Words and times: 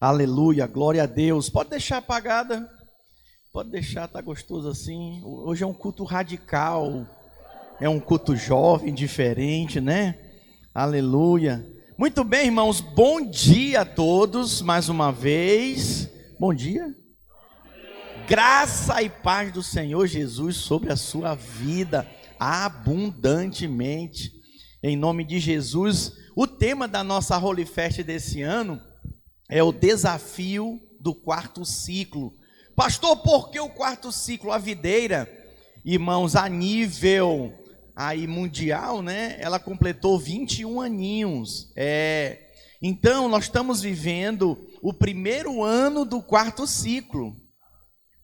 Aleluia, 0.00 0.64
glória 0.64 1.02
a 1.02 1.06
Deus. 1.06 1.50
Pode 1.50 1.70
deixar 1.70 1.96
apagada. 1.96 2.70
Pode 3.52 3.68
deixar, 3.70 4.06
tá 4.06 4.20
gostoso 4.20 4.68
assim. 4.68 5.20
Hoje 5.24 5.64
é 5.64 5.66
um 5.66 5.74
culto 5.74 6.04
radical. 6.04 7.04
É 7.80 7.88
um 7.88 7.98
culto 7.98 8.36
jovem, 8.36 8.94
diferente, 8.94 9.80
né? 9.80 10.16
Aleluia. 10.72 11.66
Muito 11.98 12.22
bem, 12.22 12.46
irmãos. 12.46 12.80
Bom 12.80 13.28
dia 13.28 13.80
a 13.80 13.84
todos, 13.84 14.62
mais 14.62 14.88
uma 14.88 15.10
vez. 15.10 16.08
Bom 16.38 16.54
dia. 16.54 16.94
Graça 18.28 19.02
e 19.02 19.10
paz 19.10 19.52
do 19.52 19.64
Senhor 19.64 20.06
Jesus 20.06 20.58
sobre 20.58 20.92
a 20.92 20.96
sua 20.96 21.34
vida 21.34 22.06
abundantemente. 22.38 24.30
Em 24.80 24.96
nome 24.96 25.24
de 25.24 25.40
Jesus. 25.40 26.12
O 26.36 26.46
tema 26.46 26.86
da 26.86 27.02
nossa 27.02 27.36
Holy 27.36 27.66
Fest 27.66 28.00
desse 28.04 28.42
ano 28.42 28.80
é 29.48 29.62
o 29.62 29.72
desafio 29.72 30.80
do 31.00 31.14
quarto 31.14 31.64
ciclo. 31.64 32.34
Pastor, 32.76 33.16
por 33.18 33.50
que 33.50 33.58
o 33.58 33.70
quarto 33.70 34.12
ciclo? 34.12 34.52
A 34.52 34.58
videira, 34.58 35.28
irmãos, 35.84 36.36
a 36.36 36.48
nível 36.48 37.52
aí 37.96 38.26
mundial, 38.26 39.02
né? 39.02 39.36
Ela 39.40 39.58
completou 39.58 40.18
21 40.18 40.80
aninhos. 40.80 41.72
É, 41.74 42.48
então, 42.80 43.28
nós 43.28 43.44
estamos 43.44 43.80
vivendo 43.80 44.68
o 44.82 44.92
primeiro 44.92 45.64
ano 45.64 46.04
do 46.04 46.22
quarto 46.22 46.66
ciclo. 46.66 47.34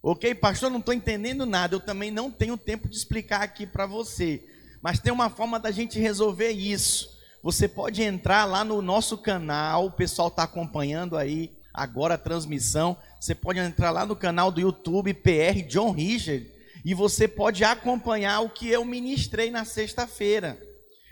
Ok, 0.00 0.34
pastor, 0.34 0.70
não 0.70 0.78
estou 0.78 0.94
entendendo 0.94 1.46
nada. 1.46 1.74
Eu 1.74 1.80
também 1.80 2.10
não 2.10 2.30
tenho 2.30 2.56
tempo 2.58 2.88
de 2.88 2.94
explicar 2.94 3.42
aqui 3.42 3.66
para 3.66 3.86
você. 3.86 4.44
Mas 4.82 5.00
tem 5.00 5.12
uma 5.12 5.30
forma 5.30 5.58
da 5.58 5.70
gente 5.70 5.98
resolver 5.98 6.50
isso. 6.50 7.13
Você 7.44 7.68
pode 7.68 8.02
entrar 8.02 8.46
lá 8.46 8.64
no 8.64 8.80
nosso 8.80 9.18
canal, 9.18 9.84
o 9.84 9.90
pessoal 9.90 10.28
está 10.28 10.44
acompanhando 10.44 11.14
aí 11.14 11.52
agora 11.74 12.14
a 12.14 12.18
transmissão. 12.18 12.96
Você 13.20 13.34
pode 13.34 13.58
entrar 13.58 13.90
lá 13.90 14.06
no 14.06 14.16
canal 14.16 14.50
do 14.50 14.62
YouTube 14.62 15.12
PR 15.12 15.60
John 15.68 15.90
Richard 15.90 16.50
e 16.82 16.94
você 16.94 17.28
pode 17.28 17.62
acompanhar 17.62 18.40
o 18.40 18.48
que 18.48 18.70
eu 18.70 18.82
ministrei 18.82 19.50
na 19.50 19.66
sexta-feira. 19.66 20.58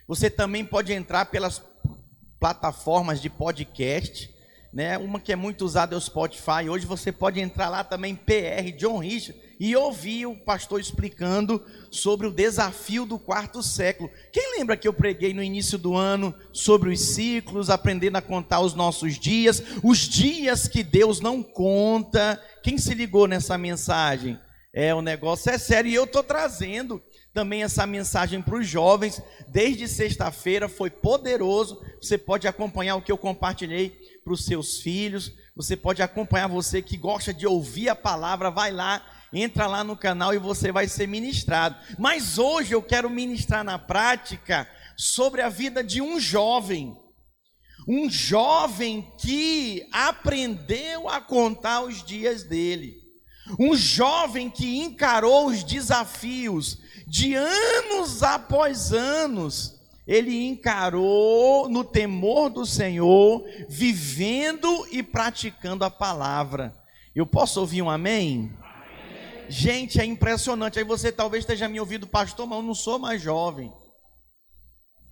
Você 0.08 0.30
também 0.30 0.64
pode 0.64 0.91
entrar 0.91 1.27
pelas 1.27 1.60
plataformas 2.41 3.20
de 3.20 3.28
podcast, 3.28 4.34
né? 4.72 4.97
Uma 4.97 5.20
que 5.20 5.34
é 5.34 5.36
muito 5.36 5.66
usada 5.66 5.94
é 5.94 5.98
o 5.98 6.00
Spotify. 6.00 6.66
Hoje 6.66 6.86
você 6.86 7.12
pode 7.12 7.41
entrar 7.41 7.69
lá 7.69 7.84
também 7.84 8.16
PR 8.16 8.75
John 8.78 8.97
Richard 8.97 9.38
e 9.62 9.77
ouvir 9.77 10.27
o 10.27 10.34
pastor 10.34 10.80
explicando 10.80 11.64
sobre 11.88 12.27
o 12.27 12.32
desafio 12.32 13.06
do 13.06 13.16
quarto 13.16 13.62
século. 13.62 14.10
Quem 14.32 14.58
lembra 14.58 14.77
que 14.77 14.88
eu 14.88 14.92
preguei 14.92 15.32
no 15.32 15.41
início 15.41 15.78
do 15.78 15.96
ano 15.96 16.34
sobre 16.52 16.91
os 16.91 17.00
ciclos, 17.00 17.70
aprendendo 17.70 18.16
a 18.16 18.20
contar 18.20 18.58
os 18.58 18.74
nossos 18.74 19.20
dias, 19.20 19.62
os 19.80 19.98
dias 19.98 20.66
que 20.66 20.82
Deus 20.82 21.20
não 21.20 21.44
conta? 21.44 22.42
Quem 22.60 22.77
se 22.77 22.92
ligou 22.92 23.28
nessa 23.28 23.56
mensagem? 23.56 24.36
É, 24.74 24.92
o 24.92 25.00
negócio 25.00 25.48
é 25.48 25.56
sério 25.58 25.88
e 25.88 25.94
eu 25.94 26.04
estou 26.04 26.24
trazendo 26.24 27.00
também 27.32 27.62
essa 27.62 27.86
mensagem 27.86 28.42
para 28.42 28.56
os 28.56 28.66
jovens. 28.66 29.22
Desde 29.47 29.86
sexta-feira 29.86 30.69
foi 30.69 30.91
poderoso. 30.91 31.80
Você 32.00 32.19
pode 32.19 32.48
acompanhar 32.48 32.97
o 32.97 33.02
que 33.02 33.12
eu 33.12 33.19
compartilhei 33.19 33.97
para 34.24 34.32
os 34.32 34.44
seus 34.44 34.80
filhos. 34.80 35.32
Você 35.54 35.76
pode 35.76 36.02
acompanhar 36.02 36.48
você 36.48 36.82
que 36.82 36.97
gosta 36.97 37.32
de 37.32 37.47
ouvir 37.47 37.91
a 37.91 37.94
palavra, 37.94 38.50
vai 38.50 38.72
lá 38.72 39.11
entra 39.33 39.66
lá 39.66 39.83
no 39.83 39.97
canal 39.97 40.34
e 40.34 40.38
você 40.38 40.70
vai 40.70 40.86
ser 40.86 41.08
ministrado. 41.08 41.77
Mas 41.98 42.38
hoje 42.38 42.75
eu 42.75 42.83
quero 42.83 43.08
ministrar 43.08 43.64
na 43.64 43.78
prática 43.78 44.69
sobre 44.97 45.41
a 45.41 45.48
vida 45.48 45.83
de 45.83 46.02
um 46.02 46.20
jovem. 46.20 46.97
Um 47.88 48.08
jovem 48.08 49.10
que 49.19 49.88
aprendeu 49.91 51.08
a 51.08 51.20
contar 51.20 51.83
os 51.83 52.05
dias 52.05 52.44
dele. 52.44 53.03
Um 53.58 53.75
jovem 53.75 54.48
que 54.48 54.78
encarou 54.78 55.47
os 55.47 55.64
desafios 55.64 56.78
de 57.06 57.34
anos 57.34 58.22
após 58.22 58.93
anos. 58.93 59.81
Ele 60.06 60.47
encarou 60.47 61.69
no 61.69 61.84
temor 61.84 62.50
do 62.50 62.66
Senhor, 62.66 63.44
vivendo 63.69 64.87
e 64.91 65.03
praticando 65.03 65.84
a 65.84 65.91
palavra. 65.91 66.75
Eu 67.14 67.26
posso 67.26 67.60
ouvir 67.60 67.82
um 67.82 67.91
amém? 67.91 68.53
Gente, 69.52 70.00
é 70.00 70.04
impressionante. 70.06 70.78
Aí 70.78 70.84
você 70.84 71.12
talvez 71.12 71.42
esteja 71.42 71.68
me 71.68 71.78
ouvindo, 71.78 72.06
pastor, 72.06 72.46
mas 72.46 72.58
eu 72.58 72.64
não 72.64 72.74
sou 72.74 72.98
mais 72.98 73.20
jovem. 73.20 73.70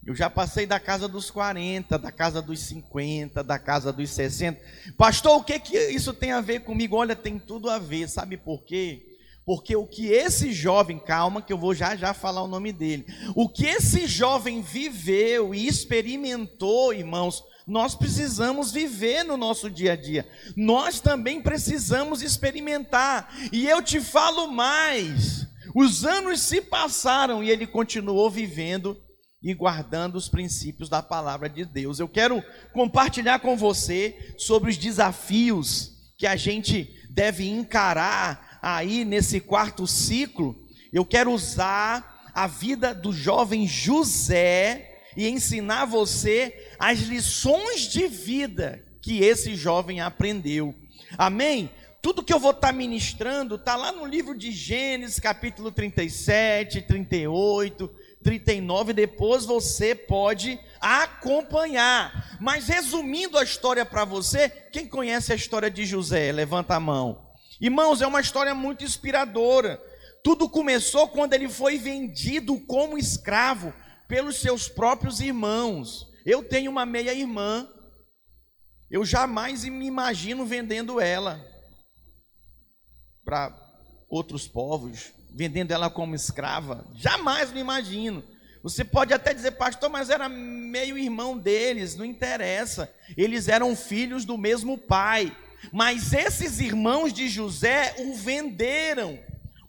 Eu 0.02 0.16
já 0.16 0.30
passei 0.30 0.64
da 0.64 0.80
casa 0.80 1.06
dos 1.06 1.30
40, 1.30 1.98
da 1.98 2.10
casa 2.10 2.40
dos 2.40 2.58
50, 2.60 3.44
da 3.44 3.58
casa 3.58 3.92
dos 3.92 4.08
60. 4.08 4.58
Pastor, 4.96 5.36
o 5.36 5.44
que, 5.44 5.58
que 5.58 5.76
isso 5.90 6.14
tem 6.14 6.32
a 6.32 6.40
ver 6.40 6.60
comigo? 6.60 6.96
Olha, 6.96 7.14
tem 7.14 7.38
tudo 7.38 7.68
a 7.68 7.78
ver. 7.78 8.08
Sabe 8.08 8.38
por 8.38 8.64
quê? 8.64 9.02
Porque 9.44 9.76
o 9.76 9.86
que 9.86 10.06
esse 10.06 10.54
jovem, 10.54 10.98
calma, 10.98 11.42
que 11.42 11.52
eu 11.52 11.58
vou 11.58 11.74
já 11.74 11.94
já 11.94 12.14
falar 12.14 12.42
o 12.42 12.48
nome 12.48 12.72
dele. 12.72 13.04
O 13.36 13.46
que 13.46 13.66
esse 13.66 14.06
jovem 14.06 14.62
viveu 14.62 15.54
e 15.54 15.66
experimentou, 15.66 16.94
irmãos, 16.94 17.44
nós 17.70 17.94
precisamos 17.94 18.72
viver 18.72 19.22
no 19.22 19.36
nosso 19.36 19.70
dia 19.70 19.92
a 19.92 19.96
dia. 19.96 20.28
Nós 20.56 20.98
também 20.98 21.40
precisamos 21.40 22.20
experimentar. 22.20 23.32
E 23.52 23.68
eu 23.68 23.80
te 23.80 24.00
falo 24.00 24.50
mais: 24.50 25.46
os 25.72 26.04
anos 26.04 26.40
se 26.40 26.60
passaram 26.60 27.44
e 27.44 27.48
ele 27.48 27.68
continuou 27.68 28.28
vivendo 28.28 29.00
e 29.40 29.54
guardando 29.54 30.16
os 30.16 30.28
princípios 30.28 30.88
da 30.88 31.00
palavra 31.00 31.48
de 31.48 31.64
Deus. 31.64 32.00
Eu 32.00 32.08
quero 32.08 32.42
compartilhar 32.72 33.38
com 33.38 33.56
você 33.56 34.34
sobre 34.36 34.70
os 34.70 34.76
desafios 34.76 35.92
que 36.18 36.26
a 36.26 36.34
gente 36.34 36.92
deve 37.08 37.48
encarar 37.48 38.58
aí 38.60 39.04
nesse 39.04 39.38
quarto 39.38 39.86
ciclo. 39.86 40.60
Eu 40.92 41.06
quero 41.06 41.30
usar 41.30 42.30
a 42.34 42.48
vida 42.48 42.92
do 42.92 43.12
jovem 43.12 43.64
José 43.64 44.89
e 45.16 45.28
ensinar 45.28 45.84
você 45.84 46.68
as 46.78 47.00
lições 47.00 47.82
de 47.82 48.06
vida 48.06 48.84
que 49.02 49.22
esse 49.22 49.54
jovem 49.54 50.00
aprendeu. 50.00 50.74
Amém? 51.16 51.70
Tudo 52.02 52.22
que 52.22 52.32
eu 52.32 52.38
vou 52.38 52.52
estar 52.52 52.72
ministrando 52.72 53.56
está 53.56 53.76
lá 53.76 53.92
no 53.92 54.06
livro 54.06 54.34
de 54.34 54.50
Gênesis, 54.50 55.20
capítulo 55.20 55.70
37, 55.70 56.82
38, 56.82 57.90
39. 58.22 58.92
Depois 58.94 59.44
você 59.44 59.94
pode 59.94 60.58
acompanhar. 60.80 62.38
Mas 62.40 62.68
resumindo 62.68 63.36
a 63.36 63.44
história 63.44 63.84
para 63.84 64.06
você, 64.06 64.48
quem 64.72 64.86
conhece 64.86 65.32
a 65.32 65.36
história 65.36 65.70
de 65.70 65.84
José? 65.84 66.32
Levanta 66.32 66.74
a 66.74 66.80
mão. 66.80 67.30
Irmãos, 67.60 68.00
é 68.00 68.06
uma 68.06 68.22
história 68.22 68.54
muito 68.54 68.82
inspiradora. 68.82 69.78
Tudo 70.24 70.48
começou 70.48 71.08
quando 71.08 71.34
ele 71.34 71.48
foi 71.48 71.76
vendido 71.76 72.58
como 72.60 72.96
escravo 72.96 73.74
pelos 74.10 74.38
seus 74.38 74.68
próprios 74.68 75.20
irmãos. 75.20 76.08
Eu 76.26 76.42
tenho 76.42 76.70
uma 76.70 76.84
meia-irmã, 76.84 77.66
eu 78.90 79.04
jamais 79.04 79.64
me 79.64 79.86
imagino 79.86 80.44
vendendo 80.44 81.00
ela 81.00 81.40
para 83.24 83.56
outros 84.08 84.48
povos, 84.48 85.12
vendendo 85.32 85.70
ela 85.70 85.88
como 85.88 86.16
escrava. 86.16 86.84
Jamais 86.96 87.52
me 87.52 87.60
imagino. 87.60 88.24
Você 88.64 88.84
pode 88.84 89.14
até 89.14 89.32
dizer, 89.32 89.52
pastor, 89.52 89.88
mas 89.88 90.10
era 90.10 90.28
meio 90.28 90.98
irmão 90.98 91.38
deles, 91.38 91.94
não 91.94 92.04
interessa. 92.04 92.92
Eles 93.16 93.46
eram 93.46 93.76
filhos 93.76 94.24
do 94.24 94.36
mesmo 94.36 94.76
pai. 94.76 95.34
Mas 95.72 96.12
esses 96.12 96.58
irmãos 96.58 97.12
de 97.12 97.28
José 97.28 97.94
o 98.00 98.14
venderam 98.16 99.18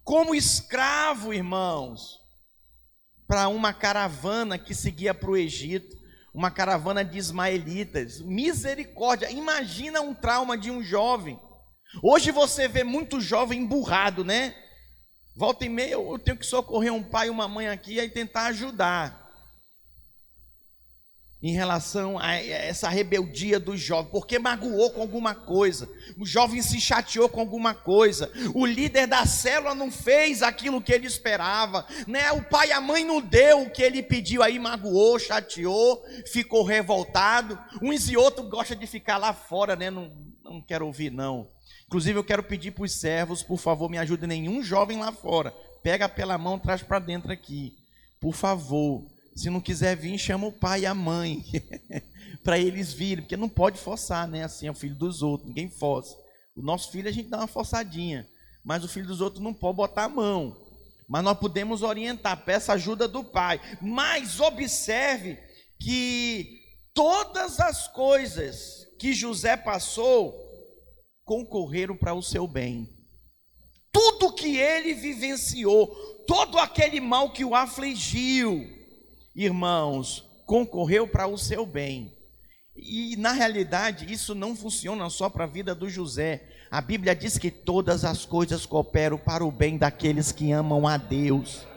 como 0.04 0.34
escravo, 0.34 1.32
irmãos 1.32 2.21
para 3.32 3.48
uma 3.48 3.72
caravana 3.72 4.58
que 4.58 4.76
seguia 4.76 5.14
para 5.14 5.32
o 5.32 5.38
Egito, 5.38 5.96
uma 6.34 6.52
caravana 6.52 7.02
de 7.02 7.18
ismaelitas. 7.18 8.20
Misericórdia, 8.20 9.32
imagina 9.32 10.02
um 10.02 10.14
trauma 10.14 10.58
de 10.58 10.70
um 10.70 10.84
jovem. 10.84 11.40
Hoje 12.04 12.30
você 12.30 12.68
vê 12.68 12.84
muito 12.84 13.22
jovem 13.22 13.62
emburrado, 13.62 14.26
né? 14.26 14.54
Volta 15.34 15.64
e 15.64 15.70
meia 15.70 15.94
eu 15.94 16.20
tenho 16.20 16.36
que 16.36 16.46
socorrer 16.46 16.94
um 16.94 17.02
pai 17.02 17.28
e 17.28 17.30
uma 17.30 17.48
mãe 17.48 17.70
aqui 17.70 18.00
e 18.00 18.10
tentar 18.10 18.48
ajudar 18.48 19.21
em 21.42 21.54
relação 21.54 22.20
a 22.20 22.36
essa 22.36 22.88
rebeldia 22.88 23.60
do 23.60 23.76
jovem, 23.76 24.12
porque 24.12 24.38
magoou 24.38 24.92
com 24.92 25.02
alguma 25.02 25.34
coisa, 25.34 25.90
o 26.20 26.26
jovem 26.26 26.62
se 26.62 26.80
chateou 26.80 27.28
com 27.28 27.40
alguma 27.40 27.74
coisa, 27.74 28.32
o 28.54 28.64
líder 28.64 29.08
da 29.08 29.26
célula 29.26 29.74
não 29.74 29.92
fez 29.92 30.44
aquilo 30.44 30.82
que 30.82 30.94
ele 30.94 31.08
esperava, 31.08 31.86
né? 32.06 32.32
O 32.32 32.44
pai 32.44 32.68
e 32.68 32.72
a 32.72 32.80
mãe 32.80 33.04
não 33.04 33.20
deu 33.20 33.64
o 33.64 33.70
que 33.72 33.82
ele 33.82 34.04
pediu, 34.04 34.44
aí 34.44 34.60
magoou, 34.60 35.18
chateou, 35.18 36.04
ficou 36.32 36.64
revoltado. 36.64 37.58
Uns 37.82 38.08
e 38.10 38.16
outros 38.16 38.48
gostam 38.48 38.78
de 38.78 38.86
ficar 38.86 39.18
lá 39.18 39.34
fora, 39.34 39.76
né? 39.76 39.90
Não, 39.90 40.12
não 40.44 40.62
quero 40.62 40.86
ouvir 40.86 41.12
não. 41.12 41.48
Inclusive 41.88 42.20
eu 42.20 42.24
quero 42.24 42.44
pedir 42.44 42.72
para 42.72 42.84
os 42.84 42.94
servos, 42.94 43.42
por 43.42 43.58
favor, 43.58 43.90
me 43.90 43.98
ajudem 43.98 44.28
nenhum 44.28 44.62
jovem 44.62 45.00
lá 45.00 45.12
fora. 45.12 45.52
Pega 45.82 46.08
pela 46.08 46.38
mão, 46.38 46.60
traz 46.60 46.84
para 46.84 47.00
dentro 47.00 47.32
aqui, 47.32 47.76
por 48.20 48.34
favor 48.34 49.04
Se 49.36 49.50
não 49.50 49.62
quiser 49.62 49.96
vir, 49.96 50.18
chama 50.18 50.48
o 50.48 50.52
pai 50.52 50.82
e 50.82 50.86
a 50.86 50.94
mãe. 50.94 51.44
para 52.44 52.58
eles 52.58 52.92
virem, 52.92 53.24
porque 53.24 53.38
não 53.38 53.50
pode 53.50 53.80
forçar, 53.80 54.28
né? 54.28 54.44
Assim 54.44 54.68
é 54.68 54.72
o 54.72 54.76
filho 54.76 54.96
dos 54.96 55.22
outros, 55.22 55.48
ninguém 55.48 55.70
força. 55.70 56.16
O 56.56 56.62
nosso 56.62 56.92
filho 56.92 57.08
a 57.08 57.12
gente 57.12 57.30
dá 57.30 57.38
uma 57.38 57.48
forçadinha, 57.48 58.28
mas 58.64 58.84
o 58.84 58.88
filho 58.88 59.08
dos 59.08 59.22
outros 59.22 59.44
não 59.44 59.54
pode 59.54 59.78
botar 59.78 60.06
a 60.06 60.10
mão. 60.10 60.56
Mas 61.08 61.24
nós 61.24 61.38
podemos 61.38 61.82
orientar, 61.82 62.46
peça 62.46 62.74
ajuda 62.74 63.08
do 63.08 63.24
pai. 63.24 63.60
Mas 63.82 64.40
observe 64.40 65.38
que 65.80 66.62
todas 66.94 67.60
as 67.60 67.88
coisas 67.90 68.88
que 68.98 69.14
José 69.14 69.58
passou 69.58 70.34
concorreram 71.26 71.98
para 71.98 72.14
o 72.14 72.24
seu 72.24 72.48
bem. 72.48 72.90
Tudo 73.92 74.34
que 74.34 74.58
ele 74.58 74.94
vivenciou, 74.94 75.88
todo 76.26 76.58
aquele 76.58 77.02
mal 77.02 77.32
que 77.32 77.44
o 77.44 77.54
afligiu, 77.54 78.81
irmãos, 79.36 80.28
concorreu 80.46 81.08
para 81.08 81.28
o 81.28 81.38
seu 81.38 81.66
bem. 81.66 82.14
E 82.76 83.16
na 83.18 83.32
realidade, 83.32 84.12
isso 84.12 84.34
não 84.34 84.56
funciona 84.56 85.10
só 85.10 85.30
para 85.30 85.44
a 85.44 85.48
vida 85.48 85.76
do 85.76 85.90
José. 85.90 86.48
A 86.70 86.82
Bíblia 86.82 87.16
diz 87.16 87.38
que 87.38 87.52
todas 87.52 88.06
as 88.06 88.26
coisas 88.26 88.66
cooperam 88.66 89.18
para 89.18 89.46
o 89.46 89.52
bem 89.52 89.78
daqueles 89.78 90.32
que 90.32 90.52
amam 90.52 90.88
a 90.88 90.98
Deus, 90.98 91.68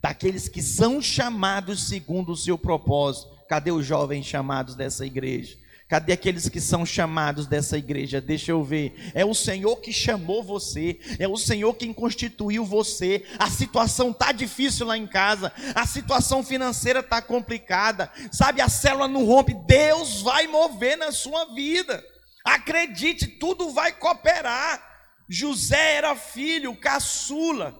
daqueles 0.00 0.48
que 0.48 0.62
são 0.62 1.02
chamados 1.02 1.88
segundo 1.88 2.32
o 2.32 2.36
seu 2.36 2.56
propósito. 2.56 3.32
Cadê 3.48 3.70
os 3.70 3.84
jovens 3.84 4.24
chamados 4.24 4.74
dessa 4.74 5.04
igreja? 5.04 5.61
Cadê 5.92 6.14
aqueles 6.14 6.48
que 6.48 6.58
são 6.58 6.86
chamados 6.86 7.46
dessa 7.46 7.76
igreja? 7.76 8.18
Deixa 8.18 8.50
eu 8.50 8.64
ver. 8.64 9.12
É 9.12 9.26
o 9.26 9.34
Senhor 9.34 9.76
que 9.76 9.92
chamou 9.92 10.42
você, 10.42 10.98
é 11.18 11.28
o 11.28 11.36
Senhor 11.36 11.74
quem 11.74 11.92
constituiu 11.92 12.64
você. 12.64 13.26
A 13.38 13.50
situação 13.50 14.10
tá 14.10 14.32
difícil 14.32 14.86
lá 14.86 14.96
em 14.96 15.06
casa, 15.06 15.52
a 15.74 15.84
situação 15.84 16.42
financeira 16.42 17.02
tá 17.02 17.20
complicada. 17.20 18.10
Sabe, 18.32 18.62
a 18.62 18.70
célula 18.70 19.06
não 19.06 19.26
rompe, 19.26 19.52
Deus 19.66 20.22
vai 20.22 20.46
mover 20.46 20.96
na 20.96 21.12
sua 21.12 21.54
vida. 21.54 22.02
Acredite, 22.42 23.26
tudo 23.26 23.68
vai 23.68 23.92
cooperar. 23.92 24.82
José 25.28 25.96
era 25.96 26.16
filho, 26.16 26.74
caçula. 26.74 27.78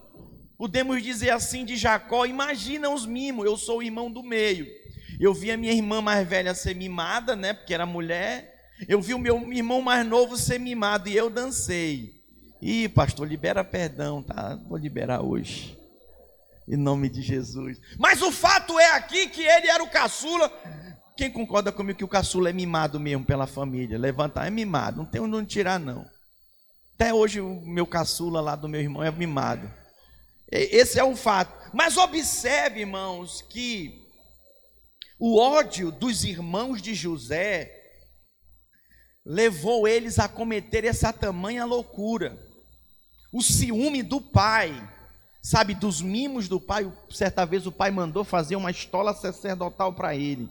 Podemos 0.55 1.01
dizer 1.01 1.31
assim 1.31 1.65
de 1.65 1.75
Jacó, 1.75 2.27
imagina 2.27 2.91
os 2.91 3.07
mimos, 3.07 3.43
eu 3.43 3.57
sou 3.57 3.79
o 3.79 3.83
irmão 3.83 4.11
do 4.11 4.21
meio. 4.21 4.67
Eu 5.23 5.33
vi 5.33 5.53
a 5.53 5.55
minha 5.55 5.71
irmã 5.71 6.01
mais 6.01 6.27
velha 6.27 6.53
ser 6.53 6.75
mimada, 6.75 7.33
né? 7.33 7.53
Porque 7.53 7.73
era 7.73 7.85
mulher. 7.85 8.53
Eu 8.89 9.01
vi 9.01 9.13
o 9.13 9.17
meu 9.17 9.53
irmão 9.53 9.81
mais 9.81 10.05
novo 10.05 10.35
ser 10.35 10.59
mimado 10.59 11.07
e 11.07 11.15
eu 11.15 11.29
dancei. 11.29 12.21
Ih, 12.61 12.89
pastor, 12.89 13.25
libera 13.25 13.63
perdão, 13.63 14.21
tá? 14.21 14.59
Vou 14.67 14.77
liberar 14.77 15.21
hoje. 15.21 15.79
Em 16.67 16.75
nome 16.75 17.07
de 17.07 17.21
Jesus. 17.21 17.79
Mas 17.97 18.21
o 18.21 18.33
fato 18.33 18.77
é 18.77 18.97
aqui 18.97 19.29
que 19.29 19.41
ele 19.41 19.69
era 19.69 19.81
o 19.81 19.89
caçula. 19.89 20.51
Quem 21.15 21.31
concorda 21.31 21.71
comigo 21.71 21.99
que 21.99 22.03
o 22.03 22.09
caçula 22.09 22.49
é 22.49 22.53
mimado 22.53 22.99
mesmo 22.99 23.23
pela 23.23 23.47
família? 23.47 23.97
Levantar 23.97 24.45
é 24.45 24.49
mimado, 24.49 24.97
não 24.97 25.05
tem 25.05 25.21
onde 25.21 25.47
tirar 25.47 25.79
não. 25.79 26.05
Até 26.95 27.13
hoje 27.13 27.39
o 27.39 27.61
meu 27.61 27.87
caçula 27.87 28.41
lá 28.41 28.57
do 28.57 28.67
meu 28.67 28.81
irmão 28.81 29.01
é 29.01 29.09
mimado. 29.09 29.71
Esse 30.51 30.99
é 30.99 31.03
o 31.05 31.15
fato. 31.15 31.71
Mas 31.73 31.95
observe, 31.95 32.81
irmãos, 32.81 33.41
que 33.41 34.02
o 35.25 35.37
ódio 35.37 35.89
dos 35.89 36.25
irmãos 36.25 36.81
de 36.81 36.93
José 36.93 37.71
levou 39.25 39.87
eles 39.87 40.19
a 40.19 40.27
cometer 40.27 40.83
essa 40.83 41.13
tamanha 41.13 41.63
loucura. 41.63 42.37
O 43.31 43.41
ciúme 43.41 44.03
do 44.03 44.19
pai, 44.19 44.75
sabe, 45.41 45.75
dos 45.75 46.01
mimos 46.01 46.49
do 46.49 46.59
pai. 46.59 46.91
Certa 47.09 47.45
vez 47.45 47.65
o 47.65 47.71
pai 47.71 47.89
mandou 47.89 48.25
fazer 48.25 48.57
uma 48.57 48.69
estola 48.69 49.13
sacerdotal 49.13 49.93
para 49.93 50.13
ele, 50.13 50.49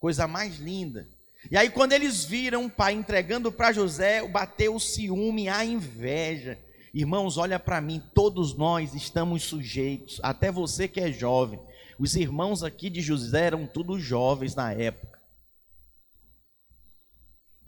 coisa 0.00 0.26
mais 0.26 0.56
linda. 0.56 1.06
E 1.48 1.56
aí, 1.56 1.70
quando 1.70 1.92
eles 1.92 2.24
viram 2.24 2.64
o 2.64 2.70
pai 2.70 2.92
entregando 2.92 3.52
para 3.52 3.70
José, 3.70 4.26
bateu 4.26 4.74
o 4.74 4.80
ciúme, 4.80 5.48
a 5.48 5.64
inveja. 5.64 6.58
Irmãos, 6.92 7.38
olha 7.38 7.60
para 7.60 7.80
mim, 7.80 8.02
todos 8.12 8.52
nós 8.56 8.94
estamos 8.94 9.44
sujeitos, 9.44 10.18
até 10.24 10.50
você 10.50 10.88
que 10.88 11.00
é 11.00 11.12
jovem. 11.12 11.60
Os 11.98 12.14
irmãos 12.14 12.62
aqui 12.62 12.90
de 12.90 13.00
José 13.00 13.46
eram 13.46 13.66
todos 13.66 14.02
jovens 14.02 14.54
na 14.54 14.72
época. 14.72 15.16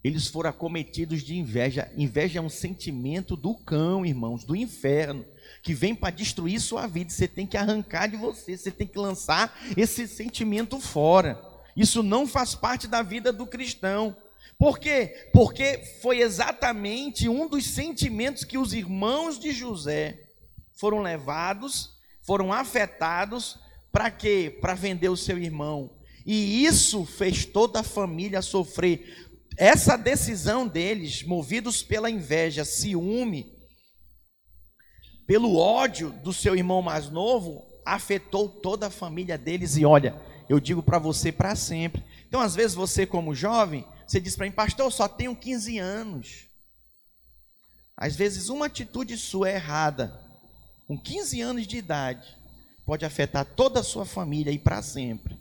Eles 0.04 0.28
foram 0.28 0.50
acometidos 0.50 1.22
de 1.22 1.36
inveja. 1.36 1.90
Inveja 1.96 2.38
é 2.38 2.42
um 2.42 2.48
sentimento 2.48 3.34
do 3.36 3.54
cão, 3.54 4.06
irmãos, 4.06 4.44
do 4.44 4.54
inferno, 4.54 5.24
que 5.62 5.74
vem 5.74 5.94
para 5.94 6.14
destruir 6.14 6.60
sua 6.60 6.86
vida. 6.86 7.10
Você 7.10 7.26
tem 7.26 7.46
que 7.46 7.56
arrancar 7.56 8.06
de 8.06 8.16
você, 8.16 8.56
você 8.56 8.70
tem 8.70 8.86
que 8.86 8.98
lançar 8.98 9.58
esse 9.76 10.06
sentimento 10.06 10.78
fora. 10.78 11.42
Isso 11.74 12.02
não 12.02 12.26
faz 12.26 12.54
parte 12.54 12.86
da 12.86 13.02
vida 13.02 13.32
do 13.32 13.46
cristão. 13.46 14.16
Por 14.58 14.78
quê? 14.78 15.30
Porque 15.32 15.78
foi 16.00 16.20
exatamente 16.20 17.28
um 17.28 17.48
dos 17.48 17.66
sentimentos 17.66 18.44
que 18.44 18.58
os 18.58 18.72
irmãos 18.72 19.38
de 19.38 19.52
José 19.52 20.28
foram 20.74 21.00
levados, 21.00 21.96
foram 22.22 22.52
afetados 22.52 23.58
para 23.90 24.10
quê? 24.10 24.56
Para 24.60 24.74
vender 24.74 25.08
o 25.08 25.16
seu 25.16 25.38
irmão. 25.38 25.98
E 26.24 26.64
isso 26.64 27.04
fez 27.04 27.44
toda 27.44 27.80
a 27.80 27.84
família 27.84 28.42
sofrer. 28.42 29.28
Essa 29.56 29.96
decisão 29.96 30.68
deles, 30.68 31.22
movidos 31.22 31.82
pela 31.82 32.10
inveja, 32.10 32.64
ciúme, 32.64 33.56
pelo 35.26 35.56
ódio 35.56 36.10
do 36.22 36.32
seu 36.32 36.54
irmão 36.54 36.80
mais 36.80 37.10
novo, 37.10 37.66
afetou 37.84 38.48
toda 38.48 38.86
a 38.86 38.90
família 38.90 39.36
deles. 39.36 39.76
E 39.76 39.84
olha, 39.84 40.20
eu 40.48 40.60
digo 40.60 40.82
para 40.82 40.98
você 40.98 41.32
para 41.32 41.56
sempre. 41.56 42.04
Então, 42.26 42.40
às 42.40 42.54
vezes, 42.54 42.74
você, 42.74 43.06
como 43.06 43.34
jovem, 43.34 43.86
você 44.06 44.20
diz 44.20 44.36
para 44.36 44.46
mim, 44.46 44.52
pastor, 44.52 44.86
eu 44.86 44.90
só 44.90 45.08
tenho 45.08 45.34
15 45.34 45.78
anos. 45.78 46.46
Às 47.96 48.14
vezes, 48.14 48.48
uma 48.48 48.66
atitude 48.66 49.16
sua 49.18 49.50
é 49.50 49.56
errada, 49.56 50.18
com 50.86 50.96
15 50.96 51.40
anos 51.40 51.66
de 51.66 51.76
idade, 51.76 52.37
pode 52.88 53.04
afetar 53.04 53.44
toda 53.44 53.80
a 53.80 53.84
sua 53.84 54.06
família 54.06 54.50
e 54.50 54.58
para 54.58 54.80
sempre. 54.80 55.38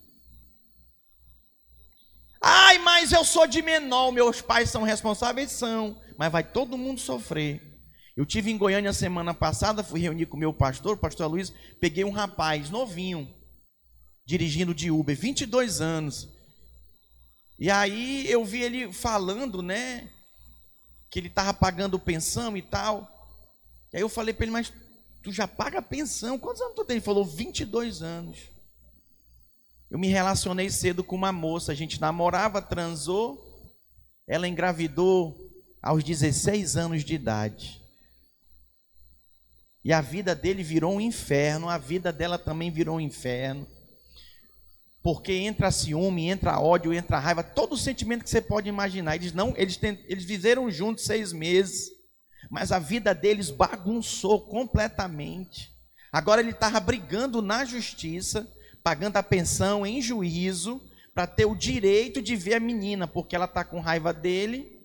Ai, 2.41 2.77
mas 2.79 3.13
eu 3.13 3.23
sou 3.23 3.47
de 3.47 3.61
menor, 3.61 4.11
meus 4.11 4.41
pais 4.41 4.69
são 4.69 4.83
responsáveis, 4.83 5.49
são, 5.53 5.97
mas 6.17 6.29
vai 6.29 6.43
todo 6.43 6.77
mundo 6.77 6.99
sofrer. 6.99 7.61
Eu 8.17 8.25
tive 8.25 8.51
em 8.51 8.57
Goiânia 8.57 8.91
semana 8.91 9.33
passada, 9.33 9.81
fui 9.81 10.01
reunir 10.01 10.25
com 10.25 10.35
meu 10.35 10.53
pastor, 10.53 10.95
o 10.95 10.99
pastor 10.99 11.31
Luiz, 11.31 11.53
peguei 11.79 12.03
um 12.03 12.11
rapaz 12.11 12.69
novinho, 12.69 13.33
dirigindo 14.25 14.75
de 14.75 14.91
Uber, 14.91 15.17
22 15.17 15.79
anos. 15.79 16.27
E 17.57 17.71
aí 17.71 18.29
eu 18.29 18.43
vi 18.43 18.61
ele 18.61 18.91
falando, 18.91 19.61
né, 19.61 20.11
que 21.09 21.17
ele 21.17 21.29
estava 21.29 21.53
pagando 21.53 21.97
pensão 21.97 22.57
e 22.57 22.61
tal. 22.61 23.09
E 23.93 23.95
aí 23.95 24.03
eu 24.03 24.09
falei 24.09 24.33
para 24.33 24.43
ele, 24.43 24.51
mas 24.51 24.69
tu 25.27 25.33
já 25.33 25.45
paga 25.45 25.81
pensão. 25.81 26.39
Quantos 26.39 26.61
anos 26.61 26.73
tu 26.73 26.85
tem? 26.85 26.95
Ele 26.95 27.05
falou, 27.05 27.25
22 27.25 28.01
anos. 28.01 28.49
Eu 29.91 29.99
me 29.99 30.07
relacionei 30.07 30.69
cedo 30.69 31.03
com 31.03 31.17
uma 31.17 31.33
moça, 31.33 31.73
a 31.73 31.75
gente 31.75 31.99
namorava, 31.99 32.61
transou, 32.61 33.45
ela 34.25 34.47
engravidou 34.47 35.35
aos 35.83 36.01
16 36.01 36.77
anos 36.77 37.03
de 37.03 37.13
idade. 37.13 37.81
E 39.83 39.91
a 39.91 39.99
vida 39.99 40.33
dele 40.33 40.63
virou 40.63 40.95
um 40.95 41.01
inferno, 41.01 41.67
a 41.67 41.77
vida 41.77 42.13
dela 42.13 42.37
também 42.37 42.71
virou 42.71 42.95
um 42.95 43.01
inferno. 43.01 43.67
Porque 45.03 45.33
entra 45.33 45.71
ciúme, 45.71 46.29
entra 46.29 46.59
ódio, 46.59 46.93
entra 46.93 47.19
raiva, 47.19 47.43
todo 47.43 47.73
o 47.73 47.77
sentimento 47.77 48.23
que 48.23 48.29
você 48.29 48.39
pode 48.39 48.69
imaginar. 48.69 49.17
Eles 49.17 49.33
não, 49.33 49.53
eles, 49.57 49.77
eles 50.07 50.23
viveram 50.23 50.71
juntos 50.71 51.03
seis 51.03 51.33
meses 51.33 51.96
mas 52.49 52.71
a 52.71 52.79
vida 52.79 53.13
deles 53.13 53.49
bagunçou 53.49 54.41
completamente. 54.41 55.71
Agora 56.11 56.41
ele 56.41 56.51
estava 56.51 56.79
brigando 56.79 57.41
na 57.41 57.65
justiça, 57.65 58.47
pagando 58.83 59.17
a 59.17 59.23
pensão 59.23 59.85
em 59.85 60.01
juízo, 60.01 60.81
para 61.13 61.27
ter 61.27 61.45
o 61.45 61.55
direito 61.55 62.21
de 62.21 62.35
ver 62.35 62.55
a 62.55 62.59
menina, 62.59 63.07
porque 63.07 63.35
ela 63.35 63.45
está 63.45 63.63
com 63.63 63.79
raiva 63.79 64.13
dele, 64.13 64.77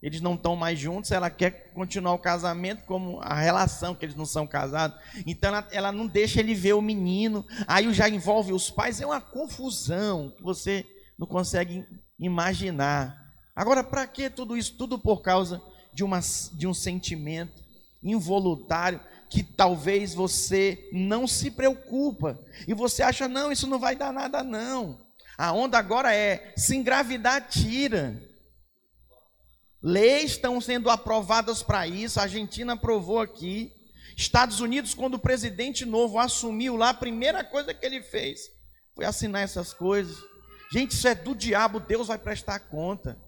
eles 0.00 0.20
não 0.20 0.34
estão 0.34 0.54
mais 0.54 0.78
juntos, 0.78 1.10
ela 1.10 1.30
quer 1.30 1.72
continuar 1.72 2.12
o 2.12 2.18
casamento 2.18 2.84
como 2.84 3.20
a 3.22 3.34
relação, 3.34 3.94
que 3.94 4.04
eles 4.04 4.14
não 4.14 4.26
são 4.26 4.46
casados. 4.46 4.98
Então 5.26 5.48
ela, 5.48 5.68
ela 5.72 5.92
não 5.92 6.06
deixa 6.06 6.40
ele 6.40 6.54
ver 6.54 6.74
o 6.74 6.82
menino, 6.82 7.44
aí 7.66 7.92
já 7.92 8.08
envolve 8.08 8.52
os 8.52 8.70
pais, 8.70 9.00
é 9.00 9.06
uma 9.06 9.20
confusão 9.20 10.32
que 10.36 10.42
você 10.42 10.86
não 11.18 11.26
consegue 11.26 11.86
imaginar. 12.18 13.18
Agora, 13.56 13.82
para 13.82 14.06
que 14.06 14.28
tudo 14.28 14.56
isso? 14.56 14.76
Tudo 14.76 14.98
por 14.98 15.22
causa 15.22 15.62
de, 15.94 16.02
uma, 16.02 16.20
de 16.52 16.66
um 16.66 16.74
sentimento 16.74 17.62
involuntário 18.02 19.00
que 19.30 19.42
talvez 19.42 20.14
você 20.14 20.88
não 20.92 21.26
se 21.26 21.50
preocupa 21.50 22.38
e 22.68 22.74
você 22.74 23.02
acha 23.02 23.26
não, 23.26 23.50
isso 23.50 23.66
não 23.66 23.78
vai 23.78 23.96
dar 23.96 24.12
nada 24.12 24.42
não. 24.42 25.00
A 25.36 25.52
onda 25.52 25.78
agora 25.78 26.14
é 26.14 26.52
se 26.56 26.76
engravidar 26.76 27.48
tira. 27.48 28.20
Leis 29.82 30.32
estão 30.32 30.60
sendo 30.60 30.88
aprovadas 30.88 31.62
para 31.62 31.86
isso, 31.86 32.18
a 32.18 32.24
Argentina 32.24 32.74
aprovou 32.74 33.20
aqui. 33.20 33.72
Estados 34.16 34.60
Unidos, 34.60 34.94
quando 34.94 35.14
o 35.14 35.18
presidente 35.18 35.84
novo 35.84 36.18
assumiu 36.18 36.76
lá, 36.76 36.90
a 36.90 36.94
primeira 36.94 37.42
coisa 37.42 37.74
que 37.74 37.84
ele 37.84 38.02
fez 38.02 38.42
foi 38.94 39.04
assinar 39.04 39.42
essas 39.42 39.74
coisas. 39.74 40.16
Gente, 40.72 40.92
isso 40.92 41.08
é 41.08 41.14
do 41.14 41.34
diabo, 41.34 41.80
Deus 41.80 42.06
vai 42.06 42.18
prestar 42.18 42.60
conta. 42.60 43.18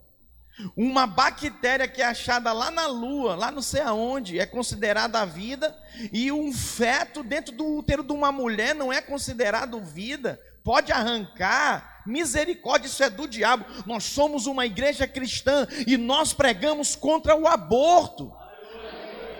Uma 0.74 1.06
bactéria 1.06 1.86
que 1.86 2.00
é 2.00 2.06
achada 2.06 2.52
lá 2.52 2.70
na 2.70 2.86
lua, 2.86 3.34
lá 3.34 3.50
não 3.50 3.60
sei 3.60 3.82
aonde, 3.82 4.38
é 4.38 4.46
considerada 4.46 5.24
vida, 5.26 5.76
e 6.12 6.32
um 6.32 6.52
feto 6.52 7.22
dentro 7.22 7.54
do 7.54 7.66
útero 7.76 8.02
de 8.02 8.12
uma 8.12 8.32
mulher 8.32 8.74
não 8.74 8.92
é 8.92 9.02
considerado 9.02 9.80
vida, 9.80 10.40
pode 10.64 10.92
arrancar. 10.92 12.02
Misericórdia, 12.06 12.86
isso 12.86 13.02
é 13.02 13.10
do 13.10 13.26
diabo. 13.26 13.66
Nós 13.84 14.04
somos 14.04 14.46
uma 14.46 14.64
igreja 14.64 15.06
cristã 15.06 15.66
e 15.86 15.96
nós 15.96 16.32
pregamos 16.32 16.94
contra 16.94 17.34
o 17.34 17.46
aborto. 17.46 18.32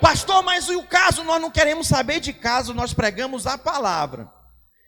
Pastor, 0.01 0.43
mas 0.43 0.69
e 0.69 0.77
o 0.77 0.83
caso? 0.83 1.25
Nós 1.25 1.41
não 1.41 1.51
queremos 1.51 1.87
saber 1.87 2.21
de 2.21 2.33
caso, 2.33 2.75
nós 2.75 2.93
pregamos 2.93 3.47
a 3.47 3.57
palavra. 3.57 4.31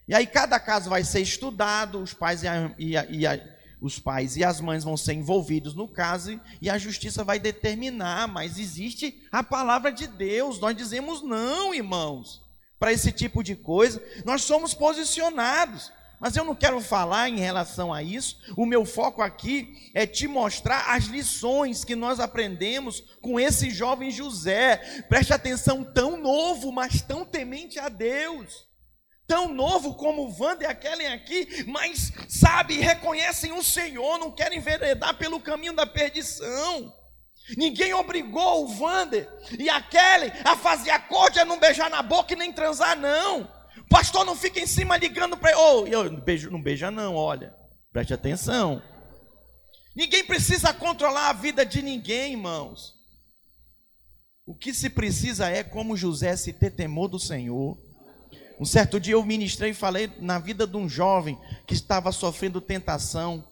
E 0.07 0.15
aí 0.15 0.27
cada 0.27 0.59
caso 0.59 0.91
vai 0.91 1.05
ser 1.05 1.21
estudado, 1.21 2.03
os 2.03 2.13
pais 2.13 2.43
e, 2.43 2.49
a, 2.49 2.75
e, 2.79 2.97
a, 2.97 3.07
e 3.09 3.27
a, 3.27 3.41
os 3.81 3.99
pais 3.99 4.37
e 4.37 4.45
as 4.45 4.61
mães 4.61 4.85
vão 4.85 4.97
ser 4.97 5.15
envolvidos 5.15 5.75
no 5.75 5.87
caso 5.87 6.41
e 6.61 6.69
a 6.69 6.79
justiça 6.79 7.23
vai 7.23 7.39
determinar, 7.39 8.27
mas 8.27 8.59
existe 8.59 9.23
a 9.31 9.43
palavra 9.43 9.93
de 9.93 10.07
Deus. 10.07 10.59
Nós 10.59 10.77
dizemos 10.77 11.23
não, 11.23 11.75
irmãos, 11.75 12.43
para 12.79 12.93
esse 12.93 13.13
tipo 13.13 13.43
de 13.43 13.55
coisa. 13.55 14.03
Nós 14.25 14.43
somos 14.43 14.75
posicionados. 14.75 15.93
Mas 16.21 16.37
eu 16.37 16.45
não 16.45 16.55
quero 16.55 16.81
falar 16.81 17.29
em 17.29 17.39
relação 17.39 17.95
a 17.95 18.03
isso. 18.03 18.39
O 18.57 18.67
meu 18.67 18.85
foco 18.85 19.23
aqui 19.23 19.91
é 19.95 20.05
te 20.05 20.27
mostrar 20.27 20.95
as 20.97 21.05
lições 21.05 21.85
que 21.85 21.95
nós 21.95 22.19
aprendemos 22.19 23.01
com 23.23 23.39
esse 23.39 23.71
jovem 23.71 24.11
José. 24.11 25.05
Preste 25.09 25.33
atenção, 25.33 25.85
tão 25.85 26.17
novo, 26.21 26.73
mas 26.73 27.01
tão 27.01 27.25
temente 27.25 27.79
a 27.79 27.89
Deus. 27.89 28.68
Tão 29.29 29.53
novo 29.53 29.95
como 29.95 30.23
o 30.23 30.43
Wander 30.43 30.67
e 30.67 30.73
a 30.73 30.75
Kellen 30.75 31.09
aqui, 31.09 31.65
mas 31.67 32.11
sabe, 32.29 32.79
reconhecem 32.79 33.53
o 33.53 33.63
Senhor, 33.63 34.19
não 34.19 34.33
querem 34.33 34.59
enveredar 34.59 35.19
pelo 35.19 35.39
caminho 35.39 35.75
da 35.75 35.87
perdição. 35.87 36.91
Ninguém 37.55 37.93
obrigou 37.93 38.65
o 38.65 38.81
Wander 38.81 39.29
e 39.59 39.69
a 39.69 39.83
Kelly 39.83 40.33
a 40.45 40.57
fazer 40.57 40.91
a 40.91 40.99
corte, 40.99 41.39
a 41.39 41.45
não 41.45 41.61
beijar 41.61 41.91
na 41.91 42.03
boca 42.03 42.33
e 42.33 42.37
nem 42.37 42.51
transar, 42.51 42.99
não. 42.99 43.47
Pastor, 43.91 44.25
não 44.25 44.35
fica 44.35 44.61
em 44.61 44.67
cima 44.67 44.97
ligando 44.97 45.37
para 45.37 45.51
ele. 45.51 45.61
Oh, 45.61 45.87
eu, 45.87 46.11
beijo, 46.21 46.51
não 46.51 46.63
beija, 46.63 46.91
não, 46.91 47.15
olha. 47.15 47.55
Preste 47.93 48.15
atenção. 48.15 48.83
Ninguém 49.95 50.25
precisa 50.25 50.73
controlar 50.73 51.29
a 51.29 51.33
vida 51.35 51.67
de 51.67 51.83
ninguém, 51.83 52.33
irmãos. 52.33 52.95
O 54.47 54.55
que 54.55 54.73
se 54.73 54.89
precisa 54.89 55.51
é, 55.51 55.63
como 55.63 55.97
José, 55.97 56.35
se 56.35 56.53
ter 56.53 56.71
temor 56.71 57.09
do 57.09 57.19
Senhor. 57.19 57.79
Um 58.61 58.65
certo 58.65 58.99
dia 58.99 59.15
eu 59.15 59.25
ministrei 59.25 59.71
e 59.71 59.75
falei 59.75 60.11
na 60.21 60.39
vida 60.39 60.67
de 60.67 60.77
um 60.77 60.89
jovem 60.89 61.39
que 61.67 61.75
estava 61.75 62.11
sofrendo 62.11 62.61
tentação. 62.61 63.45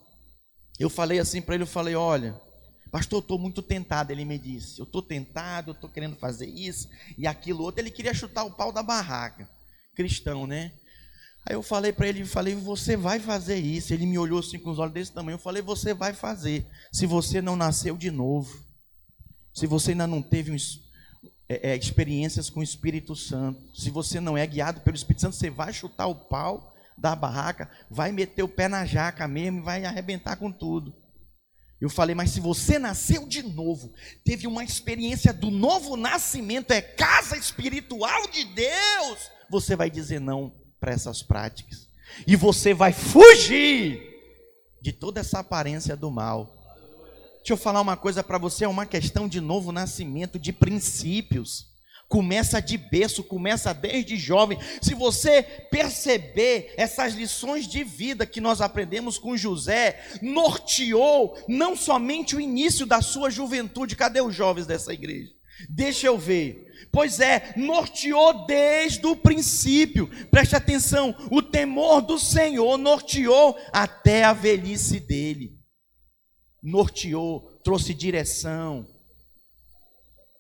Eu 0.79 0.91
falei 0.91 1.19
assim 1.19 1.41
para 1.41 1.55
ele, 1.55 1.63
eu 1.63 1.69
falei, 1.69 1.95
olha, 1.95 2.41
pastor, 2.91 3.19
eu 3.19 3.23
estou 3.23 3.39
muito 3.39 3.63
tentado. 3.63 4.11
Ele 4.11 4.25
me 4.25 4.39
disse, 4.39 4.81
eu 4.81 4.85
estou 4.85 5.01
tentado, 5.01 5.71
eu 5.71 5.75
estou 5.75 5.89
querendo 5.89 6.17
fazer 6.17 6.47
isso 6.47 6.89
e 7.17 7.27
aquilo 7.27 7.63
outro. 7.63 7.81
Ele 7.81 7.91
queria 7.91 8.13
chutar 8.13 8.45
o 8.45 8.51
pau 8.51 8.73
da 8.73 8.83
barraca 8.83 9.49
cristão, 9.95 10.47
né? 10.47 10.73
Aí 11.49 11.55
eu 11.55 11.63
falei 11.63 11.93
para 11.93 12.09
ele, 12.09 12.25
falei, 12.25 12.57
você 12.57 12.97
vai 12.97 13.21
fazer 13.21 13.57
isso. 13.57 13.95
Ele 13.95 14.05
me 14.05 14.19
olhou 14.19 14.41
assim 14.41 14.59
com 14.59 14.71
os 14.71 14.81
olhos 14.81 14.93
desse 14.93 15.13
tamanho. 15.13 15.37
Eu 15.37 15.41
falei, 15.41 15.63
você 15.63 15.95
vai 15.95 16.13
fazer. 16.13 16.67
Se 16.93 17.07
você 17.07 17.41
não 17.41 17.55
nasceu 17.55 17.97
de 17.97 18.11
novo, 18.11 18.61
se 19.55 19.67
você 19.67 19.93
ainda 19.93 20.09
não 20.09 20.21
teve 20.21 20.51
um, 20.51 20.57
é, 21.49 21.71
é, 21.71 21.77
experiências 21.77 22.51
com 22.51 22.61
o 22.61 22.63
Espírito 22.63 23.15
Santo, 23.15 23.61
se 23.75 23.91
você 23.91 24.21
não 24.21 24.37
é 24.37 24.47
guiado 24.47 24.81
pelo 24.81 24.97
Espírito 24.97 25.23
Santo, 25.23 25.37
você 25.37 25.51
vai 25.51 25.73
chutar 25.73 26.07
o 26.07 26.15
pau 26.15 26.75
da 26.99 27.15
barraca, 27.15 27.71
vai 27.91 28.11
meter 28.11 28.43
o 28.43 28.49
pé 28.49 28.69
na 28.69 28.85
jaca 28.85 29.29
mesmo 29.29 29.61
e 29.61 29.63
vai 29.63 29.85
arrebentar 29.85 30.37
com 30.37 30.51
tudo. 30.51 30.95
Eu 31.79 31.91
falei, 31.91 32.15
mas 32.15 32.31
se 32.31 32.41
você 32.41 32.79
nasceu 32.79 33.29
de 33.29 33.43
novo, 33.43 33.93
teve 34.25 34.47
uma 34.47 34.65
experiência 34.65 35.33
do 35.33 35.51
novo 35.51 35.95
nascimento, 35.95 36.71
é 36.71 36.81
casa 36.81 37.37
espiritual 37.37 38.27
de 38.29 38.45
Deus 38.45 39.37
você 39.49 39.77
vai 39.77 39.91
dizer 39.91 40.21
não 40.21 40.53
para 40.79 40.93
essas 40.93 41.23
práticas. 41.23 41.89
E 42.27 42.37
você 42.37 42.73
vai 42.73 42.93
fugir 42.93 44.01
de 44.81 44.93
toda 44.93 45.21
essa 45.21 45.41
aparência 45.41 45.97
do 45.97 46.11
mal. 46.11 46.55
Deixa 47.47 47.53
eu 47.53 47.63
falar 47.63 47.81
uma 47.81 47.97
coisa 47.97 48.25
para 48.25 48.39
você, 48.39 48.65
é 48.65 48.69
uma 48.69 48.85
questão 48.85 49.29
de 49.29 49.41
novo 49.41 49.71
nascimento, 49.71 50.37
de 50.37 50.53
princípios. 50.53 51.69
Começa 52.09 52.61
de 52.61 52.77
berço, 52.77 53.23
começa 53.23 53.73
desde 53.73 54.17
jovem. 54.17 54.59
Se 54.83 54.95
você 54.95 55.45
perceber 55.71 56.75
essas 56.77 57.15
lições 57.15 57.69
de 57.69 57.85
vida 57.85 58.27
que 58.27 58.41
nós 58.41 58.61
aprendemos 58.61 59.17
com 59.17 59.37
José, 59.37 59.97
norteou 60.21 61.39
não 61.47 61.77
somente 61.77 62.35
o 62.35 62.41
início 62.41 62.85
da 62.85 63.01
sua 63.01 63.31
juventude. 63.31 63.95
Cadê 63.95 64.21
os 64.21 64.35
jovens 64.35 64.67
dessa 64.67 64.93
igreja? 64.93 65.31
Deixa 65.71 66.09
eu 66.09 66.19
ver. 66.19 66.67
Pois 66.91 67.21
é, 67.21 67.55
norteou 67.57 68.45
desde 68.45 69.07
o 69.07 69.15
princípio. 69.15 70.11
Preste 70.33 70.57
atenção, 70.57 71.15
o 71.31 71.41
temor 71.41 72.03
do 72.03 72.19
Senhor 72.19 72.77
norteou 72.77 73.57
até 73.73 74.25
a 74.25 74.33
velhice 74.33 74.99
dele. 74.99 75.56
Norteou, 76.67 77.61
trouxe 77.63 77.95
direção. 77.95 78.85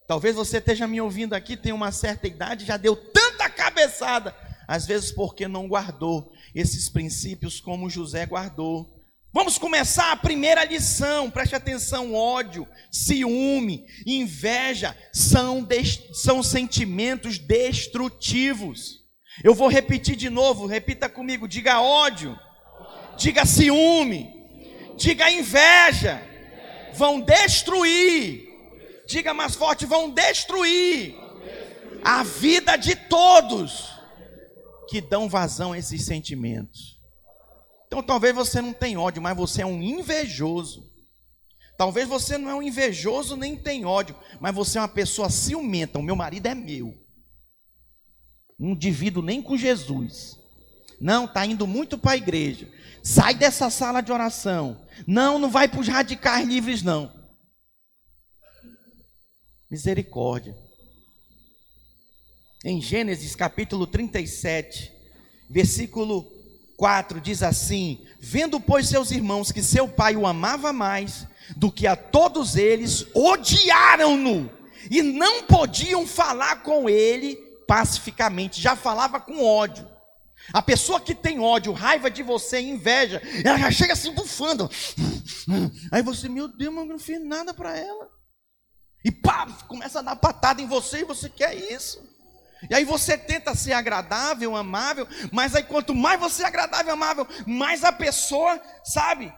Talvez 0.09 0.35
você 0.35 0.59
esteja 0.59 0.85
me 0.85 1.01
ouvindo 1.01 1.35
aqui, 1.35 1.57
tem 1.57 1.73
uma 1.73 1.93
certa 1.93 2.27
idade, 2.27 2.65
já 2.65 2.77
deu 2.77 2.97
tanta 2.97 3.49
cabeçada, 3.49 4.35
às 4.67 4.87
vezes 4.87 5.13
porque 5.13 5.47
não 5.47 5.69
guardou 5.69 6.33
esses 6.53 6.89
princípios 6.89 7.61
como 7.61 7.89
José 7.89 8.27
guardou. 8.27 8.93
Vamos 9.33 9.57
começar 9.57 10.11
a 10.11 10.17
primeira 10.17 10.65
lição, 10.65 11.31
preste 11.31 11.55
atenção: 11.55 12.13
ódio, 12.13 12.67
ciúme, 12.91 13.87
inveja 14.05 14.97
são, 15.13 15.65
são 16.13 16.43
sentimentos 16.43 17.39
destrutivos. 17.39 19.05
Eu 19.45 19.55
vou 19.55 19.69
repetir 19.69 20.17
de 20.17 20.29
novo, 20.29 20.67
repita 20.67 21.09
comigo: 21.09 21.47
diga 21.47 21.81
ódio, 21.81 22.37
diga 23.17 23.47
ciúme, 23.47 24.36
diga 24.97 25.31
inveja, 25.31 26.23
vão 26.95 27.21
destruir, 27.21 28.49
diga 29.07 29.33
mais 29.33 29.55
forte: 29.55 29.87
vão 29.87 30.11
destruir 30.11 31.15
a 32.03 32.23
vida 32.23 32.77
de 32.77 32.97
todos 32.97 33.91
que 34.89 35.01
dão 35.01 35.29
vazão 35.29 35.73
a 35.73 35.79
esses 35.79 36.05
sentimentos. 36.05 36.97
Então 37.87 38.03
talvez 38.03 38.35
você 38.35 38.61
não 38.61 38.73
tenha 38.73 39.01
ódio, 39.01 39.23
mas 39.23 39.37
você 39.37 39.63
é 39.63 39.67
um 39.67 39.83
invejoso. 39.83 40.93
Talvez 41.77 42.09
você 42.09 42.39
não 42.39 42.49
é 42.49 42.55
um 42.55 42.63
invejoso 42.63 43.37
nem 43.37 43.55
tem 43.55 43.85
ódio, 43.85 44.17
mas 44.41 44.55
você 44.55 44.79
é 44.79 44.81
uma 44.81 44.89
pessoa 44.89 45.29
ciumenta. 45.29 45.99
O 45.99 46.03
meu 46.03 46.17
marido 46.17 46.47
é 46.47 46.55
meu. 46.55 46.95
Não 48.59 48.75
divido 48.75 49.21
nem 49.21 49.43
com 49.43 49.57
Jesus. 49.57 50.39
Não, 51.01 51.25
está 51.27 51.45
indo 51.45 51.67
muito 51.67 51.99
para 51.99 52.13
a 52.13 52.17
igreja. 52.17 52.69
Sai 53.03 53.35
dessa 53.35 53.71
sala 53.71 54.01
de 54.01 54.13
oração. 54.13 54.81
Não, 55.07 55.39
não 55.39 55.51
vai 55.51 55.69
para 55.69 55.81
os 55.81 55.89
radicais 55.89 56.47
livres, 56.47 56.83
não. 56.83 57.13
Misericórdia. 59.71 60.57
Em 62.65 62.81
Gênesis 62.81 63.37
capítulo 63.37 63.87
37, 63.87 64.93
versículo 65.49 66.27
4 66.77 67.21
diz 67.21 67.43
assim: 67.43 68.05
Vendo, 68.21 68.59
pois, 68.59 68.89
seus 68.89 69.11
irmãos 69.11 69.53
que 69.53 69.63
seu 69.63 69.87
pai 69.87 70.17
o 70.17 70.27
amava 70.27 70.73
mais 70.73 71.27
do 71.57 71.71
que 71.71 71.87
a 71.87 71.95
todos 71.95 72.57
eles, 72.57 73.07
odiaram-no 73.15 74.51
e 74.91 75.03
não 75.03 75.45
podiam 75.45 76.07
falar 76.07 76.63
com 76.63 76.89
ele 76.89 77.37
pacificamente, 77.67 78.61
já 78.61 78.77
falava 78.77 79.21
com 79.21 79.45
ódio. 79.45 79.87
A 80.53 80.63
pessoa 80.63 81.01
que 81.01 81.15
tem 81.15 81.41
ódio, 81.41 81.73
raiva 81.73 82.11
de 82.11 82.23
você, 82.23 82.61
inveja, 82.61 83.21
ela 83.45 83.59
já 83.59 83.71
chega 83.71 83.93
assim 83.93 84.13
bufando. 84.13 84.71
Aí 85.91 86.03
você, 86.03 86.29
meu 86.29 86.49
Deus, 86.49 86.75
mas 86.75 86.85
eu 86.85 86.93
não 86.93 86.99
fiz 86.99 87.25
nada 87.25 87.53
para 87.53 87.77
ela. 87.77 88.09
E 89.05 89.11
pá, 89.11 89.47
começa 89.69 90.01
a 90.01 90.03
dar 90.03 90.17
patada 90.17 90.61
em 90.61 90.67
você 90.67 91.01
e 91.01 91.05
você 91.05 91.29
quer 91.29 91.55
isso. 91.55 92.03
E 92.71 92.75
aí 92.75 92.85
você 92.85 93.17
tenta 93.17 93.55
ser 93.55 93.73
agradável, 93.73 94.57
amável, 94.57 95.07
mas 95.31 95.55
aí 95.55 95.63
quanto 95.63 95.95
mais 95.95 96.19
você 96.19 96.43
é 96.43 96.47
agradável, 96.47 96.93
amável, 96.93 97.27
mais 97.47 97.85
a 97.85 97.93
pessoa, 97.93 98.61
sabe, 98.83 99.33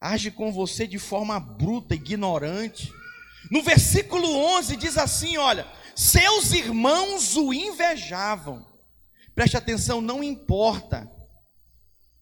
age 0.00 0.30
com 0.30 0.52
você 0.52 0.86
de 0.86 0.98
forma 0.98 1.38
bruta, 1.38 1.94
ignorante. 1.94 2.90
No 3.50 3.62
versículo 3.62 4.28
11 4.56 4.76
diz 4.76 4.96
assim: 4.98 5.36
olha, 5.36 5.66
seus 5.94 6.52
irmãos 6.52 7.36
o 7.36 7.52
invejavam. 7.52 8.66
Preste 9.38 9.56
atenção, 9.56 10.00
não 10.00 10.20
importa 10.20 11.08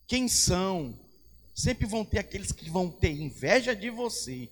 quem 0.07 0.29
são, 0.29 1.01
sempre 1.55 1.87
vão 1.87 2.05
ter 2.05 2.19
aqueles 2.19 2.53
que 2.53 2.69
vão 2.69 2.91
ter 2.91 3.11
inveja 3.11 3.75
de 3.75 3.89
você, 3.89 4.51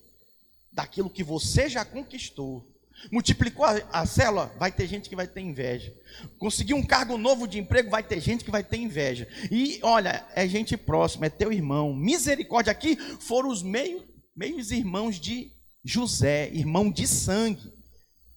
daquilo 0.73 1.11
que 1.11 1.23
você 1.23 1.69
já 1.69 1.85
conquistou 1.85 2.67
Multiplicou 3.13 3.67
a, 3.67 3.83
a 3.93 4.07
célula, 4.07 4.51
vai 4.59 4.73
ter 4.73 4.87
gente 4.87 5.11
que 5.11 5.15
vai 5.15 5.27
ter 5.27 5.43
inveja. 5.43 5.95
Conseguiu 6.39 6.75
um 6.79 6.83
cargo 6.83 7.19
novo 7.19 7.47
de 7.47 7.59
emprego, 7.59 7.91
vai 7.91 8.03
ter 8.03 8.19
gente 8.19 8.43
que 8.43 8.51
vai 8.51 8.65
ter 8.65 8.79
inveja. 8.79 9.29
E 9.51 9.79
olha, 9.83 10.27
é 10.35 10.49
gente 10.49 10.75
próxima, 10.75 11.27
é 11.27 11.29
teu 11.29 11.53
irmão. 11.53 11.95
Misericórdia 11.95 12.71
aqui 12.71 12.97
foram 13.21 13.51
os 13.51 13.63
meios, 13.63 14.05
meios 14.35 14.71
irmãos 14.71 15.21
de 15.21 15.53
José, 15.85 16.49
irmão 16.51 16.91
de 16.91 17.07
sangue, 17.07 17.71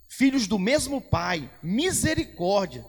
filhos 0.10 0.48
do 0.48 0.60
mesmo 0.60 1.00
pai. 1.00 1.50
Misericórdia. 1.64 2.84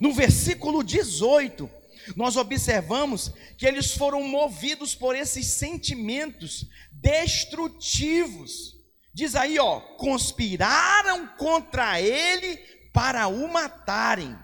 No 0.00 0.12
versículo 0.12 0.82
18, 0.82 1.68
nós 2.16 2.36
observamos 2.36 3.32
que 3.56 3.66
eles 3.66 3.92
foram 3.92 4.22
movidos 4.22 4.94
por 4.94 5.16
esses 5.16 5.46
sentimentos 5.46 6.66
destrutivos. 6.92 8.74
Diz 9.12 9.34
aí, 9.36 9.58
ó, 9.58 9.80
conspiraram 9.80 11.28
contra 11.38 12.00
ele 12.00 12.56
para 12.92 13.26
o 13.28 13.48
matarem. 13.48 14.36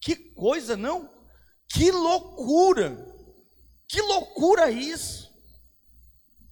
Que 0.00 0.16
coisa, 0.16 0.76
não? 0.76 1.10
Que 1.68 1.90
loucura! 1.90 3.12
Que 3.86 4.00
loucura 4.00 4.70
isso! 4.70 5.32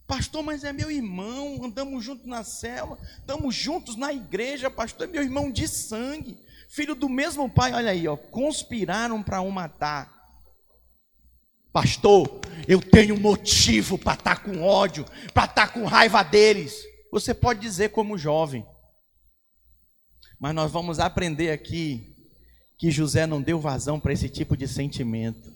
Pastor, 0.06 0.42
mas 0.42 0.62
é 0.62 0.72
meu 0.72 0.90
irmão, 0.90 1.64
andamos 1.64 2.04
juntos 2.04 2.26
na 2.26 2.44
cela, 2.44 2.98
estamos 3.18 3.54
juntos 3.54 3.96
na 3.96 4.12
igreja, 4.12 4.70
pastor, 4.70 5.08
é 5.08 5.10
meu 5.10 5.22
irmão 5.22 5.50
de 5.50 5.66
sangue, 5.66 6.38
filho 6.72 6.94
do 6.94 7.08
mesmo 7.08 7.50
pai, 7.50 7.74
olha 7.74 7.90
aí, 7.90 8.08
ó, 8.08 8.16
conspiraram 8.16 9.22
para 9.22 9.42
o 9.42 9.50
matar. 9.50 10.10
Pastor, 11.70 12.40
eu 12.66 12.80
tenho 12.80 13.18
motivo 13.18 13.98
para 13.98 14.14
estar 14.14 14.36
tá 14.36 14.42
com 14.42 14.62
ódio, 14.62 15.04
para 15.34 15.44
estar 15.44 15.66
tá 15.66 15.68
com 15.68 15.84
raiva 15.84 16.22
deles. 16.22 16.74
Você 17.10 17.34
pode 17.34 17.60
dizer 17.60 17.90
como 17.90 18.16
jovem, 18.16 18.64
mas 20.40 20.54
nós 20.54 20.72
vamos 20.72 20.98
aprender 20.98 21.50
aqui 21.50 22.16
que 22.78 22.90
José 22.90 23.26
não 23.26 23.42
deu 23.42 23.60
vazão 23.60 24.00
para 24.00 24.14
esse 24.14 24.28
tipo 24.28 24.56
de 24.56 24.66
sentimento. 24.66 25.52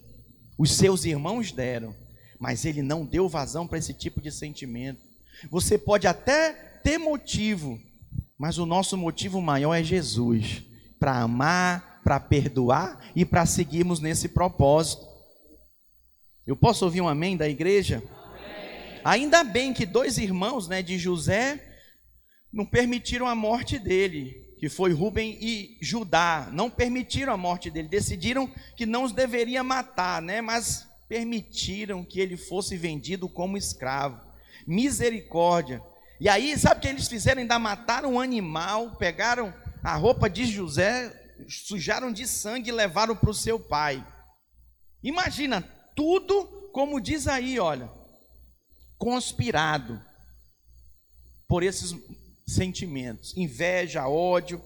Os 0.59 0.73
seus 0.73 1.07
irmãos 1.07 1.51
deram, 1.51 1.95
mas 2.39 2.67
ele 2.67 2.83
não 2.83 3.07
deu 3.07 3.27
vazão 3.27 3.67
para 3.67 3.79
esse 3.79 3.95
tipo 3.95 4.21
de 4.21 4.31
sentimento. 4.31 5.03
Você 5.51 5.79
pode 5.79 6.07
até 6.07 6.53
ter 6.83 6.99
motivo, 6.99 7.81
mas 8.39 8.59
o 8.59 8.67
nosso 8.67 8.99
motivo 8.99 9.41
maior 9.41 9.75
é 9.75 9.83
Jesus 9.83 10.76
para 11.07 11.21
amar, 11.21 12.01
para 12.03 12.19
perdoar 12.19 13.13
e 13.15 13.25
para 13.25 13.47
seguirmos 13.47 14.01
nesse 14.01 14.29
propósito. 14.29 15.07
Eu 16.45 16.57
posso 16.57 16.85
ouvir 16.85 17.01
um 17.01 17.07
amém 17.07 17.37
da 17.37 17.49
igreja? 17.49 18.03
Amém. 18.11 19.01
Ainda 19.05 19.45
bem 19.45 19.73
que 19.73 19.87
dois 19.87 20.19
irmãos 20.19 20.67
né, 20.67 20.83
de 20.83 20.99
José 20.99 21.65
não 22.53 22.67
permitiram 22.67 23.29
a 23.29 23.37
morte 23.37 23.79
dele 23.79 24.35
que 24.59 24.69
foi 24.69 24.93
Rubem 24.93 25.39
e 25.41 25.79
Judá, 25.81 26.49
não 26.53 26.69
permitiram 26.69 27.33
a 27.33 27.37
morte 27.37 27.71
dele, 27.71 27.87
decidiram 27.87 28.51
que 28.77 28.85
não 28.85 29.05
os 29.05 29.13
deveria 29.13 29.63
matar, 29.63 30.21
né? 30.21 30.41
Mas 30.41 30.89
permitiram 31.09 32.03
que 32.03 32.19
ele 32.19 32.37
fosse 32.37 32.77
vendido 32.77 33.29
como 33.29 33.57
escravo. 33.57 34.21
Misericórdia. 34.67 35.81
E 36.21 36.29
aí, 36.29 36.59
sabe 36.59 36.79
o 36.79 36.81
que 36.81 36.89
eles 36.89 37.07
fizeram? 37.07 37.43
Ainda 37.43 37.61
mataram 37.61 38.15
um 38.15 38.21
animal, 38.21 38.97
pegaram 38.97 39.55
a 39.87 39.95
roupa 39.95 40.29
de 40.29 40.45
José, 40.45 41.15
sujaram 41.49 42.11
de 42.11 42.27
sangue 42.27 42.71
e 42.71 42.73
levaram 42.73 43.15
para 43.15 43.31
o 43.31 43.35
seu 43.35 43.61
pai. 43.61 44.05
Imagina, 45.01 45.63
tudo 45.95 46.45
como 46.73 47.01
diz 47.01 47.29
aí, 47.29 47.61
olha, 47.61 47.89
conspirado 48.99 50.05
por 51.47 51.63
esses 51.63 51.95
sentimentos: 52.49 53.33
inveja, 53.37 54.09
ódio, 54.09 54.61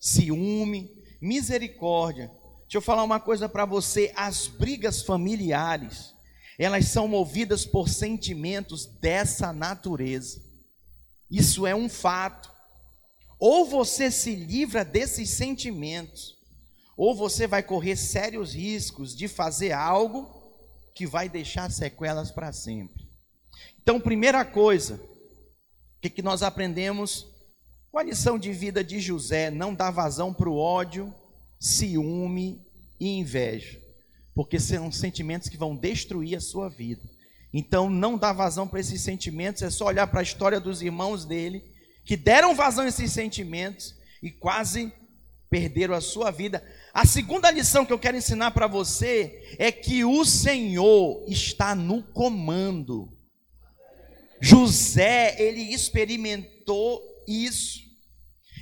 ciúme, 0.00 0.88
misericórdia. 1.20 2.30
Deixa 2.62 2.76
eu 2.76 2.80
falar 2.80 3.02
uma 3.02 3.18
coisa 3.18 3.48
para 3.48 3.64
você: 3.64 4.12
as 4.14 4.46
brigas 4.46 5.02
familiares, 5.02 6.14
elas 6.56 6.86
são 6.86 7.08
movidas 7.08 7.66
por 7.66 7.88
sentimentos 7.88 8.86
dessa 8.86 9.52
natureza. 9.52 10.40
Isso 11.28 11.66
é 11.66 11.74
um 11.74 11.88
fato. 11.88 12.53
Ou 13.46 13.66
você 13.66 14.10
se 14.10 14.34
livra 14.34 14.82
desses 14.82 15.28
sentimentos, 15.28 16.34
ou 16.96 17.14
você 17.14 17.46
vai 17.46 17.62
correr 17.62 17.94
sérios 17.94 18.54
riscos 18.54 19.14
de 19.14 19.28
fazer 19.28 19.72
algo 19.72 20.26
que 20.94 21.06
vai 21.06 21.28
deixar 21.28 21.70
sequelas 21.70 22.30
para 22.30 22.54
sempre. 22.54 23.06
Então, 23.82 24.00
primeira 24.00 24.46
coisa, 24.46 24.98
que, 26.00 26.08
que 26.08 26.22
nós 26.22 26.42
aprendemos 26.42 27.26
com 27.92 27.98
a 27.98 28.02
lição 28.02 28.38
de 28.38 28.50
vida 28.50 28.82
de 28.82 28.98
José? 28.98 29.50
Não 29.50 29.74
dá 29.74 29.90
vazão 29.90 30.32
para 30.32 30.48
o 30.48 30.56
ódio, 30.56 31.14
ciúme 31.60 32.66
e 32.98 33.18
inveja, 33.18 33.78
porque 34.34 34.58
são 34.58 34.90
sentimentos 34.90 35.50
que 35.50 35.58
vão 35.58 35.76
destruir 35.76 36.34
a 36.34 36.40
sua 36.40 36.70
vida. 36.70 37.02
Então, 37.52 37.90
não 37.90 38.16
dá 38.16 38.32
vazão 38.32 38.66
para 38.66 38.80
esses 38.80 39.02
sentimentos, 39.02 39.60
é 39.60 39.68
só 39.68 39.84
olhar 39.84 40.06
para 40.06 40.20
a 40.20 40.22
história 40.22 40.58
dos 40.58 40.80
irmãos 40.80 41.26
dele, 41.26 41.73
que 42.04 42.16
deram 42.16 42.54
vazão 42.54 42.84
a 42.84 42.88
esses 42.88 43.12
sentimentos 43.12 43.94
e 44.22 44.30
quase 44.30 44.92
perderam 45.50 45.94
a 45.94 46.00
sua 46.00 46.30
vida. 46.30 46.62
A 46.92 47.06
segunda 47.06 47.50
lição 47.50 47.86
que 47.86 47.92
eu 47.92 47.98
quero 47.98 48.16
ensinar 48.16 48.50
para 48.50 48.66
você 48.66 49.56
é 49.58 49.70
que 49.70 50.04
o 50.04 50.24
Senhor 50.24 51.24
está 51.28 51.74
no 51.74 52.02
comando. 52.02 53.12
José, 54.40 55.36
ele 55.40 55.72
experimentou 55.72 57.02
isso. 57.26 57.80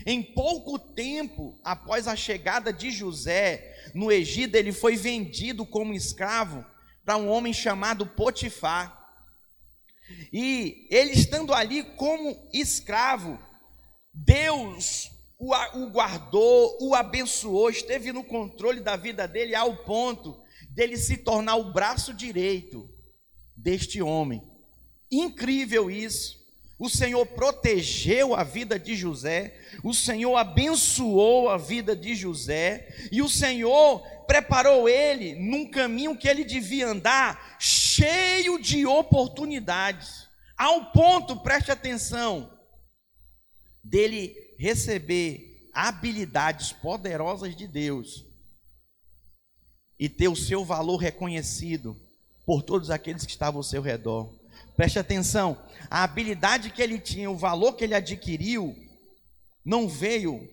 Em 0.05 0.23
pouco 0.23 0.79
tempo 0.79 1.59
após 1.65 2.07
a 2.09 2.17
chegada 2.17 2.73
de 2.73 2.91
José 2.91 3.75
no 3.95 4.11
Egito, 4.11 4.57
ele 4.57 4.73
foi 4.73 4.97
vendido 4.97 5.65
como 5.65 5.95
escravo 5.95 6.65
para 7.05 7.17
um 7.17 7.29
homem 7.29 7.53
chamado 7.53 8.07
Potifar. 8.07 9.02
E 10.33 10.87
ele 10.91 11.13
estando 11.13 11.53
ali 11.55 11.83
como 11.97 12.49
escravo, 12.53 13.39
Deus 14.13 15.11
o, 15.39 15.91
guardou, 15.91 16.79
o 16.81 16.95
abençoou, 16.95 17.69
esteve 17.69 18.13
no 18.13 18.23
controle 18.23 18.81
da 18.81 18.97
vida 18.97 19.27
dele 19.27 19.55
ao 19.55 19.85
ponto 19.85 20.41
dele 20.71 20.97
se 20.97 21.17
tornar 21.19 21.57
o 21.57 21.73
braço 21.73 22.15
direito 22.15 22.89
deste 23.57 24.01
homem. 24.01 24.43
Incrível 25.11 25.91
isso. 25.91 26.42
O 26.83 26.91
Senhor 26.91 27.25
protegeu 27.27 28.35
a 28.35 28.43
vida 28.43 28.77
de 28.77 28.97
José, 28.97 29.57
o 29.85 29.95
Senhor 29.95 30.37
abençoou 30.37 31.49
a 31.49 31.57
vida 31.57 31.95
de 31.95 32.13
José, 32.17 33.09
e 33.13 33.23
o 33.23 33.29
Senhor 33.29 34.01
preparou 34.27 34.89
ele 34.89 35.37
num 35.37 35.71
caminho 35.71 36.19
que 36.19 36.27
ele 36.27 36.43
devia 36.43 36.89
andar, 36.89 37.57
cheio 37.61 38.61
de 38.61 38.85
oportunidades, 38.85 40.27
ao 40.59 40.91
ponto, 40.91 41.37
preste 41.37 41.71
atenção, 41.71 42.53
dele 43.81 44.35
receber 44.59 45.71
habilidades 45.73 46.73
poderosas 46.73 47.55
de 47.55 47.69
Deus 47.69 48.25
e 50.01 50.09
ter 50.09 50.27
o 50.27 50.35
seu 50.35 50.65
valor 50.65 50.97
reconhecido 50.97 51.97
por 52.45 52.61
todos 52.61 52.91
aqueles 52.91 53.25
que 53.25 53.31
estavam 53.31 53.61
ao 53.61 53.63
seu 53.63 53.81
redor. 53.83 54.42
Preste 54.83 54.99
atenção, 54.99 55.57
a 55.89 56.03
habilidade 56.03 56.71
que 56.71 56.83
ele 56.83 56.99
tinha, 56.99 57.31
o 57.31 57.37
valor 57.37 57.75
que 57.75 57.85
ele 57.85 57.95
adquiriu, 57.95 58.75
não 59.65 59.87
veio 59.87 60.51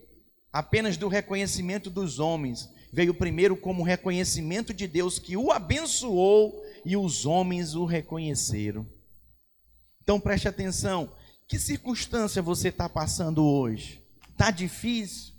apenas 0.53 0.97
do 0.97 1.07
reconhecimento 1.07 1.89
dos 1.89 2.19
homens, 2.19 2.69
veio 2.93 3.11
primeiro 3.11 3.57
como 3.57 3.81
reconhecimento 3.81 4.71
de 4.71 4.85
Deus 4.85 5.17
que 5.17 5.35
o 5.35 5.51
abençoou 5.51 6.63
e 6.85 6.95
os 6.95 7.25
homens 7.25 7.73
o 7.73 7.85
reconheceram. 7.85 8.85
Então 10.03 10.19
preste 10.19 10.47
atenção, 10.47 11.11
que 11.47 11.57
circunstância 11.57 12.39
você 12.39 12.67
está 12.67 12.87
passando 12.87 13.43
hoje? 13.43 13.99
Está 14.29 14.51
difícil? 14.51 15.33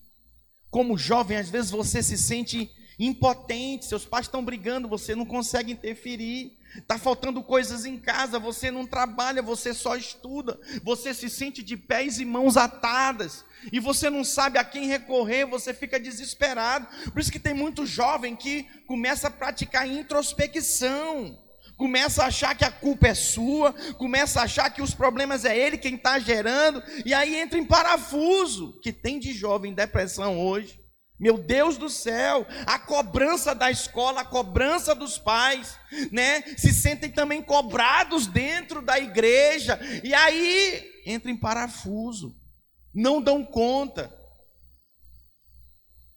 Como 0.69 0.99
jovem, 0.99 1.37
às 1.37 1.49
vezes 1.49 1.71
você 1.71 2.03
se 2.03 2.19
sente 2.19 2.69
impotente, 2.99 3.87
seus 3.87 4.05
pais 4.05 4.27
estão 4.27 4.45
brigando, 4.45 4.89
você 4.89 5.15
não 5.15 5.25
consegue 5.25 5.71
interferir. 5.71 6.59
Está 6.77 6.99
faltando 6.99 7.43
coisas 7.43 7.85
em 7.85 7.99
casa, 7.99 8.39
você 8.39 8.71
não 8.71 8.87
trabalha, 8.87 9.43
você 9.43 9.75
só 9.75 9.97
estuda, 9.97 10.59
você 10.83 11.13
se 11.13 11.29
sente 11.29 11.63
de 11.63 11.77
pés 11.77 12.21
e 12.21 12.25
mãos 12.25 12.57
atadas, 12.57 13.45
e 13.73 13.81
você 13.81 14.09
não 14.09 14.25
sabe 14.25 14.59
a 14.59 14.65
quem 14.65 14.87
recorrer, 14.87 15.45
você 15.45 15.75
fica 15.75 15.99
desesperado. 15.99 16.87
Por 17.11 17.21
isso 17.21 17.33
que 17.33 17.41
tem 17.41 17.55
muito 17.55 17.85
jovem 17.85 18.37
que 18.37 18.65
começa 18.87 19.27
a 19.27 19.31
praticar 19.31 19.87
introspecção, 19.87 21.39
começa 21.77 22.23
a 22.23 22.27
achar 22.27 22.55
que 22.55 22.65
a 22.65 22.71
culpa 22.71 23.09
é 23.09 23.15
sua, 23.15 23.73
começa 23.95 24.41
a 24.41 24.45
achar 24.45 24.71
que 24.71 24.83
os 24.83 24.95
problemas 24.95 25.45
é 25.45 25.57
ele 25.57 25.77
quem 25.77 25.97
está 25.97 26.19
gerando, 26.19 26.83
e 27.05 27.13
aí 27.13 27.35
entra 27.35 27.59
em 27.59 27.65
parafuso, 27.65 28.79
que 28.81 28.93
tem 28.93 29.19
de 29.19 29.33
jovem 29.33 29.75
depressão 29.75 30.39
hoje. 30.39 30.80
Meu 31.21 31.37
Deus 31.37 31.77
do 31.77 31.91
céu, 31.91 32.47
a 32.65 32.79
cobrança 32.79 33.55
da 33.55 33.71
escola, 33.71 34.23
a 34.23 34.25
cobrança 34.25 34.95
dos 34.95 35.19
pais, 35.19 35.79
né? 36.11 36.41
Se 36.57 36.73
sentem 36.73 37.13
também 37.13 37.43
cobrados 37.43 38.27
dentro 38.27 38.81
da 38.81 38.99
igreja, 38.99 39.79
e 40.03 40.15
aí 40.15 41.03
entra 41.05 41.31
em 41.31 41.37
parafuso, 41.37 42.35
não 42.95 43.21
dão 43.21 43.45
conta. 43.45 44.11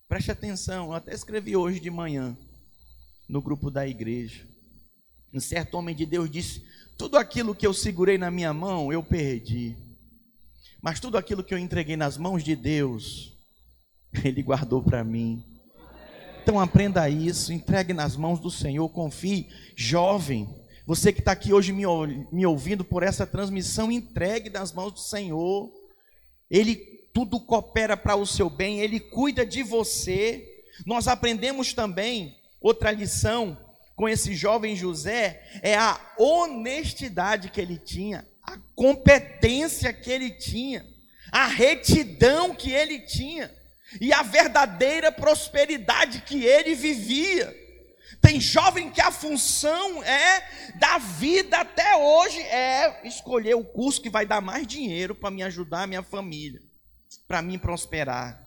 Preste 0.08 0.32
atenção, 0.32 0.86
eu 0.86 0.94
até 0.94 1.14
escrevi 1.14 1.54
hoje 1.54 1.82
de 1.82 1.92
manhã 1.92 2.38
no 3.28 3.42
grupo 3.42 3.70
da 3.70 3.86
igreja. 3.86 4.48
Um 5.34 5.40
certo 5.42 5.74
homem 5.76 5.94
de 5.94 6.06
Deus 6.06 6.32
disse: 6.32 6.64
Tudo 6.98 7.18
aquilo 7.18 7.54
que 7.54 7.68
eu 7.68 7.74
segurei 7.74 8.18
na 8.18 8.32
minha 8.32 8.54
mão, 8.54 8.94
eu 8.94 9.04
perdi. 9.04 9.76
Mas 10.82 11.00
tudo 11.02 11.18
aquilo 11.18 11.44
que 11.44 11.54
eu 11.54 11.58
entreguei 11.58 11.98
nas 11.98 12.18
mãos 12.18 12.42
de 12.42 12.56
Deus, 12.56 13.33
Ele 14.24 14.42
guardou 14.42 14.82
para 14.82 15.04
mim. 15.04 15.44
Então 16.42 16.60
aprenda 16.60 17.10
isso, 17.10 17.54
entregue 17.54 17.94
nas 17.94 18.16
mãos 18.18 18.40
do 18.40 18.52
Senhor, 18.52 18.88
confie. 18.90 19.48
Jovem, 19.76 20.50
você 20.86 21.14
que 21.14 21.20
está 21.20 21.32
aqui 21.32 21.54
hoje 21.54 21.72
me, 21.72 21.84
me 22.32 22.46
ouvindo 22.46 22.84
por 22.84 23.02
essa 23.02 23.26
transmissão, 23.26 23.92
entregue 23.92 24.50
nas 24.50 24.74
mãos 24.74 24.92
do 24.92 25.00
Senhor. 25.00 25.72
Ele 26.52 26.76
tudo 27.14 27.40
coopera 27.40 27.96
para 27.96 28.16
o 28.16 28.26
seu 28.26 28.50
bem, 28.50 28.80
Ele 28.80 29.00
cuida 29.00 29.46
de 29.46 29.64
você. 29.64 30.46
Nós 30.86 31.08
aprendemos 31.08 31.74
também 31.74 32.36
outra 32.60 32.92
lição 32.92 33.58
com 33.96 34.10
esse 34.10 34.34
jovem 34.34 34.76
José 34.76 35.42
é 35.62 35.76
a 35.76 36.00
honestidade 36.18 37.50
que 37.50 37.62
ele 37.62 37.78
tinha, 37.78 38.28
a 38.42 38.58
competência 38.76 39.94
que 39.94 40.10
ele 40.10 40.32
tinha, 40.32 40.86
a 41.32 41.46
retidão 41.46 42.56
que 42.56 42.72
ele 42.72 43.00
tinha 43.00 43.52
e 44.00 44.14
a 44.14 44.24
verdadeira 44.24 45.12
prosperidade 45.12 46.22
que 46.22 46.44
ele 46.44 46.76
vivia. 46.76 47.64
Tem 48.22 48.40
jovem 48.40 48.90
que 48.90 49.02
a 49.02 49.12
função 49.12 50.02
é 50.04 50.72
da 50.76 50.98
vida 50.98 51.60
até 51.60 51.98
hoje 51.98 52.40
é 52.40 53.06
escolher 53.06 53.56
o 53.56 53.66
curso 53.66 54.02
que 54.02 54.10
vai 54.10 54.26
dar 54.26 54.40
mais 54.40 54.66
dinheiro 54.66 55.14
para 55.14 55.30
me 55.30 55.44
ajudar 55.44 55.84
a 55.84 55.88
minha 55.88 56.04
família, 56.04 56.62
para 57.28 57.42
mim 57.42 57.60
prosperar. 57.60 58.42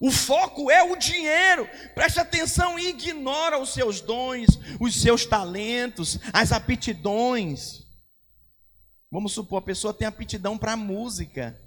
O 0.00 0.10
foco 0.10 0.70
é 0.70 0.82
o 0.82 0.96
dinheiro. 0.96 1.68
Preste 1.94 2.18
atenção 2.18 2.78
e 2.78 2.88
ignora 2.88 3.58
os 3.58 3.74
seus 3.74 4.00
dons, 4.00 4.58
os 4.80 5.00
seus 5.00 5.26
talentos, 5.26 6.18
as 6.32 6.52
aptidões. 6.52 7.82
Vamos 9.10 9.32
supor, 9.32 9.58
a 9.58 9.62
pessoa 9.62 9.92
tem 9.92 10.08
aptidão 10.08 10.56
para 10.56 10.76
música, 10.76 11.60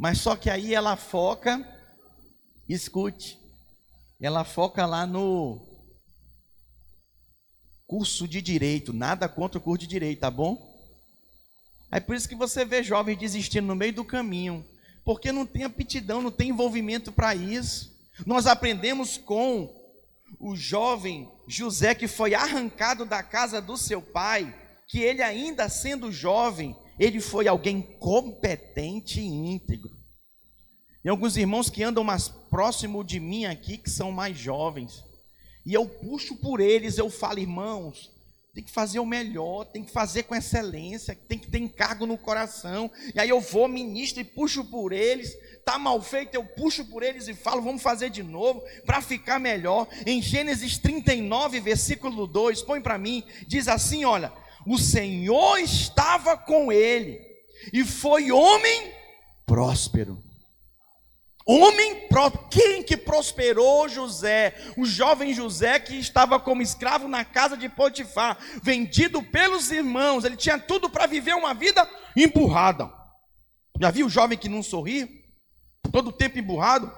mas 0.00 0.16
só 0.16 0.34
que 0.34 0.48
aí 0.48 0.74
ela 0.74 0.96
foca, 0.96 1.62
escute, 2.66 3.38
ela 4.18 4.44
foca 4.44 4.86
lá 4.86 5.06
no 5.06 5.60
curso 7.86 8.26
de 8.26 8.40
direito, 8.40 8.94
nada 8.94 9.28
contra 9.28 9.58
o 9.58 9.60
curso 9.60 9.80
de 9.80 9.86
direito, 9.86 10.20
tá 10.20 10.30
bom? 10.30 10.56
É 11.92 12.00
por 12.00 12.16
isso 12.16 12.26
que 12.26 12.34
você 12.34 12.64
vê 12.64 12.82
jovens 12.82 13.18
desistindo 13.18 13.66
no 13.66 13.76
meio 13.76 13.92
do 13.92 14.02
caminho, 14.02 14.64
porque 15.04 15.30
não 15.30 15.44
tem 15.44 15.64
aptidão, 15.64 16.22
não 16.22 16.30
tem 16.30 16.48
envolvimento 16.48 17.12
para 17.12 17.34
isso. 17.34 17.94
Nós 18.24 18.46
aprendemos 18.46 19.18
com 19.18 19.70
o 20.38 20.56
jovem 20.56 21.30
José 21.46 21.94
que 21.94 22.08
foi 22.08 22.34
arrancado 22.34 23.04
da 23.04 23.22
casa 23.22 23.60
do 23.60 23.76
seu 23.76 24.00
pai, 24.00 24.50
que 24.88 25.00
ele 25.00 25.20
ainda 25.20 25.68
sendo 25.68 26.10
jovem, 26.10 26.74
ele 27.00 27.18
foi 27.18 27.48
alguém 27.48 27.80
competente 27.80 29.20
e 29.20 29.24
íntegro. 29.24 29.90
Tem 31.02 31.08
alguns 31.08 31.34
irmãos 31.38 31.70
que 31.70 31.82
andam 31.82 32.04
mais 32.04 32.28
próximo 32.28 33.02
de 33.02 33.18
mim 33.18 33.46
aqui, 33.46 33.78
que 33.78 33.88
são 33.88 34.12
mais 34.12 34.36
jovens. 34.36 35.02
E 35.64 35.72
eu 35.72 35.88
puxo 35.88 36.36
por 36.36 36.60
eles, 36.60 36.98
eu 36.98 37.08
falo, 37.08 37.38
irmãos, 37.38 38.10
tem 38.52 38.62
que 38.62 38.70
fazer 38.70 38.98
o 38.98 39.06
melhor, 39.06 39.64
tem 39.64 39.82
que 39.82 39.90
fazer 39.90 40.24
com 40.24 40.34
excelência, 40.34 41.18
tem 41.26 41.38
que 41.38 41.50
ter 41.50 41.58
encargo 41.58 42.04
no 42.04 42.18
coração. 42.18 42.90
E 43.14 43.18
aí 43.18 43.30
eu 43.30 43.40
vou, 43.40 43.66
ministro 43.66 44.20
e 44.20 44.24
puxo 44.24 44.62
por 44.66 44.92
eles. 44.92 45.34
Tá 45.64 45.78
mal 45.78 46.02
feito, 46.02 46.34
eu 46.34 46.44
puxo 46.44 46.84
por 46.84 47.02
eles 47.02 47.28
e 47.28 47.34
falo, 47.34 47.62
vamos 47.62 47.80
fazer 47.80 48.10
de 48.10 48.22
novo 48.22 48.62
para 48.84 49.00
ficar 49.00 49.38
melhor. 49.38 49.88
Em 50.04 50.20
Gênesis 50.20 50.76
39, 50.76 51.60
versículo 51.60 52.26
2, 52.26 52.60
põe 52.60 52.82
para 52.82 52.98
mim, 52.98 53.24
diz 53.46 53.68
assim, 53.68 54.04
olha: 54.04 54.30
"O 54.66 54.78
Senhor 54.78 55.58
estava 55.58 56.36
com 56.36 56.72
ele 56.72 57.20
e 57.72 57.84
foi 57.84 58.30
homem 58.32 58.92
próspero." 59.46 60.22
Homem, 61.46 62.06
quem 62.48 62.80
que 62.80 62.96
prosperou 62.96 63.88
José? 63.88 64.54
O 64.76 64.84
jovem 64.84 65.34
José 65.34 65.80
que 65.80 65.96
estava 65.96 66.38
como 66.38 66.62
escravo 66.62 67.08
na 67.08 67.24
casa 67.24 67.56
de 67.56 67.68
Potifar, 67.68 68.38
vendido 68.62 69.20
pelos 69.20 69.70
irmãos, 69.72 70.24
ele 70.24 70.36
tinha 70.36 70.58
tudo 70.60 70.88
para 70.88 71.06
viver 71.06 71.34
uma 71.34 71.52
vida 71.52 71.88
emburrada. 72.16 72.88
Já 73.80 73.90
viu 73.90 74.06
o 74.06 74.10
jovem 74.10 74.38
que 74.38 74.48
não 74.48 74.62
sorri? 74.62 75.24
Todo 75.90 76.12
tempo 76.12 76.38
emburrado? 76.38 76.92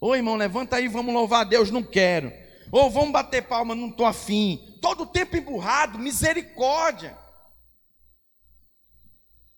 Ô 0.00 0.16
irmão, 0.16 0.34
levanta 0.34 0.76
aí, 0.76 0.88
vamos 0.88 1.14
louvar 1.14 1.42
a 1.42 1.44
Deus, 1.44 1.70
não 1.70 1.84
quero. 1.84 2.32
Ou 2.72 2.90
vamos 2.90 3.12
bater 3.12 3.42
palma, 3.42 3.76
não 3.76 3.90
estou 3.90 4.06
afim. 4.06 4.71
Todo 4.82 5.06
tempo 5.06 5.36
emburrado, 5.36 5.96
misericórdia. 5.96 7.16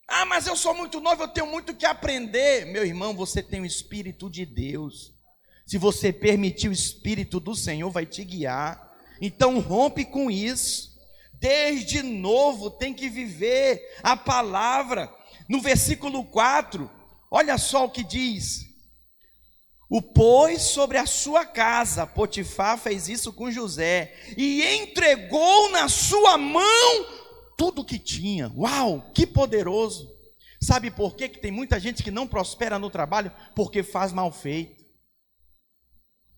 Ah, 0.06 0.26
mas 0.26 0.46
eu 0.46 0.54
sou 0.54 0.74
muito 0.74 1.00
novo, 1.00 1.22
eu 1.22 1.28
tenho 1.28 1.46
muito 1.46 1.74
que 1.74 1.86
aprender. 1.86 2.66
Meu 2.66 2.84
irmão, 2.84 3.14
você 3.14 3.42
tem 3.42 3.62
o 3.62 3.66
Espírito 3.66 4.28
de 4.28 4.44
Deus. 4.44 5.14
Se 5.66 5.78
você 5.78 6.12
permitir, 6.12 6.68
o 6.68 6.72
Espírito 6.72 7.40
do 7.40 7.56
Senhor 7.56 7.90
vai 7.90 8.04
te 8.04 8.22
guiar. 8.22 8.92
Então 9.18 9.60
rompe 9.60 10.04
com 10.04 10.30
isso. 10.30 10.94
Desde 11.32 12.02
novo 12.02 12.70
tem 12.70 12.92
que 12.92 13.08
viver 13.08 13.80
a 14.02 14.14
palavra. 14.14 15.10
No 15.48 15.58
versículo 15.58 16.22
4, 16.26 16.90
olha 17.30 17.56
só 17.56 17.86
o 17.86 17.90
que 17.90 18.04
diz: 18.04 18.66
O 19.88 20.00
pôs 20.00 20.62
sobre 20.62 20.96
a 20.96 21.06
sua 21.06 21.44
casa, 21.44 22.06
Potifar 22.06 22.78
fez 22.78 23.08
isso 23.08 23.32
com 23.32 23.50
José, 23.50 24.14
e 24.36 24.62
entregou 24.62 25.70
na 25.70 25.88
sua 25.88 26.38
mão 26.38 27.06
tudo 27.56 27.84
que 27.84 27.98
tinha. 27.98 28.50
Uau, 28.56 29.10
que 29.14 29.26
poderoso! 29.26 30.12
Sabe 30.60 30.90
por 30.90 31.14
quê? 31.14 31.28
que 31.28 31.38
tem 31.38 31.50
muita 31.50 31.78
gente 31.78 32.02
que 32.02 32.10
não 32.10 32.26
prospera 32.26 32.78
no 32.78 32.88
trabalho? 32.88 33.30
Porque 33.54 33.82
faz 33.82 34.12
mal 34.12 34.32
feito. 34.32 34.82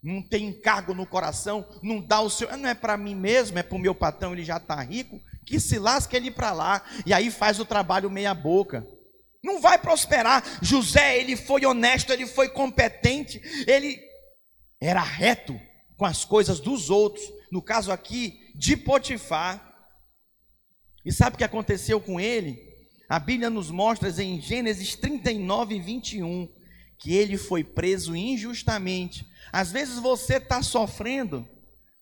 Não 0.02 0.20
tem 0.20 0.46
encargo 0.48 0.92
no 0.94 1.06
coração, 1.06 1.66
não 1.82 2.00
dá 2.00 2.20
o 2.20 2.30
seu. 2.30 2.54
Não 2.56 2.68
é 2.68 2.74
para 2.74 2.96
mim 2.96 3.14
mesmo, 3.14 3.58
é 3.58 3.62
para 3.62 3.76
o 3.76 3.80
meu 3.80 3.94
patrão, 3.94 4.32
ele 4.32 4.44
já 4.44 4.56
está 4.56 4.80
rico. 4.82 5.20
Que 5.44 5.60
se 5.60 5.78
lasque 5.78 6.16
ele 6.16 6.30
para 6.30 6.52
lá. 6.52 6.82
E 7.04 7.14
aí 7.14 7.30
faz 7.30 7.60
o 7.60 7.64
trabalho 7.64 8.10
meia-boca. 8.10 8.86
Não 9.46 9.60
vai 9.60 9.78
prosperar. 9.78 10.42
José, 10.60 11.20
ele 11.20 11.36
foi 11.36 11.64
honesto, 11.64 12.12
ele 12.12 12.26
foi 12.26 12.48
competente, 12.48 13.40
ele 13.64 13.96
era 14.80 15.00
reto 15.00 15.58
com 15.96 16.04
as 16.04 16.24
coisas 16.24 16.58
dos 16.58 16.90
outros. 16.90 17.24
No 17.52 17.62
caso 17.62 17.92
aqui, 17.92 18.52
de 18.56 18.76
Potifar. 18.76 19.62
E 21.04 21.12
sabe 21.12 21.36
o 21.36 21.38
que 21.38 21.44
aconteceu 21.44 22.00
com 22.00 22.18
ele? 22.18 22.60
A 23.08 23.20
Bíblia 23.20 23.48
nos 23.48 23.70
mostra 23.70 24.10
em 24.20 24.40
Gênesis 24.40 24.96
39, 24.96 25.78
21, 25.78 26.52
que 26.98 27.14
ele 27.14 27.38
foi 27.38 27.62
preso 27.62 28.16
injustamente. 28.16 29.24
Às 29.52 29.70
vezes 29.70 30.00
você 30.00 30.38
está 30.38 30.60
sofrendo 30.60 31.48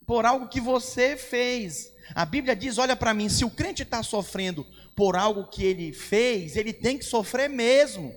por 0.07 0.25
algo 0.27 0.49
que 0.49 0.61
você 0.61 1.17
fez. 1.17 1.93
A 2.15 2.25
Bíblia 2.25 2.55
diz: 2.55 2.79
olha 2.79 2.97
para 2.97 3.15
mim, 3.15 3.29
se 3.29 3.45
o 3.45 3.51
crente 3.51 3.83
está 3.83 4.03
sofrendo 4.03 4.67
por 4.97 5.17
algo 5.17 5.47
que 5.49 5.65
ele 5.65 5.93
fez, 5.93 6.57
ele 6.57 6.73
tem 6.73 6.99
que 6.99 7.05
sofrer 7.05 7.49
mesmo. 7.49 8.15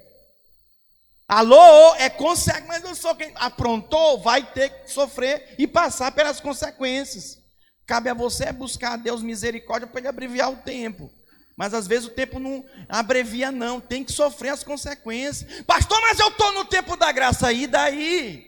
Alô, 1.28 1.95
é 1.95 2.10
consegue, 2.10 2.67
mas 2.67 2.84
eu 2.84 2.95
sou 2.95 3.13
quem 3.13 3.34
aprontou, 3.36 4.21
vai 4.21 4.50
ter 4.54 4.69
que 4.69 4.91
sofrer 4.91 5.56
e 5.58 5.67
passar 5.67 6.12
pelas 6.13 6.39
consequências. 6.39 7.38
Cabe 7.86 8.10
a 8.10 8.13
você 8.13 8.52
buscar 8.52 8.93
a 8.93 8.97
Deus 8.97 9.21
misericórdia 9.21 9.88
para 9.88 10.00
ele 10.00 10.08
abreviar 10.08 10.52
o 10.52 10.58
tempo. 10.58 11.12
Mas 11.58 11.73
às 11.73 11.88
vezes 11.88 12.06
o 12.06 12.12
tempo 12.12 12.38
não 12.38 12.63
abrevia, 12.88 13.52
não. 13.52 13.82
Tem 13.82 14.04
que 14.04 14.12
sofrer 14.12 14.50
as 14.50 14.63
consequências. 14.63 15.63
Pastor, 15.63 16.00
mas 16.02 16.19
eu 16.19 16.28
estou 16.28 16.54
no 16.54 16.63
tempo 16.65 16.95
da 16.95 17.12
graça. 17.12 17.52
E 17.52 17.65
daí? 17.65 18.45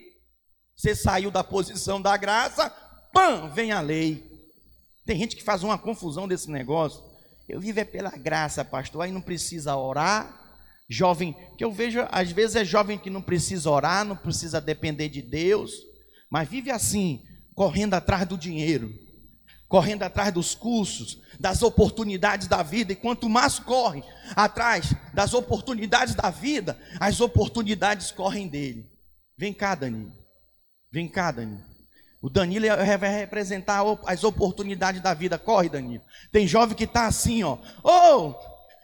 Você 0.76 0.94
saiu 0.94 1.30
da 1.30 1.42
posição 1.42 2.00
da 2.00 2.16
graça, 2.16 2.72
pam, 3.12 3.48
vem 3.48 3.72
a 3.72 3.80
lei. 3.80 4.24
Tem 5.06 5.18
gente 5.18 5.36
que 5.36 5.42
faz 5.42 5.62
uma 5.62 5.78
confusão 5.78 6.28
desse 6.28 6.50
negócio. 6.50 7.02
Eu 7.48 7.60
vivo 7.60 7.80
é 7.80 7.84
pela 7.84 8.10
graça, 8.10 8.64
pastor. 8.64 9.02
Aí 9.02 9.12
não 9.12 9.20
precisa 9.20 9.76
orar. 9.76 10.38
Jovem, 10.88 11.36
que 11.56 11.64
eu 11.64 11.72
vejo, 11.72 12.00
às 12.10 12.32
vezes 12.32 12.56
é 12.56 12.64
jovem 12.64 12.98
que 12.98 13.10
não 13.10 13.22
precisa 13.22 13.70
orar, 13.70 14.04
não 14.04 14.16
precisa 14.16 14.60
depender 14.60 15.08
de 15.08 15.22
Deus, 15.22 15.72
mas 16.28 16.48
vive 16.48 16.70
assim, 16.70 17.22
correndo 17.54 17.94
atrás 17.94 18.26
do 18.26 18.36
dinheiro 18.36 18.92
correndo 19.70 20.02
atrás 20.02 20.34
dos 20.34 20.52
cursos, 20.52 21.20
das 21.38 21.62
oportunidades 21.62 22.48
da 22.48 22.60
vida, 22.60 22.92
e 22.92 22.96
quanto 22.96 23.28
mais 23.28 23.60
corre 23.60 24.02
atrás 24.34 24.92
das 25.14 25.32
oportunidades 25.32 26.12
da 26.12 26.28
vida, 26.28 26.76
as 26.98 27.20
oportunidades 27.20 28.10
correm 28.10 28.48
dele. 28.48 28.90
Vem 29.38 29.54
cá, 29.54 29.76
Danilo. 29.76 30.12
Vem 30.90 31.08
cá, 31.08 31.30
Danilo. 31.30 31.69
O 32.22 32.28
Danilo 32.28 32.66
vai 32.98 33.18
representar 33.18 33.82
as 34.06 34.24
oportunidades 34.24 35.00
da 35.00 35.14
vida. 35.14 35.38
Corre, 35.38 35.68
Danilo. 35.68 36.04
Tem 36.30 36.46
jovem 36.46 36.76
que 36.76 36.84
está 36.84 37.06
assim, 37.06 37.42
ó. 37.42 37.56
Oh, 37.82 38.34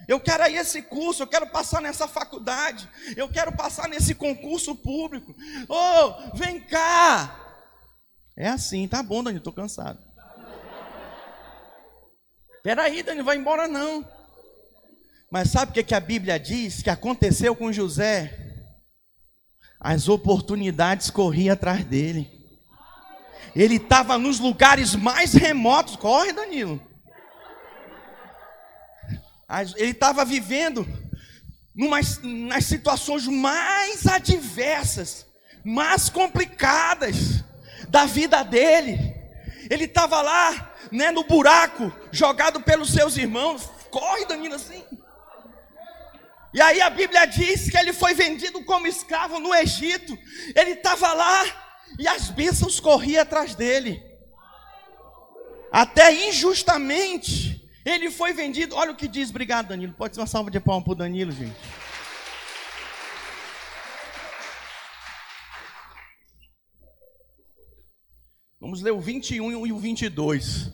Eu 0.08 0.20
quero 0.20 0.44
aí 0.44 0.56
esse 0.56 0.82
curso, 0.82 1.22
eu 1.22 1.26
quero 1.26 1.48
passar 1.48 1.82
nessa 1.82 2.06
faculdade, 2.06 2.88
eu 3.16 3.28
quero 3.28 3.50
passar 3.52 3.88
nesse 3.88 4.14
concurso 4.14 4.74
público. 4.74 5.34
Oh, 5.68 6.36
vem 6.36 6.60
cá. 6.60 7.42
É 8.36 8.48
assim, 8.48 8.86
tá 8.86 9.02
bom, 9.02 9.24
Dani, 9.24 9.38
estou 9.38 9.52
cansado. 9.52 9.98
Peraí, 12.62 13.02
Dani, 13.02 13.22
vai 13.22 13.36
embora 13.36 13.66
não. 13.66 14.06
Mas 15.30 15.50
sabe 15.50 15.70
o 15.70 15.74
que, 15.74 15.82
que 15.82 15.94
a 15.94 16.00
Bíblia 16.00 16.38
diz 16.38 16.82
que 16.82 16.90
aconteceu 16.90 17.56
com 17.56 17.72
José? 17.72 18.64
As 19.80 20.08
oportunidades 20.08 21.10
corriam 21.10 21.52
atrás 21.52 21.84
dele. 21.84 22.35
Ele 23.54 23.76
estava 23.76 24.18
nos 24.18 24.38
lugares 24.38 24.94
mais 24.94 25.32
remotos. 25.32 25.96
Corre, 25.96 26.32
Danilo. 26.32 26.80
Ele 29.76 29.90
estava 29.90 30.24
vivendo 30.24 30.86
nas 31.74 32.64
situações 32.64 33.26
mais 33.26 34.06
adversas, 34.06 35.26
mais 35.64 36.08
complicadas 36.08 37.44
da 37.88 38.04
vida 38.06 38.42
dele. 38.42 39.14
Ele 39.70 39.84
estava 39.84 40.20
lá, 40.22 40.74
né, 40.90 41.10
no 41.10 41.24
buraco, 41.24 41.92
jogado 42.10 42.60
pelos 42.60 42.92
seus 42.92 43.16
irmãos. 43.16 43.70
Corre, 43.90 44.26
Danilo, 44.26 44.54
assim. 44.54 44.84
E 46.52 46.60
aí 46.60 46.80
a 46.80 46.88
Bíblia 46.88 47.26
diz 47.26 47.68
que 47.68 47.76
ele 47.76 47.92
foi 47.92 48.14
vendido 48.14 48.64
como 48.64 48.86
escravo 48.86 49.38
no 49.38 49.54
Egito. 49.54 50.18
Ele 50.54 50.70
estava 50.70 51.12
lá 51.12 51.65
e 51.98 52.06
as 52.06 52.30
bênçãos 52.30 52.80
corriam 52.80 53.22
atrás 53.22 53.54
dele. 53.54 54.02
Até 55.70 56.28
injustamente 56.28 57.68
ele 57.84 58.10
foi 58.10 58.32
vendido. 58.32 58.74
Olha 58.74 58.92
o 58.92 58.96
que 58.96 59.08
diz, 59.08 59.30
obrigado 59.30 59.68
Danilo. 59.68 59.92
Pode 59.92 60.14
ser 60.14 60.20
uma 60.20 60.26
salva 60.26 60.50
de 60.50 60.60
palmas 60.60 60.84
para 60.84 60.92
o 60.92 60.96
Danilo, 60.96 61.32
gente. 61.32 61.56
Vamos 68.60 68.82
ler 68.82 68.90
o 68.90 69.00
21 69.00 69.66
e 69.66 69.72
o 69.72 69.78
22 69.78 70.72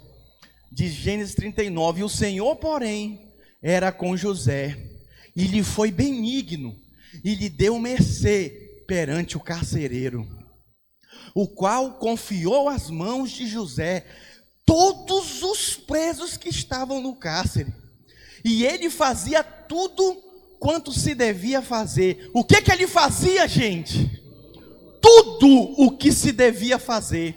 de 0.70 0.88
Gênesis 0.88 1.34
39. 1.34 2.00
E 2.00 2.04
o 2.04 2.08
Senhor, 2.08 2.56
porém, 2.56 3.32
era 3.62 3.92
com 3.92 4.16
José 4.16 4.92
e 5.34 5.44
lhe 5.44 5.62
foi 5.62 5.90
benigno, 5.90 6.76
e 7.24 7.34
lhe 7.34 7.48
deu 7.48 7.78
mercê 7.78 8.82
perante 8.86 9.36
o 9.36 9.40
carcereiro, 9.40 10.28
o 11.34 11.46
qual 11.46 11.94
confiou 11.94 12.68
às 12.68 12.90
mãos 12.90 13.30
de 13.30 13.46
José 13.46 14.06
todos 14.64 15.42
os 15.42 15.74
presos 15.74 16.36
que 16.36 16.48
estavam 16.48 17.00
no 17.00 17.14
cárcere, 17.14 17.72
e 18.44 18.64
ele 18.64 18.90
fazia 18.90 19.42
tudo 19.42 20.16
quanto 20.58 20.92
se 20.92 21.14
devia 21.14 21.60
fazer. 21.60 22.30
O 22.32 22.44
que 22.44 22.60
que 22.62 22.70
ele 22.70 22.86
fazia, 22.86 23.46
gente? 23.48 24.10
Tudo 25.00 25.48
o 25.76 25.96
que 25.96 26.12
se 26.12 26.32
devia 26.32 26.78
fazer. 26.78 27.36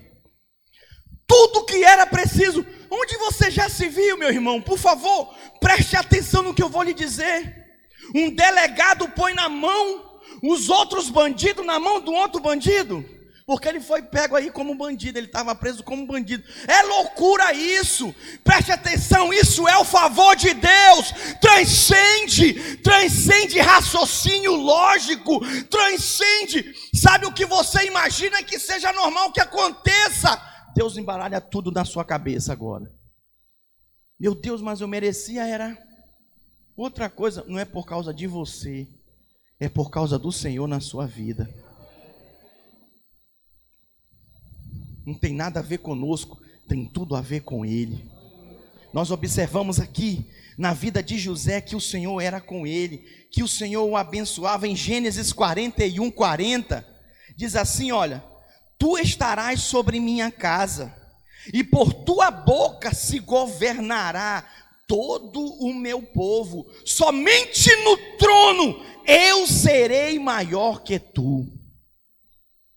Tudo 1.27 1.65
que 1.65 1.83
era 1.83 2.05
preciso. 2.05 2.65
Onde 2.89 3.17
você 3.17 3.49
já 3.49 3.67
se 3.67 3.87
viu, 3.89 4.17
meu 4.17 4.29
irmão? 4.29 4.61
Por 4.61 4.77
favor, 4.77 5.33
preste 5.59 5.95
atenção 5.95 6.43
no 6.43 6.53
que 6.53 6.61
eu 6.61 6.69
vou 6.69 6.83
lhe 6.83 6.93
dizer. 6.93 7.65
Um 8.13 8.29
delegado 8.29 9.09
põe 9.09 9.33
na 9.33 9.49
mão 9.49 10.19
os 10.43 10.69
outros 10.69 11.09
bandidos 11.09 11.65
na 11.65 11.79
mão 11.79 11.99
do 11.99 12.13
outro 12.13 12.39
bandido. 12.39 13.03
Porque 13.45 13.67
ele 13.67 13.79
foi 13.79 14.01
pego 14.01 14.35
aí 14.35 14.49
como 14.49 14.73
bandido, 14.73 15.19
ele 15.19 15.27
estava 15.27 15.53
preso 15.53 15.83
como 15.83 16.07
bandido. 16.07 16.43
É 16.67 16.81
loucura 16.81 17.53
isso. 17.53 18.13
Preste 18.43 18.71
atenção, 18.71 19.31
isso 19.31 19.67
é 19.67 19.77
o 19.77 19.85
favor 19.85 20.35
de 20.35 20.53
Deus. 20.53 21.13
Transcende, 21.39 22.77
transcende 22.77 23.59
raciocínio 23.59 24.55
lógico, 24.55 25.39
transcende. 25.67 26.73
Sabe 26.95 27.27
o 27.27 27.33
que 27.33 27.45
você 27.45 27.85
imagina 27.85 28.41
que 28.41 28.57
seja 28.57 28.91
normal 28.91 29.31
que 29.31 29.39
aconteça? 29.39 30.41
Deus 30.75 30.97
embaralha 30.97 31.39
tudo 31.39 31.71
na 31.71 31.85
sua 31.85 32.03
cabeça 32.03 32.51
agora. 32.51 32.91
Meu 34.19 34.33
Deus, 34.33 34.61
mas 34.61 34.81
eu 34.81 34.87
merecia 34.87 35.45
era 35.45 35.77
Outra 36.75 37.09
coisa, 37.09 37.43
não 37.47 37.57
é 37.57 37.63
por 37.63 37.85
causa 37.85 38.13
de 38.13 38.27
você, 38.27 38.85
é 39.57 39.69
por 39.69 39.89
causa 39.89 40.19
do 40.19 40.29
Senhor 40.29 40.67
na 40.67 40.81
sua 40.81 41.07
vida. 41.07 41.49
Não 45.05 45.13
tem 45.13 45.33
nada 45.33 45.59
a 45.59 45.63
ver 45.63 45.79
conosco, 45.79 46.39
tem 46.67 46.85
tudo 46.85 47.15
a 47.15 47.21
ver 47.21 47.41
com 47.41 47.65
Ele. 47.65 48.03
Nós 48.93 49.11
observamos 49.11 49.79
aqui 49.79 50.25
na 50.57 50.73
vida 50.73 51.03
de 51.03 51.17
José 51.17 51.59
que 51.59 51.75
o 51.75 51.81
Senhor 51.81 52.21
era 52.21 52.39
com 52.39 52.65
ele, 52.65 52.99
que 53.29 53.43
o 53.43 53.47
Senhor 53.47 53.83
o 53.83 53.97
abençoava. 53.97 54.67
Em 54.67 54.75
Gênesis 54.75 55.33
41, 55.33 56.09
40, 56.09 56.87
diz 57.35 57.55
assim: 57.55 57.91
Olha, 57.91 58.23
tu 58.77 58.97
estarás 58.97 59.61
sobre 59.61 59.99
minha 59.99 60.31
casa, 60.31 60.95
e 61.53 61.63
por 61.63 61.93
tua 61.93 62.31
boca 62.31 62.93
se 62.93 63.19
governará 63.19 64.45
todo 64.87 65.41
o 65.41 65.73
meu 65.73 66.01
povo, 66.01 66.65
somente 66.85 67.69
no 67.83 67.97
trono 68.17 68.81
eu 69.05 69.45
serei 69.47 70.17
maior 70.19 70.83
que 70.83 70.99
tu. 70.99 71.47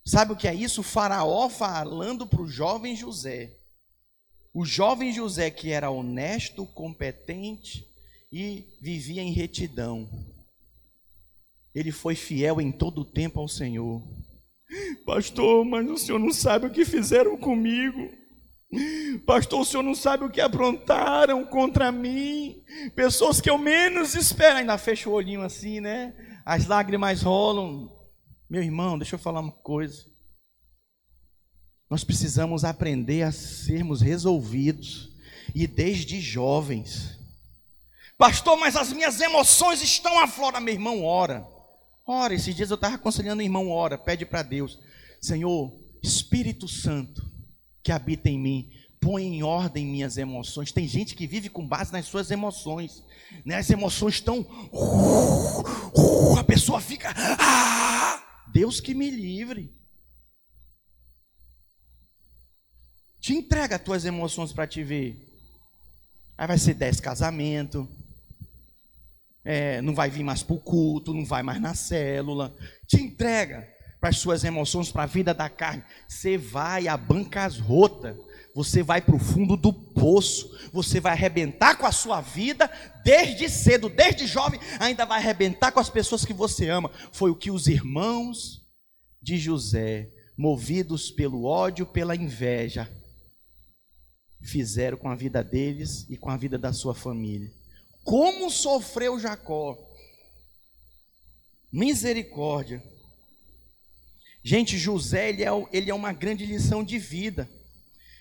Sabe 0.09 0.33
o 0.33 0.35
que 0.35 0.47
é 0.47 0.55
isso? 0.55 0.81
O 0.81 0.83
faraó 0.83 1.47
falando 1.49 2.25
para 2.25 2.41
o 2.41 2.47
jovem 2.47 2.95
José. 2.95 3.51
O 4.51 4.65
jovem 4.65 5.13
José 5.13 5.51
que 5.51 5.69
era 5.69 5.91
honesto, 5.91 6.65
competente 6.65 7.85
e 8.33 8.65
vivia 8.81 9.21
em 9.21 9.31
retidão. 9.31 10.09
Ele 11.75 11.91
foi 11.91 12.15
fiel 12.15 12.59
em 12.59 12.71
todo 12.71 13.01
o 13.01 13.05
tempo 13.05 13.39
ao 13.39 13.47
Senhor. 13.47 14.01
Pastor, 15.05 15.63
mas 15.63 15.87
o 15.87 15.97
senhor 15.97 16.17
não 16.17 16.33
sabe 16.33 16.65
o 16.65 16.71
que 16.71 16.85
fizeram 16.85 17.37
comigo. 17.37 18.09
Pastor, 19.27 19.61
o 19.61 19.65
senhor 19.65 19.83
não 19.83 19.93
sabe 19.93 20.23
o 20.23 20.31
que 20.31 20.41
aprontaram 20.41 21.45
contra 21.45 21.91
mim. 21.91 22.63
Pessoas 22.95 23.39
que 23.39 23.49
eu 23.49 23.59
menos 23.59 24.15
espero. 24.15 24.57
Ainda 24.57 24.75
fecha 24.79 25.07
o 25.07 25.13
olhinho 25.13 25.43
assim, 25.43 25.79
né? 25.79 26.15
As 26.43 26.65
lágrimas 26.65 27.21
rolam. 27.21 27.98
Meu 28.49 28.63
irmão, 28.63 28.97
deixa 28.97 29.15
eu 29.15 29.19
falar 29.19 29.41
uma 29.41 29.51
coisa. 29.51 30.05
Nós 31.89 32.03
precisamos 32.03 32.63
aprender 32.63 33.23
a 33.23 33.31
sermos 33.31 34.01
resolvidos. 34.01 35.09
E 35.53 35.65
desde 35.65 36.19
jovens. 36.21 37.17
Pastor, 38.17 38.57
mas 38.57 38.75
as 38.75 38.93
minhas 38.93 39.19
emoções 39.19 39.81
estão 39.81 40.19
à 40.19 40.27
flora. 40.27 40.59
Meu 40.59 40.73
irmão, 40.73 41.03
ora. 41.03 41.47
Ora, 42.05 42.33
esses 42.33 42.55
dias 42.55 42.69
eu 42.69 42.75
estava 42.75 42.95
aconselhando 42.95 43.39
o 43.39 43.43
irmão, 43.43 43.69
ora. 43.69 43.97
Pede 43.97 44.25
para 44.25 44.43
Deus. 44.43 44.79
Senhor, 45.21 45.79
Espírito 46.03 46.67
Santo 46.67 47.29
que 47.83 47.91
habita 47.91 48.29
em 48.29 48.37
mim. 48.37 48.69
Põe 48.99 49.23
em 49.23 49.43
ordem 49.43 49.85
minhas 49.85 50.17
emoções. 50.17 50.71
Tem 50.71 50.87
gente 50.87 51.15
que 51.15 51.25
vive 51.25 51.49
com 51.49 51.65
base 51.65 51.91
nas 51.91 52.05
suas 52.05 52.29
emoções. 52.29 53.03
Né? 53.45 53.55
As 53.55 53.69
emoções 53.69 54.15
estão. 54.15 54.45
A 56.37 56.43
pessoa 56.43 56.81
fica. 56.81 57.13
Ah! 57.39 57.98
Deus 58.51 58.79
que 58.79 58.93
me 58.93 59.09
livre. 59.09 59.73
Te 63.19 63.33
entrega 63.33 63.75
as 63.75 63.81
tuas 63.81 64.05
emoções 64.05 64.51
para 64.53 64.67
te 64.67 64.83
ver. 64.83 65.15
Aí 66.37 66.47
vai 66.47 66.57
ser 66.57 66.73
dez 66.73 66.99
casamentos. 66.99 67.87
É, 69.43 69.81
não 69.81 69.93
vai 69.93 70.09
vir 70.09 70.23
mais 70.23 70.43
para 70.43 70.55
o 70.55 70.59
culto, 70.59 71.13
não 71.13 71.25
vai 71.25 71.43
mais 71.43 71.59
na 71.59 71.73
célula. 71.73 72.55
Te 72.87 72.97
entrega 73.01 73.67
para 73.99 74.09
as 74.09 74.17
suas 74.17 74.43
emoções, 74.43 74.91
para 74.91 75.03
a 75.03 75.07
vida 75.07 75.33
da 75.33 75.49
carne. 75.49 75.83
Você 76.07 76.37
vai 76.37 76.87
a 76.87 76.95
bancas 76.95 77.57
rota, 77.57 78.17
você 78.55 78.83
vai 78.83 79.01
para 79.01 79.15
o 79.15 79.19
fundo 79.19 79.55
do 79.55 79.71
poço, 79.71 80.57
você 80.71 80.99
vai 80.99 81.13
arrebentar 81.13 81.77
com 81.77 81.85
a 81.85 81.91
sua 81.91 82.21
vida 82.21 82.69
desde 83.03 83.49
cedo, 83.49 83.89
desde 83.89 84.27
jovem, 84.27 84.59
ainda 84.79 85.05
vai 85.05 85.19
arrebentar 85.19 85.71
com 85.71 85.79
as 85.79 85.89
pessoas 85.89 86.25
que 86.25 86.33
você 86.33 86.69
ama. 86.69 86.91
Foi 87.11 87.31
o 87.31 87.35
que 87.35 87.51
os 87.51 87.67
irmãos 87.67 88.61
de 89.21 89.37
José, 89.37 90.09
movidos 90.37 91.11
pelo 91.11 91.45
ódio, 91.45 91.85
pela 91.85 92.15
inveja, 92.15 92.89
fizeram 94.41 94.97
com 94.97 95.09
a 95.09 95.15
vida 95.15 95.43
deles 95.43 96.05
e 96.09 96.17
com 96.17 96.29
a 96.29 96.37
vida 96.37 96.57
da 96.57 96.73
sua 96.73 96.95
família. 96.95 97.51
Como 98.03 98.49
sofreu 98.49 99.19
Jacó? 99.19 99.77
Misericórdia. 101.71 102.81
Gente, 104.43 104.77
José, 104.77 105.29
ele 105.29 105.43
é, 105.43 105.49
ele 105.71 105.91
é 105.91 105.93
uma 105.93 106.13
grande 106.13 106.45
lição 106.45 106.83
de 106.83 106.97
vida. 106.97 107.49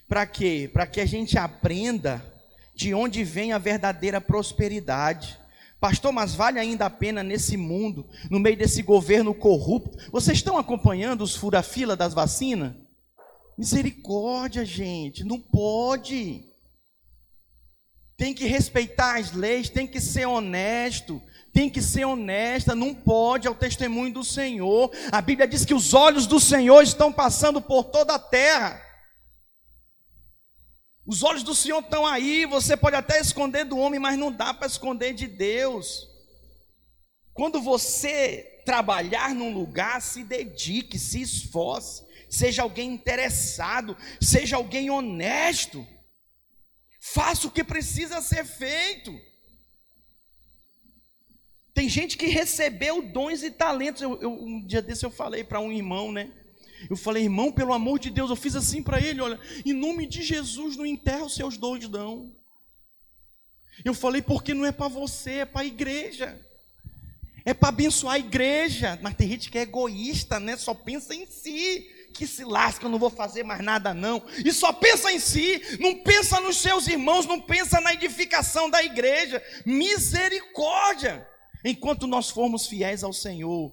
Para 0.08 0.26
quê? 0.26 0.70
Para 0.72 0.86
que 0.86 1.00
a 1.00 1.06
gente 1.06 1.38
aprenda 1.38 2.24
de 2.74 2.94
onde 2.94 3.24
vem 3.24 3.52
a 3.52 3.58
verdadeira 3.58 4.20
prosperidade. 4.20 5.38
Pastor, 5.80 6.12
mas 6.12 6.34
vale 6.34 6.58
ainda 6.58 6.86
a 6.86 6.90
pena 6.90 7.22
nesse 7.22 7.56
mundo, 7.56 8.08
no 8.30 8.40
meio 8.40 8.56
desse 8.56 8.82
governo 8.82 9.34
corrupto? 9.34 9.98
Vocês 10.10 10.38
estão 10.38 10.56
acompanhando 10.56 11.22
os 11.22 11.36
fura-fila 11.36 11.94
das 11.94 12.14
vacinas? 12.14 12.72
Misericórdia, 13.56 14.64
gente, 14.64 15.24
não 15.24 15.40
pode. 15.40 16.44
tem 18.16 18.32
que 18.32 18.46
respeitar 18.46 19.18
as 19.18 19.32
leis, 19.32 19.68
tem 19.68 19.86
que 19.86 20.00
ser 20.00 20.26
honesto, 20.26 21.20
tem 21.52 21.68
que 21.68 21.82
ser 21.82 22.04
honesta, 22.04 22.74
não 22.74 22.94
pode, 22.94 23.46
é 23.46 23.50
o 23.50 23.54
testemunho 23.54 24.12
do 24.12 24.24
Senhor. 24.24 24.90
A 25.12 25.20
Bíblia 25.20 25.46
diz 25.46 25.64
que 25.64 25.74
os 25.74 25.94
olhos 25.94 26.26
do 26.26 26.40
Senhor 26.40 26.82
estão 26.82 27.12
passando 27.12 27.60
por 27.60 27.84
toda 27.84 28.14
a 28.14 28.18
terra. 28.18 28.87
Os 31.08 31.22
olhos 31.22 31.42
do 31.42 31.54
Senhor 31.54 31.78
estão 31.78 32.04
aí, 32.04 32.44
você 32.44 32.76
pode 32.76 32.94
até 32.94 33.18
esconder 33.18 33.64
do 33.64 33.78
homem, 33.78 33.98
mas 33.98 34.18
não 34.18 34.30
dá 34.30 34.52
para 34.52 34.66
esconder 34.66 35.14
de 35.14 35.26
Deus. 35.26 36.06
Quando 37.32 37.62
você 37.62 38.60
trabalhar 38.66 39.34
num 39.34 39.54
lugar, 39.54 40.02
se 40.02 40.22
dedique, 40.22 40.98
se 40.98 41.22
esforce, 41.22 42.04
seja 42.28 42.60
alguém 42.60 42.92
interessado, 42.92 43.96
seja 44.20 44.56
alguém 44.56 44.90
honesto. 44.90 45.86
Faça 47.00 47.46
o 47.46 47.50
que 47.50 47.64
precisa 47.64 48.20
ser 48.20 48.44
feito. 48.44 49.18
Tem 51.72 51.88
gente 51.88 52.18
que 52.18 52.26
recebeu 52.26 53.00
dons 53.00 53.42
e 53.42 53.50
talentos. 53.50 54.02
Eu, 54.02 54.20
eu, 54.20 54.30
um 54.30 54.62
dia 54.66 54.82
desse 54.82 55.06
eu 55.06 55.10
falei 55.10 55.42
para 55.42 55.58
um 55.58 55.72
irmão, 55.72 56.12
né? 56.12 56.30
Eu 56.88 56.96
falei, 56.96 57.24
irmão, 57.24 57.50
pelo 57.50 57.72
amor 57.72 57.98
de 57.98 58.10
Deus, 58.10 58.30
eu 58.30 58.36
fiz 58.36 58.54
assim 58.54 58.82
para 58.82 59.00
ele, 59.00 59.20
olha, 59.20 59.40
em 59.64 59.72
nome 59.72 60.06
de 60.06 60.22
Jesus, 60.22 60.76
não 60.76 60.86
enterra 60.86 61.24
os 61.24 61.34
seus 61.34 61.56
dons, 61.56 61.88
não. 61.88 62.32
Eu 63.84 63.94
falei, 63.94 64.22
porque 64.22 64.54
não 64.54 64.66
é 64.66 64.72
para 64.72 64.88
você, 64.88 65.32
é 65.32 65.44
para 65.44 65.62
a 65.62 65.66
igreja. 65.66 66.38
É 67.44 67.54
para 67.54 67.70
abençoar 67.70 68.14
a 68.14 68.18
igreja. 68.18 68.98
Mas 69.00 69.14
tem 69.14 69.28
gente 69.28 69.50
que 69.50 69.58
é 69.58 69.62
egoísta, 69.62 70.38
né? 70.38 70.56
Só 70.56 70.74
pensa 70.74 71.14
em 71.14 71.26
si 71.26 71.86
que 72.14 72.26
se 72.26 72.44
lasca, 72.44 72.84
eu 72.84 72.90
não 72.90 72.98
vou 72.98 73.10
fazer 73.10 73.44
mais 73.44 73.62
nada 73.62 73.94
não. 73.94 74.22
E 74.44 74.52
só 74.52 74.72
pensa 74.72 75.12
em 75.12 75.20
si, 75.20 75.62
não 75.78 76.02
pensa 76.02 76.40
nos 76.40 76.56
seus 76.56 76.88
irmãos, 76.88 77.26
não 77.26 77.40
pensa 77.40 77.80
na 77.80 77.94
edificação 77.94 78.68
da 78.68 78.82
igreja. 78.82 79.42
Misericórdia! 79.64 81.26
Enquanto 81.64 82.06
nós 82.06 82.28
formos 82.28 82.66
fiéis 82.66 83.04
ao 83.04 83.12
Senhor, 83.12 83.72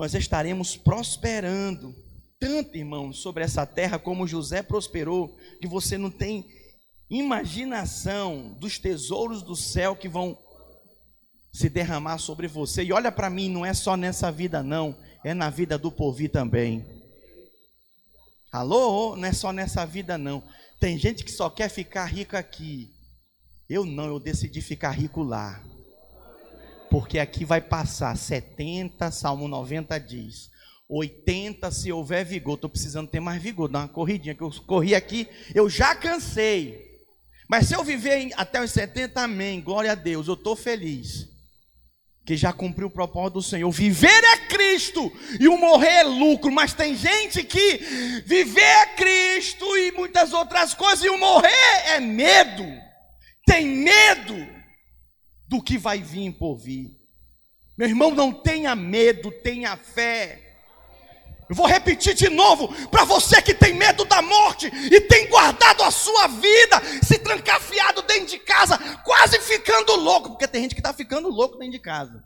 nós 0.00 0.14
estaremos 0.14 0.78
prosperando. 0.78 1.94
Tanto, 2.38 2.74
irmãos, 2.74 3.18
sobre 3.18 3.44
essa 3.44 3.66
terra 3.66 3.98
como 3.98 4.26
José 4.26 4.62
prosperou, 4.62 5.36
que 5.60 5.68
você 5.68 5.98
não 5.98 6.10
tem 6.10 6.46
imaginação 7.10 8.56
dos 8.58 8.78
tesouros 8.78 9.42
do 9.42 9.54
céu 9.54 9.94
que 9.94 10.08
vão 10.08 10.38
se 11.52 11.68
derramar 11.68 12.16
sobre 12.16 12.48
você. 12.48 12.82
E 12.82 12.94
olha 12.94 13.12
para 13.12 13.28
mim, 13.28 13.50
não 13.50 13.66
é 13.66 13.74
só 13.74 13.94
nessa 13.94 14.32
vida, 14.32 14.62
não, 14.62 14.96
é 15.22 15.34
na 15.34 15.50
vida 15.50 15.76
do 15.76 15.92
povo 15.92 16.26
também. 16.30 16.82
Alô? 18.50 19.16
Não 19.16 19.28
é 19.28 19.34
só 19.34 19.52
nessa 19.52 19.84
vida, 19.84 20.16
não. 20.16 20.42
Tem 20.80 20.96
gente 20.96 21.22
que 21.22 21.30
só 21.30 21.50
quer 21.50 21.68
ficar 21.68 22.06
rico 22.06 22.38
aqui. 22.38 22.90
Eu 23.68 23.84
não, 23.84 24.06
eu 24.06 24.18
decidi 24.18 24.62
ficar 24.62 24.92
rico 24.92 25.22
lá. 25.22 25.62
Porque 27.00 27.18
aqui 27.18 27.46
vai 27.46 27.62
passar 27.62 28.14
70, 28.14 29.10
Salmo 29.10 29.48
90 29.48 29.98
diz. 29.98 30.50
80 30.86 31.70
se 31.70 31.90
houver 31.90 32.26
vigor. 32.26 32.56
Estou 32.56 32.68
precisando 32.68 33.08
ter 33.08 33.20
mais 33.20 33.42
vigor, 33.42 33.70
dar 33.70 33.78
uma 33.78 33.88
corridinha, 33.88 34.34
que 34.34 34.42
eu 34.42 34.50
corri 34.66 34.94
aqui, 34.94 35.26
eu 35.54 35.70
já 35.70 35.94
cansei. 35.94 36.78
Mas 37.48 37.68
se 37.68 37.74
eu 37.74 37.82
viver 37.82 38.30
até 38.36 38.62
os 38.62 38.70
70, 38.70 39.18
amém, 39.18 39.62
glória 39.62 39.92
a 39.92 39.94
Deus, 39.94 40.28
eu 40.28 40.34
estou 40.34 40.54
feliz 40.54 41.26
que 42.26 42.36
já 42.36 42.52
cumpriu 42.52 42.88
o 42.88 42.90
propósito 42.90 43.32
do 43.32 43.42
Senhor. 43.42 43.70
Viver 43.70 44.22
é 44.22 44.36
Cristo 44.48 45.10
e 45.40 45.48
o 45.48 45.56
morrer 45.56 46.00
é 46.00 46.02
lucro, 46.02 46.52
mas 46.52 46.74
tem 46.74 46.94
gente 46.94 47.42
que 47.42 47.78
viver 48.26 48.60
é 48.60 48.86
Cristo 48.94 49.64
e 49.78 49.90
muitas 49.92 50.34
outras 50.34 50.74
coisas 50.74 51.02
e 51.02 51.08
o 51.08 51.16
morrer 51.16 51.48
é 51.86 51.98
medo. 51.98 52.66
Tem 53.46 53.64
medo 53.64 54.59
do 55.50 55.60
que 55.60 55.76
vai 55.76 55.98
vir 55.98 56.32
por 56.32 56.54
vir. 56.54 56.96
Meu 57.76 57.88
irmão, 57.88 58.14
não 58.14 58.32
tenha 58.32 58.76
medo, 58.76 59.32
tenha 59.32 59.76
fé. 59.76 60.46
Eu 61.48 61.56
vou 61.56 61.66
repetir 61.66 62.14
de 62.14 62.28
novo 62.28 62.68
para 62.86 63.02
você 63.02 63.42
que 63.42 63.52
tem 63.52 63.74
medo 63.74 64.04
da 64.04 64.22
morte 64.22 64.68
e 64.68 65.00
tem 65.00 65.28
guardado 65.28 65.82
a 65.82 65.90
sua 65.90 66.28
vida, 66.28 66.80
se 67.02 67.18
trancafiado 67.18 68.02
dentro 68.02 68.26
de 68.26 68.38
casa, 68.38 68.78
quase 69.02 69.40
ficando 69.40 69.96
louco, 69.96 70.30
porque 70.30 70.46
tem 70.46 70.62
gente 70.62 70.76
que 70.76 70.80
está 70.80 70.92
ficando 70.92 71.28
louco 71.28 71.58
dentro 71.58 71.72
de 71.72 71.80
casa. 71.80 72.22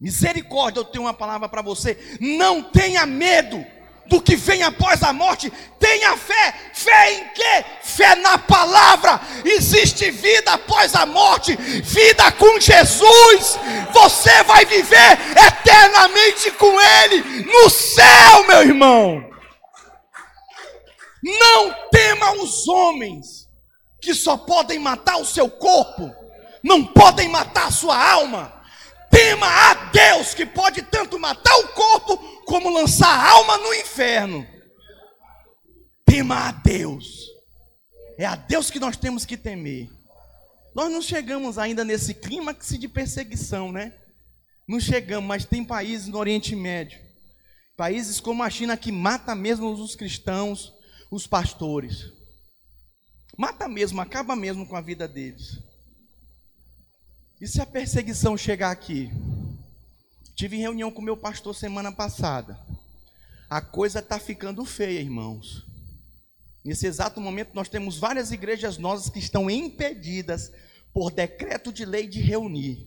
Misericórdia, 0.00 0.78
eu 0.78 0.84
tenho 0.84 1.02
uma 1.02 1.14
palavra 1.14 1.48
para 1.48 1.62
você. 1.62 1.98
Não 2.20 2.62
tenha 2.62 3.04
medo 3.04 3.66
do 4.08 4.20
que 4.20 4.36
vem 4.36 4.62
após 4.62 5.02
a 5.02 5.12
morte. 5.12 5.52
Tenha 5.78 6.16
fé. 6.16 6.54
Fé 6.72 7.12
em 7.14 7.28
quê? 7.28 7.64
Fé 7.82 8.14
na 8.16 8.38
palavra. 8.38 9.20
Existe 9.44 10.10
vida 10.10 10.52
após 10.52 10.94
a 10.94 11.06
morte. 11.06 11.56
Vida 11.56 12.30
com 12.32 12.60
Jesus. 12.60 13.58
Você 13.92 14.42
vai 14.44 14.64
viver 14.64 15.18
eternamente 15.46 16.50
com 16.52 16.80
Ele 16.80 17.44
no 17.44 17.70
céu, 17.70 18.46
meu 18.46 18.62
irmão. 18.62 19.30
Não 21.22 21.74
tema 21.90 22.32
os 22.42 22.68
homens 22.68 23.48
que 24.00 24.14
só 24.14 24.36
podem 24.36 24.78
matar 24.78 25.16
o 25.16 25.24
seu 25.24 25.50
corpo, 25.50 26.14
não 26.62 26.84
podem 26.84 27.28
matar 27.28 27.66
a 27.66 27.72
sua 27.72 28.10
alma. 28.10 28.55
Tema 29.10 29.46
a 29.46 29.74
Deus 29.90 30.34
que 30.34 30.46
pode 30.46 30.82
tanto 30.82 31.18
matar 31.18 31.56
o 31.58 31.68
corpo 31.68 32.16
como 32.44 32.70
lançar 32.70 33.08
a 33.08 33.30
alma 33.30 33.58
no 33.58 33.74
inferno. 33.74 34.46
Tema 36.04 36.48
a 36.48 36.52
Deus. 36.52 37.26
É 38.18 38.24
a 38.24 38.36
Deus 38.36 38.70
que 38.70 38.80
nós 38.80 38.96
temos 38.96 39.24
que 39.24 39.36
temer. 39.36 39.88
Nós 40.74 40.90
não 40.90 41.00
chegamos 41.02 41.58
ainda 41.58 41.84
nesse 41.84 42.14
clímax 42.14 42.68
de 42.78 42.88
perseguição, 42.88 43.72
né? 43.72 43.94
Não 44.68 44.80
chegamos, 44.80 45.26
mas 45.26 45.44
tem 45.44 45.64
países 45.64 46.08
no 46.08 46.18
Oriente 46.18 46.56
Médio, 46.56 46.98
países 47.76 48.20
como 48.20 48.42
a 48.42 48.50
China 48.50 48.76
que 48.76 48.90
mata 48.90 49.34
mesmo 49.34 49.70
os 49.70 49.94
cristãos, 49.94 50.72
os 51.10 51.26
pastores. 51.26 52.12
Mata 53.38 53.68
mesmo, 53.68 54.00
acaba 54.00 54.34
mesmo 54.34 54.66
com 54.66 54.76
a 54.76 54.80
vida 54.80 55.06
deles. 55.06 55.58
E 57.38 57.46
se 57.46 57.60
a 57.60 57.66
perseguição 57.66 58.34
chegar 58.34 58.70
aqui? 58.70 59.10
Tive 60.34 60.56
reunião 60.56 60.90
com 60.90 61.02
meu 61.02 61.18
pastor 61.18 61.54
semana 61.54 61.92
passada. 61.92 62.58
A 63.48 63.60
coisa 63.60 63.98
está 63.98 64.18
ficando 64.18 64.64
feia, 64.64 65.00
irmãos. 65.00 65.66
Nesse 66.64 66.86
exato 66.86 67.20
momento, 67.20 67.50
nós 67.52 67.68
temos 67.68 67.98
várias 67.98 68.32
igrejas 68.32 68.78
nossas 68.78 69.10
que 69.10 69.18
estão 69.18 69.50
impedidas 69.50 70.50
por 70.94 71.10
decreto 71.10 71.70
de 71.70 71.84
lei 71.84 72.06
de 72.08 72.20
reunir. 72.22 72.86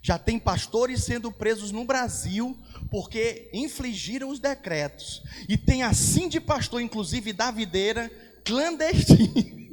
Já 0.00 0.18
tem 0.18 0.38
pastores 0.38 1.04
sendo 1.04 1.30
presos 1.30 1.70
no 1.70 1.84
Brasil 1.84 2.56
porque 2.90 3.50
infligiram 3.52 4.30
os 4.30 4.40
decretos. 4.40 5.22
E 5.46 5.58
tem 5.58 5.82
assim 5.82 6.30
de 6.30 6.40
pastor, 6.40 6.80
inclusive 6.80 7.34
da 7.34 7.50
videira, 7.50 8.10
clandestino. 8.42 9.68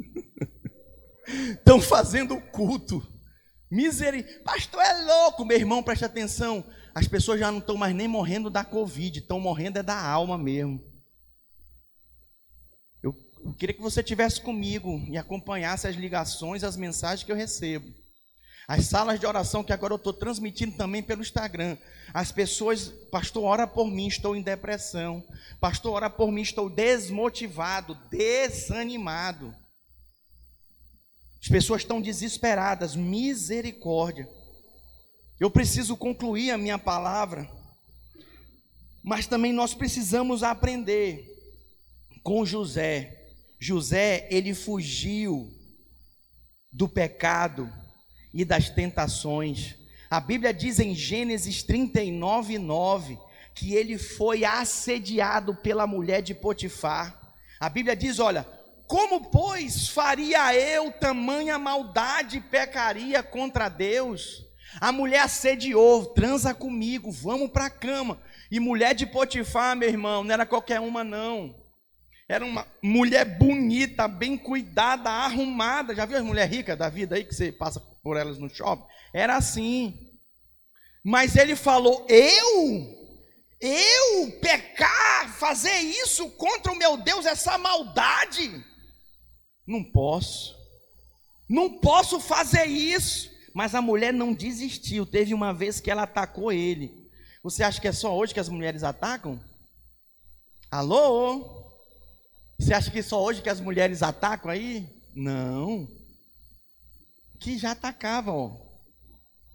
Estão 1.56 1.80
fazendo 1.80 2.40
culto 2.52 3.15
Misericórdia. 3.70 4.42
Pastor 4.44 4.82
é 4.82 5.04
louco, 5.04 5.44
meu 5.46 5.58
irmão, 5.58 5.84
preste 5.84 6.06
atenção. 6.06 6.64
As 6.94 7.08
pessoas 7.08 7.40
já 7.40 7.52
não 7.52 7.60
estão 7.60 7.76
mais 7.76 7.94
nem 7.94 8.08
morrendo 8.08 8.50
da 8.50 8.64
Covid, 8.64 9.20
estão 9.20 9.40
morrendo 9.40 9.80
é 9.80 9.84
da 9.84 10.00
alma 10.00 10.38
mesmo. 10.38 10.82
Eu, 13.04 13.14
queria 13.58 13.76
que 13.76 13.82
você 13.82 14.02
tivesse 14.02 14.40
comigo 14.40 15.04
e 15.10 15.18
acompanhasse 15.18 15.88
as 15.88 15.96
ligações, 15.96 16.64
as 16.64 16.78
mensagens 16.78 17.24
que 17.24 17.32
eu 17.32 17.36
recebo. 17.36 17.94
As 18.68 18.86
salas 18.86 19.20
de 19.20 19.28
oração 19.28 19.64
que 19.64 19.74
agora 19.74 19.94
eu 19.94 19.98
estou 19.98 20.14
transmitindo 20.14 20.76
também 20.76 21.04
pelo 21.04 21.22
Instagram. 21.22 21.78
As 22.14 22.32
pessoas, 22.32 22.88
pastor, 23.12 23.44
ora 23.44 23.68
por 23.68 23.92
mim, 23.92 24.08
estou 24.08 24.36
em 24.36 24.42
depressão. 24.42 25.24
Pastor, 25.60 25.94
ora 25.94 26.10
por 26.10 26.32
mim, 26.32 26.42
estou 26.42 26.70
desmotivado, 26.70 27.96
desanimado. 28.10 29.54
As 31.46 31.50
pessoas 31.50 31.84
estão 31.84 32.02
desesperadas, 32.02 32.96
misericórdia. 32.96 34.28
Eu 35.40 35.52
preciso 35.52 35.96
concluir 35.96 36.50
a 36.50 36.58
minha 36.58 36.80
palavra, 36.80 37.48
mas 39.04 39.28
também 39.28 39.54
nós 39.54 39.72
precisamos 39.72 40.42
aprender 40.42 41.24
com 42.24 42.44
José. 42.44 43.28
José, 43.60 44.28
ele 44.32 44.56
fugiu 44.56 45.54
do 46.74 46.90
pecado 46.90 47.72
e 48.34 48.44
das 48.44 48.72
tentações. 48.72 49.76
A 50.10 50.20
Bíblia 50.20 50.52
diz 50.52 50.80
em 50.80 50.96
Gênesis 50.96 51.62
39, 51.62 52.58
9, 52.58 53.20
que 53.54 53.76
ele 53.76 54.00
foi 54.00 54.44
assediado 54.44 55.54
pela 55.54 55.86
mulher 55.86 56.24
de 56.24 56.34
Potifar. 56.34 57.38
A 57.60 57.70
Bíblia 57.70 57.96
diz: 57.96 58.18
olha, 58.18 58.48
como, 58.88 59.30
pois, 59.30 59.88
faria 59.90 60.56
eu 60.56 60.92
tamanha 60.92 61.58
maldade 61.58 62.38
e 62.38 62.42
pecaria 62.42 63.24
contra 63.24 63.70
Deus? 63.70 64.44
A 64.80 64.92
mulher 64.92 65.22
assediou, 65.22 66.06
transa 66.08 66.54
comigo, 66.54 67.12
vamos 67.12 67.50
para 67.50 67.66
a 67.66 67.70
cama. 67.70 68.20
E 68.52 68.60
mulher 68.60 68.94
de 68.94 69.06
Potifar, 69.06 69.76
meu 69.76 69.90
irmão, 69.90 70.24
não 70.24 70.34
era 70.34 70.46
qualquer 70.46 70.80
uma, 70.80 71.04
não. 71.04 71.56
Era 72.28 72.44
uma 72.44 72.68
mulher 72.82 73.24
bonita, 73.38 74.08
bem 74.08 74.38
cuidada, 74.38 75.10
arrumada. 75.10 75.96
Já 75.96 76.06
viu 76.06 76.18
as 76.18 76.24
mulheres 76.24 76.56
ricas 76.56 76.78
da 76.78 76.90
vida 76.90 77.16
aí 77.16 77.24
que 77.24 77.34
você 77.34 77.52
passa 77.52 77.80
por 78.04 78.18
elas 78.18 78.38
no 78.38 78.50
shopping? 78.50 78.86
Era 79.14 79.38
assim. 79.38 79.98
Mas 81.04 81.36
ele 81.36 81.56
falou: 81.56 82.06
Eu? 82.10 82.96
Eu 83.62 84.32
pecar, 84.42 85.34
fazer 85.38 85.80
isso 85.80 86.30
contra 86.32 86.72
o 86.72 86.78
meu 86.78 86.98
Deus, 86.98 87.26
essa 87.26 87.58
maldade? 87.58 88.64
Não 89.68 89.84
posso. 89.84 90.56
Não 91.50 91.80
posso 91.80 92.20
fazer 92.20 92.66
isso. 92.66 93.30
Mas 93.54 93.74
a 93.74 93.82
mulher 93.82 94.14
não 94.14 94.34
desistiu. 94.34 95.06
Teve 95.06 95.34
uma 95.34 95.54
vez 95.54 95.80
que 95.80 95.90
ela 95.90 96.04
atacou 96.04 96.52
ele. 96.52 96.92
Você 97.44 97.64
acha 97.64 97.80
que 97.80 97.88
é 97.88 97.92
só 97.92 98.16
hoje 98.16 98.34
que 98.34 98.40
as 98.40 98.50
mulheres 98.50 98.84
atacam? 98.84 99.40
Alô? 100.70 101.64
Você 102.60 102.74
acha 102.74 102.90
que 102.90 103.00
é 103.00 103.04
só 103.04 103.24
hoje 103.24 103.42
que 103.42 103.50
as 103.50 103.60
mulheres 103.60 104.02
atacam 104.02 104.50
aí? 104.52 104.90
Não. 105.16 105.88
Que 107.40 107.58
já 107.58 107.72
atacavam, 107.72 108.36
ó. 108.36 108.66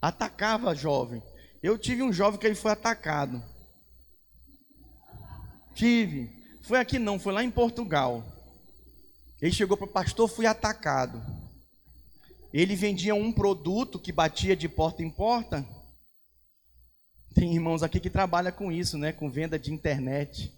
Atacava 0.00 0.74
jovem. 0.74 1.22
Eu 1.62 1.76
tive 1.76 2.02
um 2.02 2.12
jovem 2.12 2.40
que 2.40 2.46
ele 2.46 2.54
foi 2.54 2.72
atacado. 2.72 3.42
Tive. 5.74 6.30
Foi 6.62 6.78
aqui 6.78 6.98
não, 6.98 7.18
foi 7.18 7.32
lá 7.32 7.42
em 7.42 7.50
Portugal. 7.50 8.24
Ele 9.40 9.52
chegou 9.52 9.76
para 9.76 9.86
o 9.86 9.92
pastor, 9.92 10.28
fui 10.28 10.46
atacado. 10.46 11.22
Ele 12.52 12.74
vendia 12.74 13.14
um 13.14 13.32
produto 13.32 13.98
que 13.98 14.12
batia 14.12 14.56
de 14.56 14.68
porta 14.68 15.02
em 15.02 15.10
porta. 15.10 15.66
Tem 17.34 17.54
irmãos 17.54 17.82
aqui 17.82 18.00
que 18.00 18.10
trabalham 18.10 18.52
com 18.52 18.72
isso, 18.72 18.98
né? 18.98 19.12
Com 19.12 19.30
venda 19.30 19.58
de 19.58 19.72
internet. 19.72 20.52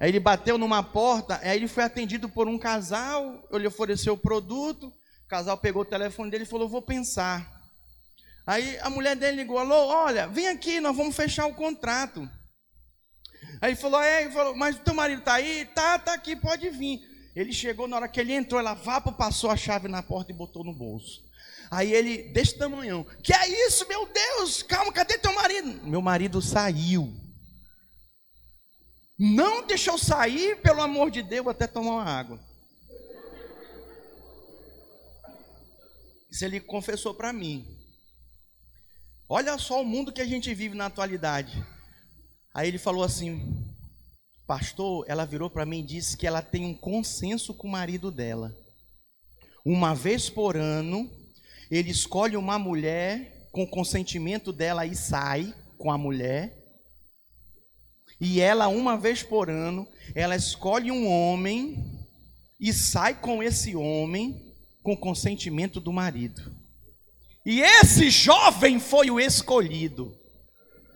Aí 0.00 0.10
ele 0.10 0.20
bateu 0.20 0.56
numa 0.56 0.82
porta, 0.82 1.40
aí 1.42 1.56
ele 1.56 1.66
foi 1.66 1.82
atendido 1.82 2.28
por 2.28 2.46
um 2.46 2.56
casal, 2.56 3.44
ele 3.50 3.66
ofereceu 3.66 4.14
o 4.14 4.18
produto, 4.18 4.86
o 4.86 5.28
casal 5.28 5.58
pegou 5.58 5.82
o 5.82 5.84
telefone 5.84 6.30
dele 6.30 6.44
e 6.44 6.46
falou: 6.46 6.68
Vou 6.68 6.80
pensar. 6.80 7.58
Aí 8.46 8.78
a 8.78 8.88
mulher 8.88 9.16
dele 9.16 9.38
ligou: 9.38 9.58
Alô, 9.58 9.88
olha, 9.88 10.28
vem 10.28 10.48
aqui, 10.48 10.78
nós 10.78 10.96
vamos 10.96 11.16
fechar 11.16 11.46
o 11.46 11.54
contrato. 11.54 12.20
Aí 13.60 13.70
ele 13.70 13.76
falou: 13.76 14.00
É, 14.00 14.22
ele 14.22 14.30
falou, 14.30 14.56
mas 14.56 14.78
teu 14.78 14.94
marido 14.94 15.18
está 15.18 15.34
aí? 15.34 15.64
Tá, 15.74 15.98
tá 15.98 16.14
aqui, 16.14 16.36
pode 16.36 16.70
vir. 16.70 17.07
Ele 17.38 17.52
chegou, 17.52 17.86
na 17.86 17.94
hora 17.94 18.08
que 18.08 18.18
ele 18.18 18.32
entrou, 18.32 18.58
ela 18.58 18.74
vapo, 18.74 19.12
passou 19.12 19.48
a 19.48 19.56
chave 19.56 19.86
na 19.86 20.02
porta 20.02 20.32
e 20.32 20.34
botou 20.34 20.64
no 20.64 20.74
bolso. 20.74 21.22
Aí 21.70 21.92
ele, 21.92 22.32
desse 22.32 22.58
tamanhão, 22.58 23.04
que 23.22 23.32
é 23.32 23.66
isso, 23.68 23.86
meu 23.86 24.08
Deus? 24.12 24.64
Calma, 24.64 24.92
cadê 24.92 25.16
teu 25.18 25.32
marido? 25.32 25.86
Meu 25.86 26.02
marido 26.02 26.42
saiu. 26.42 27.14
Não 29.16 29.64
deixou 29.64 29.96
sair, 29.96 30.60
pelo 30.62 30.80
amor 30.82 31.12
de 31.12 31.22
Deus, 31.22 31.46
até 31.46 31.68
tomar 31.68 31.92
uma 31.92 32.04
água. 32.04 32.40
Isso 36.28 36.44
ele 36.44 36.58
confessou 36.58 37.14
para 37.14 37.32
mim. 37.32 37.64
Olha 39.28 39.56
só 39.58 39.80
o 39.80 39.84
mundo 39.84 40.12
que 40.12 40.20
a 40.20 40.26
gente 40.26 40.52
vive 40.52 40.76
na 40.76 40.86
atualidade. 40.86 41.64
Aí 42.52 42.66
ele 42.66 42.78
falou 42.78 43.04
assim: 43.04 43.67
Pastor, 44.48 45.04
ela 45.06 45.26
virou 45.26 45.50
para 45.50 45.66
mim 45.66 45.80
e 45.80 45.86
disse 45.86 46.16
que 46.16 46.26
ela 46.26 46.40
tem 46.40 46.64
um 46.64 46.72
consenso 46.74 47.52
com 47.52 47.68
o 47.68 47.70
marido 47.70 48.10
dela. 48.10 48.56
Uma 49.62 49.94
vez 49.94 50.30
por 50.30 50.56
ano, 50.56 51.06
ele 51.70 51.90
escolhe 51.90 52.34
uma 52.34 52.58
mulher 52.58 53.46
com 53.52 53.66
consentimento 53.66 54.50
dela 54.50 54.86
e 54.86 54.96
sai 54.96 55.54
com 55.76 55.92
a 55.92 55.98
mulher. 55.98 56.56
E 58.18 58.40
ela, 58.40 58.68
uma 58.68 58.96
vez 58.96 59.22
por 59.22 59.50
ano, 59.50 59.86
ela 60.14 60.34
escolhe 60.34 60.90
um 60.90 61.06
homem 61.06 62.08
e 62.58 62.72
sai 62.72 63.20
com 63.20 63.42
esse 63.42 63.76
homem 63.76 64.54
com 64.82 64.96
consentimento 64.96 65.78
do 65.78 65.92
marido. 65.92 66.56
E 67.44 67.60
esse 67.60 68.08
jovem 68.08 68.80
foi 68.80 69.10
o 69.10 69.20
escolhido 69.20 70.18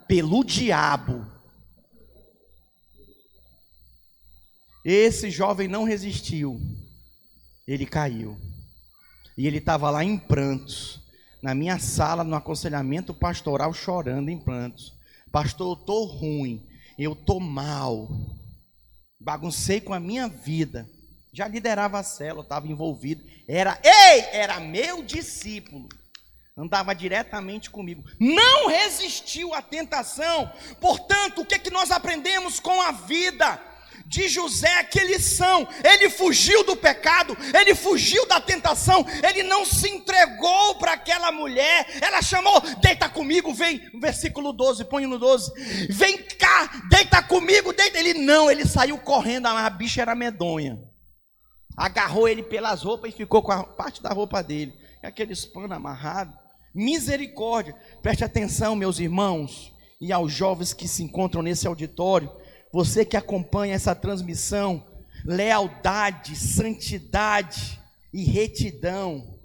pelo 0.08 0.42
diabo 0.42 1.31
Esse 4.84 5.30
jovem 5.30 5.68
não 5.68 5.84
resistiu, 5.84 6.60
ele 7.66 7.86
caiu. 7.86 8.36
E 9.36 9.46
ele 9.46 9.58
estava 9.58 9.90
lá 9.90 10.04
em 10.04 10.18
prantos, 10.18 11.00
na 11.42 11.54
minha 11.54 11.78
sala, 11.78 12.24
no 12.24 12.34
aconselhamento 12.34 13.14
pastoral, 13.14 13.72
chorando 13.72 14.28
em 14.28 14.38
prantos. 14.38 14.92
Pastor, 15.30 15.76
eu 15.76 15.80
estou 15.80 16.04
ruim, 16.04 16.66
eu 16.98 17.12
estou 17.12 17.40
mal, 17.40 18.08
baguncei 19.18 19.80
com 19.80 19.94
a 19.94 20.00
minha 20.00 20.28
vida. 20.28 20.88
Já 21.32 21.48
liderava 21.48 21.98
a 21.98 22.02
célula, 22.02 22.42
estava 22.42 22.66
envolvido. 22.66 23.24
Era, 23.48 23.80
ei, 23.82 24.20
era 24.32 24.60
meu 24.60 25.02
discípulo. 25.02 25.88
Andava 26.54 26.94
diretamente 26.94 27.70
comigo. 27.70 28.04
Não 28.20 28.68
resistiu 28.68 29.54
à 29.54 29.62
tentação. 29.62 30.52
Portanto, 30.78 31.40
o 31.40 31.46
que, 31.46 31.54
é 31.54 31.58
que 31.58 31.70
nós 31.70 31.90
aprendemos 31.90 32.60
com 32.60 32.82
a 32.82 32.92
vida? 32.92 33.58
De 34.06 34.28
José 34.28 34.84
que 34.84 34.98
eles 34.98 35.24
são. 35.24 35.66
Ele 35.84 36.10
fugiu 36.10 36.64
do 36.64 36.76
pecado, 36.76 37.36
ele 37.54 37.74
fugiu 37.74 38.26
da 38.26 38.40
tentação, 38.40 39.04
ele 39.26 39.42
não 39.42 39.64
se 39.64 39.88
entregou 39.88 40.76
para 40.76 40.92
aquela 40.92 41.32
mulher. 41.32 41.86
Ela 42.00 42.22
chamou: 42.22 42.60
"Deita 42.80 43.08
comigo, 43.08 43.52
vem". 43.54 43.80
Versículo 44.00 44.52
12, 44.52 44.84
põe 44.84 45.06
no 45.06 45.18
12. 45.18 45.52
"Vem 45.90 46.18
cá, 46.18 46.82
deita 46.88 47.22
comigo". 47.22 47.72
Deita. 47.72 47.98
Ele 47.98 48.14
não, 48.14 48.50
ele 48.50 48.66
saiu 48.66 48.98
correndo, 48.98 49.46
a 49.46 49.70
bicha 49.70 50.02
era 50.02 50.14
medonha. 50.14 50.78
Agarrou 51.76 52.28
ele 52.28 52.42
pelas 52.42 52.82
roupas 52.82 53.12
e 53.12 53.16
ficou 53.16 53.42
com 53.42 53.52
a 53.52 53.64
parte 53.64 54.02
da 54.02 54.10
roupa 54.10 54.42
dele, 54.42 54.74
aqueles 55.02 55.44
panos 55.44 55.72
amarrados. 55.72 56.34
Misericórdia. 56.74 57.74
Preste 58.02 58.24
atenção, 58.24 58.74
meus 58.74 58.98
irmãos, 58.98 59.72
e 60.00 60.12
aos 60.12 60.32
jovens 60.32 60.72
que 60.72 60.88
se 60.88 61.02
encontram 61.02 61.42
nesse 61.42 61.66
auditório 61.66 62.30
você 62.72 63.04
que 63.04 63.18
acompanha 63.18 63.74
essa 63.74 63.94
transmissão, 63.94 64.86
lealdade, 65.24 66.34
santidade 66.34 67.78
e 68.12 68.24
retidão 68.24 69.38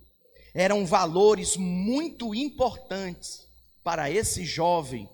eram 0.55 0.85
valores 0.85 1.57
muito 1.57 2.33
importantes 2.33 3.45
para 3.83 4.09
esse 4.09 4.45
jovem, 4.45 5.09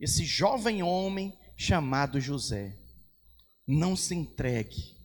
esse 0.00 0.24
jovem 0.24 0.82
homem 0.82 1.38
chamado 1.56 2.20
José. 2.20 2.76
Não 3.66 3.94
se 3.94 4.14
entregue 4.14 4.96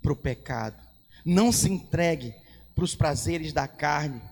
para 0.00 0.12
o 0.12 0.16
pecado, 0.16 0.80
não 1.24 1.50
se 1.50 1.68
entregue 1.68 2.32
para 2.74 2.84
os 2.84 2.94
prazeres 2.94 3.52
da 3.52 3.66
carne. 3.66 4.22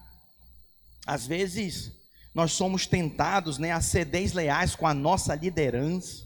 Às 1.04 1.26
vezes, 1.26 1.92
nós 2.32 2.52
somos 2.52 2.86
tentados 2.86 3.58
né, 3.58 3.72
a 3.72 3.80
ser 3.80 4.04
desleais 4.04 4.76
com 4.76 4.86
a 4.86 4.94
nossa 4.94 5.34
liderança 5.34 6.23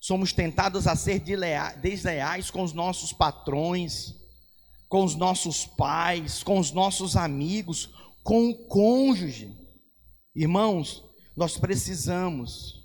Somos 0.00 0.32
tentados 0.32 0.86
a 0.86 0.96
ser 0.96 1.20
desleais 1.20 2.50
com 2.50 2.62
os 2.62 2.72
nossos 2.72 3.12
patrões, 3.12 4.14
com 4.88 5.04
os 5.04 5.14
nossos 5.14 5.66
pais, 5.66 6.42
com 6.42 6.58
os 6.58 6.72
nossos 6.72 7.16
amigos, 7.16 7.90
com 8.24 8.48
o 8.48 8.66
cônjuge. 8.66 9.54
Irmãos, 10.34 11.04
nós 11.36 11.58
precisamos 11.58 12.80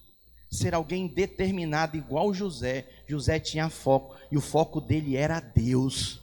ser 0.51 0.73
alguém 0.73 1.07
determinado, 1.07 1.95
igual 1.95 2.33
José. 2.33 2.87
José 3.07 3.39
tinha 3.39 3.69
foco, 3.69 4.15
e 4.29 4.37
o 4.37 4.41
foco 4.41 4.81
dele 4.81 5.15
era 5.15 5.39
Deus. 5.39 6.21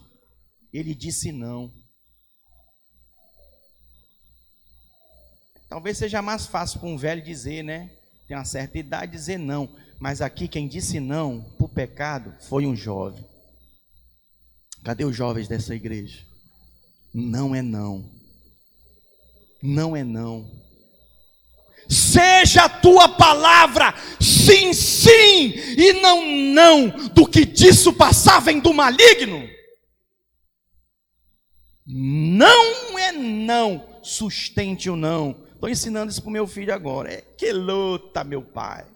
Ele 0.73 0.95
disse 0.95 1.33
não. 1.33 1.73
Talvez 5.69 5.97
seja 5.97 6.21
mais 6.21 6.47
fácil 6.47 6.81
para 6.81 6.89
um 6.91 6.99
velho 6.99 7.23
dizer, 7.23 7.63
né? 7.63 7.91
Tem 8.29 8.37
uma 8.37 8.45
certa 8.45 8.79
idade, 8.79 9.13
dizer 9.13 9.39
não. 9.39 9.75
Mas 10.03 10.21
aqui 10.21 10.49
quem 10.49 10.67
disse 10.67 10.99
não 10.99 11.43
para 11.57 11.65
o 11.65 11.69
pecado 11.69 12.35
foi 12.49 12.67
um 12.67 12.75
jovem. 12.75 13.25
Cadê 14.83 15.05
os 15.05 15.15
jovens 15.15 15.47
dessa 15.47 15.77
igreja? 15.77 16.27
Não 17.15 17.55
é 17.55 17.63
não. 17.63 18.11
Não 19.63 19.95
é 19.95 20.03
não. 20.03 20.51
Seja 21.89 22.65
a 22.65 22.69
tua 22.69 23.11
palavra 23.11 23.95
sim, 24.21 24.73
sim, 24.73 25.55
e 25.79 25.93
não 26.01 26.27
não, 26.53 26.89
do 27.11 27.25
que 27.25 27.45
disso 27.45 27.93
passavem 27.93 28.59
do 28.59 28.75
maligno. 28.75 29.49
Não 31.87 32.99
é 32.99 33.13
não, 33.13 34.01
sustente 34.03 34.91
o 34.91 34.97
não. 34.97 35.47
Estou 35.55 35.69
ensinando 35.69 36.11
isso 36.11 36.21
para 36.21 36.29
o 36.29 36.33
meu 36.33 36.49
filho 36.49 36.75
agora. 36.75 37.13
É 37.13 37.21
que 37.21 37.53
luta, 37.53 38.25
meu 38.25 38.43
pai. 38.43 38.92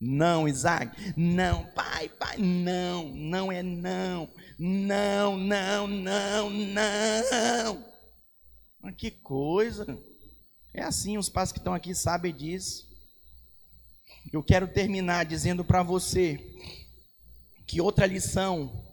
Não, 0.00 0.48
Isaac. 0.48 0.96
Não, 1.16 1.64
pai, 1.72 2.08
pai, 2.08 2.38
não. 2.38 3.12
Não 3.14 3.52
é 3.52 3.62
não. 3.62 4.30
Não, 4.58 5.36
não, 5.36 5.86
não, 5.86 6.50
não. 6.50 7.84
Mas 8.80 8.94
que 8.96 9.10
coisa. 9.10 9.98
É 10.72 10.82
assim, 10.82 11.18
os 11.18 11.28
pais 11.28 11.52
que 11.52 11.58
estão 11.58 11.74
aqui 11.74 11.94
sabem 11.94 12.34
disso. 12.34 12.88
Eu 14.32 14.42
quero 14.42 14.68
terminar 14.68 15.24
dizendo 15.24 15.64
para 15.64 15.82
você 15.82 16.38
que 17.66 17.80
outra 17.80 18.06
lição 18.06 18.84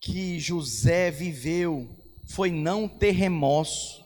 que 0.00 0.38
José 0.38 1.10
viveu 1.10 1.88
foi 2.28 2.50
não 2.50 2.88
ter 2.88 3.12
remorso. 3.12 4.04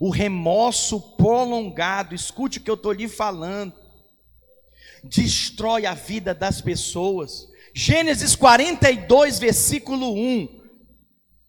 O 0.00 0.10
remorso 0.10 1.00
prolongado, 1.16 2.14
escute 2.14 2.58
o 2.58 2.62
que 2.62 2.70
eu 2.70 2.74
estou 2.74 2.92
lhe 2.92 3.06
falando, 3.06 3.74
destrói 5.04 5.86
a 5.86 5.94
vida 5.94 6.34
das 6.34 6.60
pessoas. 6.60 7.48
Gênesis 7.74 8.34
42, 8.34 9.38
versículo 9.38 10.12
1, 10.12 10.48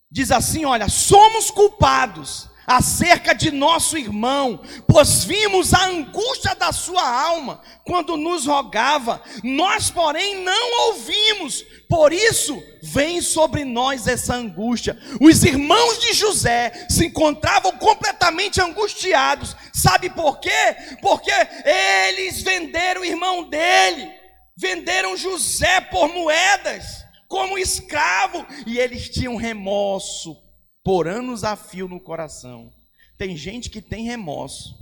diz 0.09 0.31
assim: 0.31 0.65
Olha, 0.65 0.87
somos 0.87 1.49
culpados 1.49 2.50
acerca 2.65 3.33
de 3.33 3.51
nosso 3.51 3.97
irmão, 3.97 4.61
pois 4.87 5.23
vimos 5.23 5.73
a 5.73 5.85
angústia 5.85 6.55
da 6.55 6.71
sua 6.71 7.03
alma 7.03 7.61
quando 7.85 8.15
nos 8.15 8.45
rogava, 8.45 9.21
nós, 9.43 9.89
porém, 9.89 10.43
não 10.43 10.87
ouvimos, 10.87 11.63
por 11.89 12.13
isso 12.13 12.61
vem 12.81 13.21
sobre 13.21 13.65
nós 13.65 14.07
essa 14.07 14.35
angústia. 14.35 14.97
Os 15.19 15.43
irmãos 15.43 15.99
de 15.99 16.13
José 16.13 16.87
se 16.89 17.07
encontravam 17.07 17.71
completamente 17.73 18.61
angustiados, 18.61 19.55
sabe 19.73 20.09
por 20.09 20.39
quê? 20.39 20.75
Porque 21.01 21.31
eles 21.65 22.41
venderam 22.41 23.01
o 23.01 23.05
irmão 23.05 23.49
dele, 23.49 24.11
venderam 24.55 25.17
José 25.17 25.81
por 25.81 26.07
moedas, 26.09 27.03
como 27.27 27.57
escravo, 27.57 28.45
e 28.67 28.77
eles 28.77 29.09
tinham 29.09 29.35
remorso 29.35 30.50
por 30.83 31.07
anos 31.07 31.43
a 31.43 31.55
fio 31.55 31.87
no 31.87 31.99
coração. 31.99 32.71
Tem 33.17 33.35
gente 33.37 33.69
que 33.69 33.81
tem 33.81 34.05
remorso. 34.05 34.75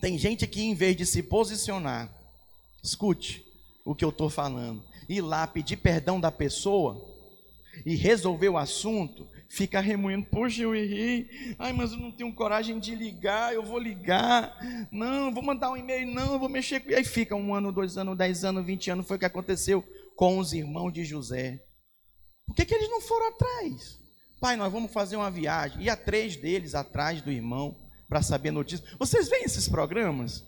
Tem 0.00 0.18
gente 0.18 0.46
que, 0.46 0.62
em 0.62 0.74
vez 0.74 0.96
de 0.96 1.06
se 1.06 1.22
posicionar, 1.22 2.12
escute 2.82 3.44
o 3.84 3.94
que 3.94 4.04
eu 4.04 4.10
estou 4.10 4.28
falando, 4.28 4.82
ir 5.08 5.20
lá 5.20 5.46
pedir 5.46 5.76
perdão 5.76 6.20
da 6.20 6.30
pessoa 6.30 7.10
e 7.84 7.94
resolver 7.94 8.48
o 8.48 8.58
assunto, 8.58 9.26
fica 9.48 9.80
remoendo, 9.80 10.26
poxa, 10.26 10.62
eu 10.62 10.74
errei, 10.74 11.28
ai, 11.58 11.72
mas 11.72 11.92
eu 11.92 11.98
não 11.98 12.10
tenho 12.10 12.32
coragem 12.34 12.78
de 12.78 12.94
ligar, 12.94 13.54
eu 13.54 13.62
vou 13.62 13.78
ligar, 13.78 14.56
não, 14.90 15.32
vou 15.32 15.42
mandar 15.42 15.70
um 15.70 15.76
e-mail, 15.76 16.06
não, 16.06 16.38
vou 16.38 16.48
mexer 16.48 16.80
com. 16.80 16.90
E 16.90 16.94
aí 16.94 17.04
fica 17.04 17.34
um 17.34 17.54
ano, 17.54 17.72
dois 17.72 17.96
anos, 17.96 18.16
dez 18.16 18.44
anos, 18.44 18.64
vinte 18.64 18.90
anos, 18.90 19.06
foi 19.06 19.16
o 19.16 19.20
que 19.20 19.26
aconteceu 19.26 19.82
com 20.16 20.38
os 20.38 20.52
irmãos 20.52 20.92
de 20.92 21.04
José. 21.04 21.60
Por 22.46 22.54
que, 22.54 22.64
que 22.64 22.74
eles 22.74 22.90
não 22.90 23.00
foram 23.00 23.28
atrás? 23.28 23.98
Pai, 24.44 24.56
nós 24.56 24.70
vamos 24.70 24.92
fazer 24.92 25.16
uma 25.16 25.30
viagem. 25.30 25.84
E 25.84 25.88
a 25.88 25.96
três 25.96 26.36
deles 26.36 26.74
atrás 26.74 27.22
do 27.22 27.32
irmão 27.32 27.74
para 28.06 28.20
saber 28.20 28.50
notícias. 28.50 28.94
Vocês 28.98 29.26
veem 29.26 29.44
esses 29.44 29.70
programas 29.70 30.44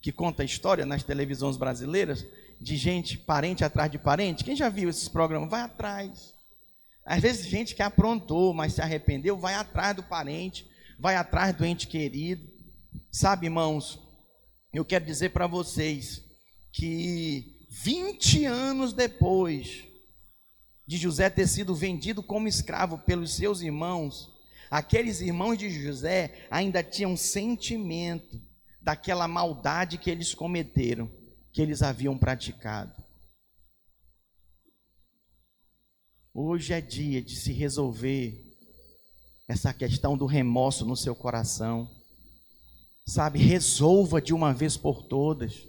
que 0.00 0.10
conta 0.10 0.40
a 0.40 0.46
história 0.46 0.86
nas 0.86 1.02
televisões 1.02 1.58
brasileiras 1.58 2.24
de 2.58 2.74
gente 2.78 3.18
parente 3.18 3.62
atrás 3.62 3.90
de 3.90 3.98
parente? 3.98 4.44
Quem 4.44 4.56
já 4.56 4.70
viu 4.70 4.88
esses 4.88 5.08
programas? 5.08 5.50
Vai 5.50 5.60
atrás. 5.60 6.32
Às 7.04 7.20
vezes 7.20 7.46
gente 7.46 7.74
que 7.74 7.82
aprontou, 7.82 8.54
mas 8.54 8.72
se 8.72 8.80
arrependeu, 8.80 9.36
vai 9.36 9.52
atrás 9.52 9.94
do 9.94 10.02
parente, 10.02 10.66
vai 10.98 11.14
atrás 11.14 11.54
do 11.54 11.66
ente 11.66 11.86
querido. 11.86 12.50
Sabe, 13.12 13.44
irmãos, 13.44 14.00
eu 14.72 14.86
quero 14.86 15.04
dizer 15.04 15.32
para 15.32 15.46
vocês 15.46 16.22
que 16.72 17.66
20 17.68 18.46
anos 18.46 18.94
depois 18.94 19.83
de 20.86 20.96
José 20.96 21.30
ter 21.30 21.48
sido 21.48 21.74
vendido 21.74 22.22
como 22.22 22.48
escravo 22.48 22.98
pelos 22.98 23.34
seus 23.34 23.62
irmãos, 23.62 24.30
aqueles 24.70 25.20
irmãos 25.20 25.56
de 25.56 25.70
José 25.70 26.46
ainda 26.50 26.82
tinham 26.82 27.16
sentimento 27.16 28.40
daquela 28.80 29.26
maldade 29.26 29.96
que 29.96 30.10
eles 30.10 30.34
cometeram, 30.34 31.10
que 31.52 31.62
eles 31.62 31.82
haviam 31.82 32.18
praticado. 32.18 32.92
Hoje 36.34 36.72
é 36.72 36.80
dia 36.80 37.22
de 37.22 37.36
se 37.36 37.52
resolver 37.52 38.44
essa 39.46 39.72
questão 39.72 40.16
do 40.16 40.26
remorso 40.26 40.84
no 40.84 40.96
seu 40.96 41.14
coração. 41.14 41.88
Sabe, 43.06 43.38
resolva 43.38 44.20
de 44.20 44.34
uma 44.34 44.52
vez 44.52 44.76
por 44.76 45.02
todas. 45.02 45.66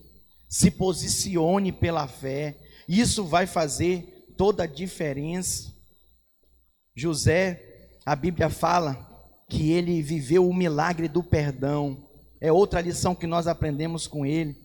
Se 0.49 0.72
posicione 0.72 1.72
pela 1.72 2.07
fé. 2.07 2.57
Isso 2.88 3.26
vai 3.26 3.45
fazer 3.45 4.14
toda 4.38 4.63
a 4.63 4.67
diferença. 4.67 5.73
José, 6.95 7.89
a 8.05 8.15
Bíblia 8.15 8.49
fala 8.49 9.15
que 9.49 9.71
ele 9.71 10.01
viveu 10.01 10.47
o 10.47 10.53
milagre 10.53 11.07
do 11.07 11.23
perdão. 11.23 12.07
É 12.39 12.51
outra 12.51 12.81
lição 12.81 13.15
que 13.15 13.27
nós 13.27 13.47
aprendemos 13.47 14.07
com 14.07 14.25
ele. 14.25 14.55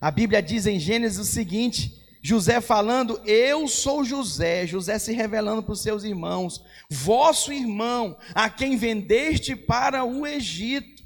A 0.00 0.10
Bíblia 0.10 0.42
diz 0.42 0.66
em 0.66 0.78
Gênesis 0.78 1.18
o 1.18 1.24
seguinte: 1.24 2.02
José 2.22 2.60
falando, 2.60 3.20
eu 3.26 3.68
sou 3.68 4.04
José, 4.04 4.66
José 4.66 4.98
se 4.98 5.12
revelando 5.12 5.62
para 5.62 5.72
os 5.72 5.82
seus 5.82 6.04
irmãos, 6.04 6.64
vosso 6.90 7.52
irmão, 7.52 8.16
a 8.34 8.48
quem 8.48 8.76
vendeste 8.76 9.54
para 9.54 10.04
o 10.04 10.26
Egito. 10.26 11.04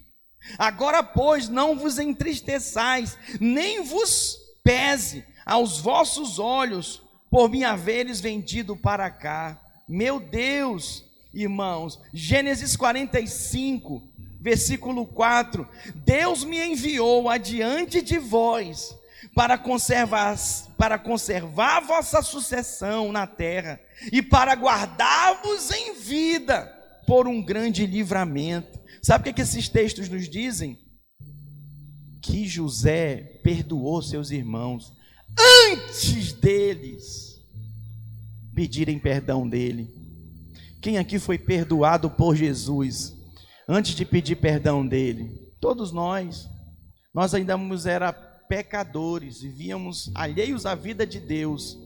Agora, 0.56 1.02
pois, 1.02 1.48
não 1.48 1.76
vos 1.76 1.98
entristeçais, 1.98 3.18
nem 3.40 3.82
vos 3.82 4.38
pese 4.62 5.24
aos 5.44 5.80
vossos 5.80 6.38
olhos 6.38 7.02
por 7.30 7.48
me 7.48 7.64
haveres 7.64 8.20
vendido 8.20 8.76
para 8.76 9.10
cá. 9.10 9.60
Meu 9.86 10.20
Deus, 10.20 11.04
irmãos, 11.32 11.98
Gênesis 12.12 12.76
45, 12.76 14.02
versículo 14.40 15.06
4: 15.06 15.68
Deus 15.94 16.44
me 16.44 16.58
enviou 16.58 17.28
adiante 17.28 18.00
de 18.02 18.18
vós 18.18 18.96
para 19.34 19.58
conservar, 19.58 20.36
para 20.76 20.98
conservar 20.98 21.80
vossa 21.80 22.22
sucessão 22.22 23.12
na 23.12 23.26
terra 23.26 23.80
e 24.12 24.22
para 24.22 24.54
guardar-vos 24.54 25.70
em 25.70 25.94
vida 25.94 26.66
por 27.06 27.26
um 27.26 27.42
grande 27.42 27.86
livramento. 27.86 28.78
Sabe 29.02 29.22
o 29.22 29.24
que, 29.24 29.30
é 29.30 29.32
que 29.32 29.42
esses 29.42 29.68
textos 29.68 30.08
nos 30.08 30.28
dizem? 30.28 30.78
Que 32.20 32.46
José 32.46 33.40
perdoou 33.42 34.02
seus 34.02 34.30
irmãos 34.30 34.92
antes 35.70 36.32
deles 36.32 37.44
pedirem 38.54 38.98
perdão 38.98 39.48
dele. 39.48 39.94
Quem 40.80 40.98
aqui 40.98 41.18
foi 41.18 41.38
perdoado 41.38 42.10
por 42.10 42.36
Jesus 42.36 43.16
antes 43.68 43.94
de 43.94 44.04
pedir 44.04 44.36
perdão 44.36 44.86
dele? 44.86 45.52
Todos 45.60 45.92
nós. 45.92 46.48
Nós 47.12 47.34
ainda 47.34 47.58
era 47.86 48.12
pecadores, 48.12 49.40
vivíamos 49.40 50.10
alheios 50.14 50.66
à 50.66 50.74
vida 50.74 51.06
de 51.06 51.20
Deus. 51.20 51.78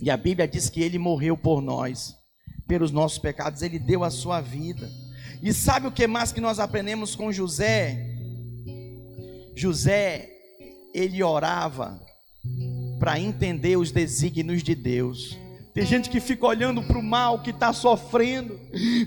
E 0.00 0.10
a 0.10 0.16
Bíblia 0.16 0.46
diz 0.46 0.68
que 0.68 0.82
ele 0.82 0.98
morreu 0.98 1.36
por 1.36 1.60
nós, 1.60 2.14
pelos 2.66 2.90
nossos 2.90 3.18
pecados, 3.18 3.62
ele 3.62 3.78
deu 3.78 4.04
a 4.04 4.10
sua 4.10 4.40
vida. 4.40 4.90
E 5.42 5.52
sabe 5.52 5.86
o 5.86 5.92
que 5.92 6.06
mais 6.06 6.32
que 6.32 6.40
nós 6.40 6.58
aprendemos 6.58 7.14
com 7.14 7.32
José? 7.32 8.14
José, 9.54 10.30
ele 10.92 11.22
orava 11.22 12.05
para 12.98 13.20
entender 13.20 13.76
os 13.76 13.90
desígnios 13.90 14.62
de 14.62 14.74
Deus. 14.74 15.38
Tem 15.76 15.84
gente 15.84 16.08
que 16.08 16.20
fica 16.20 16.46
olhando 16.46 16.82
para 16.82 16.98
o 16.98 17.02
mal, 17.02 17.42
que 17.42 17.50
está 17.50 17.70
sofrendo, 17.70 18.58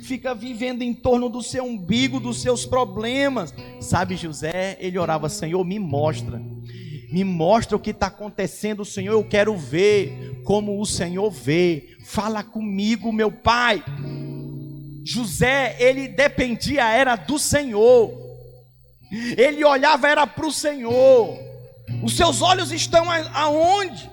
fica 0.04 0.36
vivendo 0.36 0.84
em 0.84 0.94
torno 0.94 1.28
do 1.28 1.42
seu 1.42 1.64
umbigo, 1.64 2.20
dos 2.20 2.44
seus 2.44 2.64
problemas. 2.64 3.52
Sabe, 3.82 4.16
José, 4.16 4.78
ele 4.80 5.00
orava: 5.00 5.30
Senhor, 5.30 5.66
me 5.66 5.80
mostra, 5.80 6.40
me 7.12 7.24
mostra 7.24 7.76
o 7.76 7.80
que 7.80 7.90
está 7.90 8.06
acontecendo, 8.06 8.86
Senhor. 8.86 9.14
Eu 9.14 9.24
quero 9.24 9.58
ver 9.58 10.44
como 10.44 10.80
o 10.80 10.86
Senhor 10.86 11.32
vê. 11.32 11.98
Fala 12.06 12.44
comigo, 12.44 13.12
meu 13.12 13.32
pai. 13.32 13.84
José, 15.04 15.76
ele 15.80 16.08
dependia, 16.08 16.88
era 16.88 17.16
do 17.16 17.40
Senhor, 17.40 18.14
ele 19.36 19.66
olhava, 19.66 20.08
era 20.08 20.28
para 20.28 20.46
o 20.46 20.52
Senhor. 20.52 21.49
Os 22.04 22.16
seus 22.16 22.42
olhos 22.42 22.72
estão 22.72 23.06
aonde? 23.34 24.10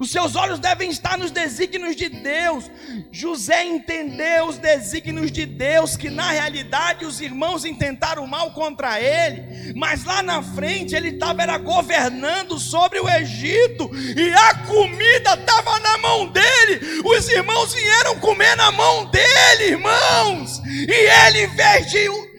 Os 0.00 0.10
seus 0.10 0.34
olhos 0.34 0.58
devem 0.58 0.88
estar 0.88 1.18
nos 1.18 1.30
desígnios 1.30 1.94
de 1.94 2.08
Deus. 2.08 2.70
José 3.12 3.66
entendeu 3.66 4.46
os 4.46 4.56
desígnios 4.56 5.30
de 5.30 5.44
Deus, 5.44 5.94
que 5.94 6.08
na 6.08 6.30
realidade 6.30 7.04
os 7.04 7.20
irmãos 7.20 7.66
intentaram 7.66 8.26
mal 8.26 8.52
contra 8.52 8.98
ele, 8.98 9.74
mas 9.76 10.02
lá 10.04 10.22
na 10.22 10.42
frente 10.42 10.94
ele 10.94 11.10
estava 11.10 11.58
governando 11.58 12.58
sobre 12.58 12.98
o 12.98 13.06
Egito, 13.10 13.90
e 14.16 14.32
a 14.32 14.54
comida 14.66 15.34
estava 15.34 15.78
na 15.80 15.98
mão 15.98 16.28
dele. 16.28 17.02
Os 17.04 17.28
irmãos 17.28 17.74
vieram 17.74 18.18
comer 18.20 18.56
na 18.56 18.72
mão 18.72 19.04
dele, 19.04 19.72
irmãos, 19.72 20.62
e 20.64 21.26
ele, 21.26 21.44
em 21.44 21.48
vez 21.48 21.90
de 21.90 22.29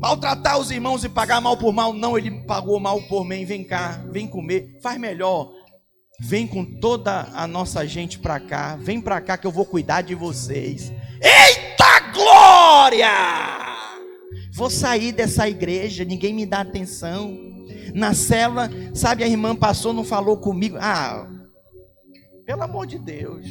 maltratar 0.00 0.58
os 0.58 0.70
irmãos 0.70 1.04
e 1.04 1.08
pagar 1.08 1.40
mal 1.40 1.56
por 1.56 1.72
mal. 1.72 1.92
Não, 1.92 2.16
ele 2.16 2.30
pagou 2.44 2.80
mal 2.80 3.00
por 3.02 3.24
mim. 3.24 3.44
Vem 3.44 3.62
cá, 3.62 4.02
vem 4.10 4.26
comer. 4.26 4.78
Faz 4.82 4.98
melhor. 4.98 5.52
Vem 6.22 6.46
com 6.46 6.64
toda 6.64 7.28
a 7.34 7.46
nossa 7.46 7.86
gente 7.86 8.18
para 8.18 8.40
cá. 8.40 8.76
Vem 8.76 9.00
para 9.00 9.20
cá 9.20 9.36
que 9.36 9.46
eu 9.46 9.52
vou 9.52 9.64
cuidar 9.64 10.02
de 10.02 10.14
vocês. 10.14 10.90
Eita 11.22 12.00
glória! 12.12 13.08
Vou 14.52 14.68
sair 14.68 15.12
dessa 15.12 15.48
igreja, 15.48 16.04
ninguém 16.04 16.34
me 16.34 16.44
dá 16.44 16.60
atenção. 16.60 17.38
Na 17.94 18.14
cela, 18.14 18.70
sabe, 18.94 19.24
a 19.24 19.28
irmã 19.28 19.54
passou, 19.54 19.92
não 19.92 20.04
falou 20.04 20.36
comigo. 20.36 20.76
Ah, 20.78 21.26
pelo 22.44 22.62
amor 22.62 22.86
de 22.86 22.98
Deus. 22.98 23.46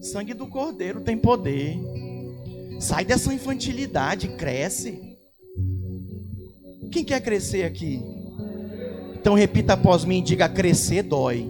Sangue 0.00 0.34
do 0.34 0.46
Cordeiro 0.46 1.00
tem 1.00 1.16
poder. 1.16 1.76
Sai 2.78 3.04
dessa 3.04 3.32
infantilidade, 3.32 4.28
cresce. 4.28 5.16
Quem 6.90 7.04
quer 7.04 7.20
crescer 7.20 7.64
aqui? 7.64 8.02
Então 9.14 9.34
repita 9.34 9.74
após 9.74 10.04
mim, 10.04 10.22
diga: 10.22 10.48
crescer 10.48 11.02
dói. 11.02 11.48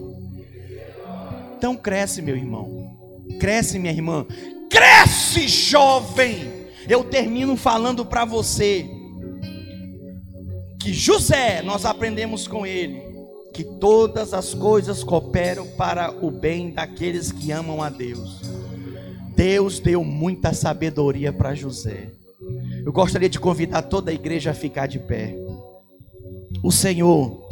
Então 1.57 1.75
cresce, 1.75 2.21
meu 2.21 2.35
irmão. 2.35 2.97
Cresce, 3.39 3.77
minha 3.77 3.93
irmã. 3.93 4.25
Cresce, 4.69 5.47
jovem. 5.47 6.51
Eu 6.87 7.03
termino 7.03 7.55
falando 7.55 8.05
para 8.05 8.25
você 8.25 8.89
que 10.79 10.93
José, 10.93 11.61
nós 11.61 11.85
aprendemos 11.85 12.47
com 12.47 12.65
ele, 12.65 13.03
que 13.53 13.63
todas 13.63 14.33
as 14.33 14.53
coisas 14.53 15.03
cooperam 15.03 15.67
para 15.77 16.11
o 16.25 16.31
bem 16.31 16.71
daqueles 16.71 17.31
que 17.31 17.51
amam 17.51 17.83
a 17.83 17.89
Deus. 17.89 18.41
Deus 19.39 19.79
deu 19.79 20.03
muita 20.03 20.51
sabedoria 20.51 21.31
para 21.31 21.55
José. 21.55 22.09
Eu 22.85 22.91
gostaria 22.91 23.29
de 23.29 23.39
convidar 23.39 23.83
toda 23.83 24.11
a 24.11 24.13
igreja 24.13 24.51
a 24.51 24.53
ficar 24.53 24.85
de 24.85 24.99
pé. 24.99 25.33
O 26.61 26.73
Senhor, 26.73 27.47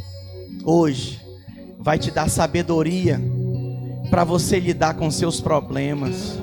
hoje, 0.65 1.17
vai 1.79 1.97
te 1.97 2.11
dar 2.11 2.29
sabedoria 2.29 3.21
para 4.09 4.25
você 4.25 4.59
lidar 4.59 4.95
com 4.95 5.09
seus 5.09 5.39
problemas. 5.39 6.38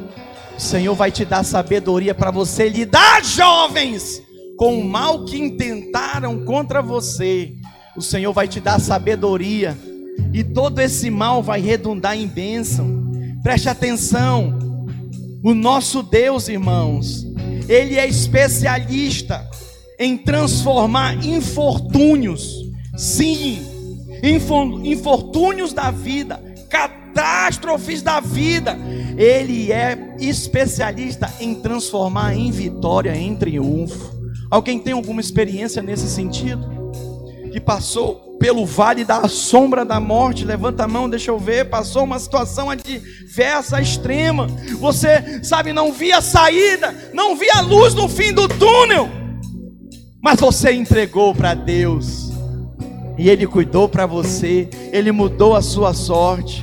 O 0.57 0.61
Senhor 0.63 0.95
vai 0.95 1.13
te 1.13 1.27
dar 1.27 1.45
sabedoria 1.45 2.15
para 2.15 2.31
você 2.31 2.67
lidar, 2.67 3.23
jovens, 3.23 4.23
com 4.57 4.79
o 4.79 4.85
mal 4.89 5.27
que 5.27 5.37
intentaram 5.37 6.43
contra 6.47 6.81
você. 6.81 7.53
O 7.95 8.01
Senhor 8.01 8.33
vai 8.33 8.49
te 8.49 8.61
dar 8.61 8.81
sabedoria 8.81 9.77
e 10.33 10.43
todo 10.43 10.79
esse 10.79 11.11
mal 11.11 11.43
vai 11.43 11.61
redundar 11.61 12.17
em 12.17 12.27
bênção. 12.27 13.13
Preste 13.43 13.69
atenção. 13.69 14.64
O 15.45 15.53
nosso 15.53 16.03
Deus, 16.03 16.49
irmãos, 16.49 17.27
ele 17.69 17.99
é 17.99 18.09
especialista 18.09 19.47
em 19.99 20.17
transformar 20.17 21.23
infortúnios, 21.23 22.65
sim, 22.97 23.59
infortúnios 24.83 25.75
da 25.75 25.91
vida, 25.91 26.43
catástrofes 26.71 28.01
da 28.01 28.21
vida. 28.21 28.75
Ele 29.19 29.71
é 29.71 30.17
especialista 30.19 31.31
em 31.39 31.55
transformar 31.57 32.35
em 32.35 32.51
vitória, 32.51 33.15
em 33.15 33.37
triunfo. 33.37 34.15
Alguém 34.51 34.79
tem 34.79 34.95
alguma 34.95 35.21
experiência 35.21 35.83
nesse 35.83 36.09
sentido? 36.09 36.67
Que 37.53 37.61
passou 37.61 38.34
pelo 38.45 38.67
vale 38.67 39.07
da 39.07 39.27
sombra 39.27 39.87
da 39.87 39.99
morte, 39.99 40.45
levanta 40.45 40.85
a 40.85 40.87
mão, 40.87 41.09
deixa 41.09 41.31
eu 41.31 41.39
ver. 41.39 41.71
Passou 41.71 42.05
uma 42.05 42.19
situação 42.19 42.69
adversa, 42.69 43.81
extrema. 43.81 44.49
Você, 44.79 45.43
sabe, 45.43 45.73
não 45.73 45.91
via 45.91 46.21
saída, 46.21 46.95
não 47.15 47.35
via 47.37 47.63
luz 47.63 47.95
no 47.95 48.07
fim 48.07 48.35
do 48.35 48.47
túnel, 48.47 49.09
mas 50.23 50.39
você 50.39 50.73
entregou 50.73 51.35
para 51.35 51.55
Deus, 51.55 52.33
e 53.17 53.31
Ele 53.31 53.47
cuidou 53.47 53.89
para 53.89 54.05
você, 54.05 54.69
Ele 54.93 55.11
mudou 55.11 55.57
a 55.57 55.63
sua 55.63 55.95
sorte. 55.95 56.63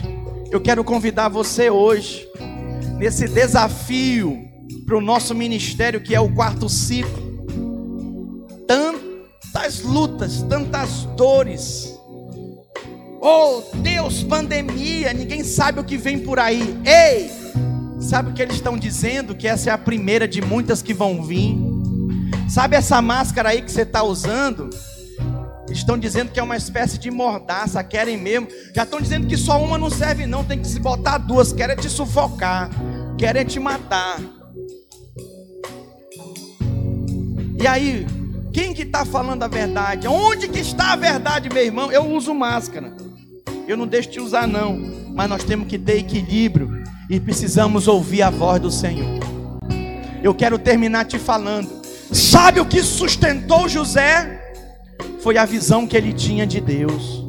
Eu 0.51 0.61
quero 0.61 0.83
convidar 0.83 1.29
você 1.29 1.71
hoje, 1.71 2.27
nesse 2.99 3.27
desafio 3.27 4.37
para 4.85 4.95
o 4.95 5.01
nosso 5.01 5.33
ministério, 5.33 5.99
que 5.99 6.13
é 6.13 6.19
o 6.19 6.31
quarto 6.31 6.69
ciclo. 6.69 7.31
Tantas 9.51 9.81
lutas, 9.81 10.41
tantas 10.43 11.03
dores. 11.17 11.93
Oh 13.19 13.61
Deus, 13.75 14.23
pandemia, 14.23 15.13
ninguém 15.13 15.43
sabe 15.43 15.79
o 15.79 15.83
que 15.83 15.97
vem 15.97 16.19
por 16.19 16.39
aí. 16.39 16.79
Ei, 16.85 17.29
sabe 17.99 18.31
o 18.31 18.33
que 18.33 18.41
eles 18.41 18.55
estão 18.55 18.77
dizendo? 18.77 19.35
Que 19.35 19.49
essa 19.49 19.69
é 19.69 19.73
a 19.73 19.77
primeira 19.77 20.25
de 20.25 20.41
muitas 20.41 20.81
que 20.81 20.93
vão 20.93 21.21
vir. 21.21 21.57
Sabe 22.49 22.77
essa 22.77 23.01
máscara 23.01 23.49
aí 23.49 23.61
que 23.61 23.71
você 23.71 23.81
está 23.81 24.01
usando? 24.03 24.69
Estão 25.69 25.97
dizendo 25.97 26.31
que 26.31 26.39
é 26.39 26.43
uma 26.43 26.57
espécie 26.57 26.97
de 26.97 27.11
mordaça, 27.11 27.83
querem 27.83 28.17
mesmo. 28.17 28.47
Já 28.73 28.83
estão 28.83 29.01
dizendo 29.01 29.27
que 29.27 29.35
só 29.35 29.61
uma 29.61 29.77
não 29.77 29.89
serve, 29.89 30.25
não, 30.25 30.43
tem 30.45 30.59
que 30.59 30.67
se 30.67 30.79
botar 30.79 31.17
duas, 31.17 31.51
querem 31.51 31.75
te 31.75 31.89
sufocar, 31.89 32.69
querem 33.17 33.45
te 33.45 33.59
matar. 33.59 34.19
E 37.59 37.67
aí, 37.67 38.07
quem 38.53 38.73
que 38.73 38.83
está 38.83 39.05
falando 39.05 39.43
a 39.43 39.47
verdade? 39.47 40.07
Onde 40.07 40.47
que 40.47 40.59
está 40.59 40.93
a 40.93 40.95
verdade, 40.95 41.49
meu 41.49 41.63
irmão? 41.63 41.91
Eu 41.91 42.05
uso 42.05 42.33
máscara. 42.33 42.93
Eu 43.67 43.77
não 43.77 43.87
deixo 43.87 44.11
de 44.11 44.19
usar, 44.19 44.47
não. 44.47 44.77
Mas 45.13 45.29
nós 45.29 45.43
temos 45.43 45.67
que 45.67 45.77
ter 45.77 45.97
equilíbrio 45.97 46.83
e 47.09 47.19
precisamos 47.19 47.87
ouvir 47.87 48.21
a 48.21 48.29
voz 48.29 48.61
do 48.61 48.71
Senhor. 48.71 49.19
Eu 50.23 50.33
quero 50.33 50.59
terminar 50.59 51.05
te 51.05 51.17
falando. 51.17 51.81
Sabe 52.11 52.59
o 52.59 52.65
que 52.65 52.83
sustentou 52.83 53.67
José? 53.69 54.41
foi 55.21 55.37
a 55.37 55.45
visão 55.45 55.85
que 55.85 55.95
ele 55.95 56.13
tinha 56.13 56.47
de 56.47 56.59
Deus, 56.59 57.23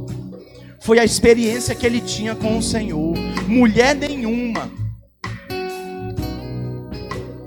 foi 0.81 0.99
a 0.99 1.05
experiência 1.05 1.75
que 1.75 1.87
ele 1.87 2.01
tinha 2.01 2.35
com 2.35 2.59
o 2.59 2.63
Senhor. 2.63 3.15
Mulher 3.47 3.95
nenhuma, 3.95 4.71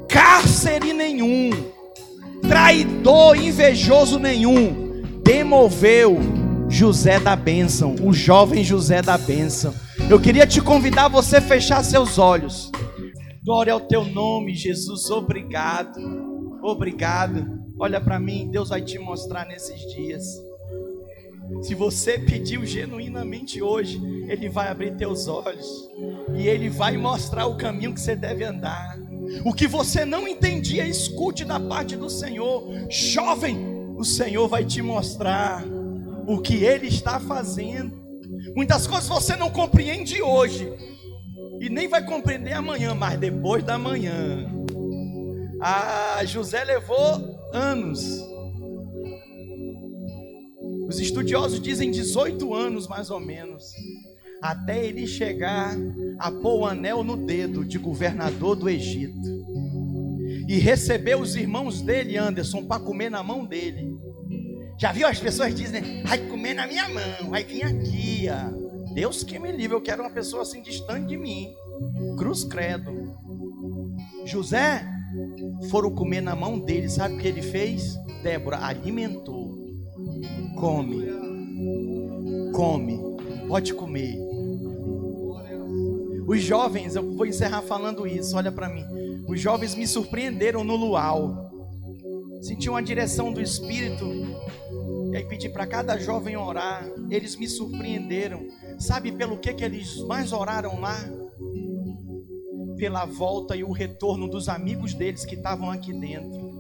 cárcere 0.08 0.94
nenhum, 0.94 1.50
traidor, 2.48 3.36
invejoso 3.38 4.20
nenhum, 4.20 5.02
demoveu 5.24 6.20
José 6.70 7.20
da 7.20 7.36
bênção, 7.36 7.96
o 8.02 8.14
jovem 8.14 8.64
José 8.64 9.02
da 9.02 9.18
bênção. 9.18 9.74
Eu 10.10 10.20
queria 10.20 10.46
te 10.46 10.62
convidar 10.62 11.06
a 11.06 11.10
você 11.10 11.40
fechar 11.42 11.84
seus 11.84 12.18
olhos. 12.18 12.72
Glória 13.44 13.74
ao 13.74 13.82
teu 13.82 14.04
nome, 14.04 14.54
Jesus. 14.54 15.10
Obrigado. 15.10 16.00
Obrigado. 16.64 17.46
Olha 17.80 18.02
para 18.02 18.20
mim, 18.20 18.50
Deus 18.52 18.70
vai 18.70 18.82
te 18.82 18.98
mostrar 18.98 19.46
nesses 19.46 19.80
dias. 19.94 20.24
Se 21.62 21.76
você 21.76 22.18
pediu 22.18 22.66
genuinamente 22.66 23.62
hoje, 23.62 24.02
Ele 24.28 24.50
vai 24.50 24.68
abrir 24.68 24.96
teus 24.96 25.28
olhos 25.28 25.68
e 26.36 26.48
Ele 26.48 26.70
vai 26.70 26.98
mostrar 26.98 27.46
o 27.46 27.58
caminho 27.58 27.94
que 27.94 28.02
você 28.02 28.16
deve 28.16 28.44
andar. 28.44 28.98
O 29.44 29.54
que 29.54 29.68
você 29.68 30.06
não 30.06 30.28
entendia, 30.28 30.88
escute 30.88 31.46
da 31.46 31.60
parte 31.60 31.96
do 31.96 32.10
Senhor. 32.10 32.64
Jovem, 32.90 33.58
o 33.98 34.04
Senhor 34.04 34.48
vai 34.48 34.66
te 34.66 34.82
mostrar 34.82 35.64
o 36.28 36.40
que 36.40 36.64
Ele 36.64 36.88
está 36.88 37.20
fazendo. 37.20 38.04
Muitas 38.56 38.88
coisas 38.88 39.08
você 39.08 39.36
não 39.36 39.50
compreende 39.50 40.22
hoje 40.22 40.72
e 41.60 41.70
nem 41.70 41.88
vai 41.88 42.04
compreender 42.06 42.54
amanhã, 42.54 42.94
mas 42.94 43.20
depois 43.20 43.64
da 43.64 43.78
manhã. 43.78 44.50
Ah, 45.62 46.22
José 46.26 46.64
levou 46.64 47.40
anos. 47.54 48.04
Os 50.88 51.00
estudiosos 51.00 51.60
dizem 51.60 51.90
18 51.90 52.54
anos 52.54 52.88
mais 52.88 53.10
ou 53.10 53.20
menos, 53.20 53.72
até 54.42 54.86
ele 54.86 55.08
chegar 55.08 55.76
a 56.20 56.32
pôr 56.32 56.62
o 56.62 56.66
anel 56.66 57.04
no 57.04 57.18
dedo 57.18 57.66
de 57.66 57.78
governador 57.78 58.56
do 58.56 58.70
Egito 58.70 59.46
e 60.48 60.58
receber 60.58 61.16
os 61.16 61.36
irmãos 61.36 61.82
dele, 61.82 62.18
Anderson, 62.18 62.66
para 62.66 62.82
comer 62.82 63.10
na 63.10 63.24
mão 63.24 63.46
dele. 63.46 63.98
Já 64.78 64.92
viu 64.92 65.08
as 65.08 65.20
pessoas 65.20 65.56
dizem, 65.56 66.04
vai 66.04 66.18
comer 66.28 66.54
na 66.54 66.68
minha 66.68 66.88
mão, 66.90 67.30
vai 67.30 67.44
vir 67.44 67.64
aqui. 67.64 68.26
Deus 68.94 69.24
que 69.24 69.40
me 69.40 69.52
livre, 69.52 69.76
eu 69.76 69.82
quero 69.82 70.04
uma 70.04 70.12
pessoa 70.12 70.44
assim 70.44 70.62
distante 70.62 71.08
de 71.08 71.18
mim. 71.18 71.54
Cruz 72.18 72.44
credo. 72.44 73.16
José 74.26 74.86
foram 75.70 75.92
comer 75.92 76.22
na 76.22 76.36
mão 76.36 76.60
dele, 76.60 76.90
sabe 76.90 77.16
o 77.16 77.18
que 77.18 77.28
ele 77.28 77.42
fez? 77.42 77.96
Débora 78.22 78.66
alimentou. 78.66 79.56
Come, 80.56 81.06
come, 82.54 83.00
pode 83.48 83.74
comer. 83.74 84.18
Os 86.28 86.42
jovens, 86.42 86.96
eu 86.96 87.16
vou 87.16 87.26
encerrar 87.26 87.62
falando 87.62 88.08
isso, 88.08 88.36
olha 88.36 88.52
para 88.52 88.70
mim. 88.70 88.86
Os 89.28 89.40
jovens 89.40 89.76
me 89.76 89.88
surpreenderam 89.88 90.64
no 90.64 90.76
luau. 90.76 91.52
Senti 92.42 92.70
uma 92.70 92.82
direção 92.82 93.32
do 93.32 93.42
Espírito. 93.42 94.06
E 95.12 95.18
aí 95.18 95.24
pedi 95.26 95.50
para 95.50 95.66
cada 95.66 95.98
jovem 95.98 96.36
orar. 96.36 96.88
Eles 97.10 97.36
me 97.36 97.48
surpreenderam. 97.48 98.46
Sabe 98.80 99.12
pelo 99.12 99.38
que, 99.38 99.54
que 99.54 99.64
eles 99.64 99.98
mais 100.02 100.34
oraram 100.34 100.80
lá? 100.80 100.98
pela 102.76 103.06
volta 103.06 103.56
e 103.56 103.64
o 103.64 103.72
retorno 103.72 104.28
dos 104.28 104.50
amigos 104.50 104.94
deles 104.94 105.26
que 105.26 105.36
estavam 105.36 105.72
aqui 105.72 105.94
dentro 105.94 106.54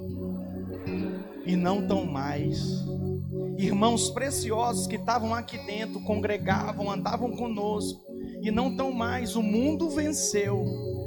e 1.46 1.56
não 1.56 1.82
estão 1.82 2.06
mais. 2.06 2.84
Irmãos 3.58 4.10
preciosos 4.10 4.88
que 4.88 4.96
estavam 4.96 5.34
aqui 5.34 5.58
dentro, 5.66 6.02
congregavam, 6.02 6.90
andavam 6.90 7.32
conosco 7.32 8.04
e 8.46 8.52
não 8.52 8.70
estão 8.70 8.92
mais. 8.92 9.36
O 9.36 9.42
mundo 9.42 9.90
venceu, 9.90 10.64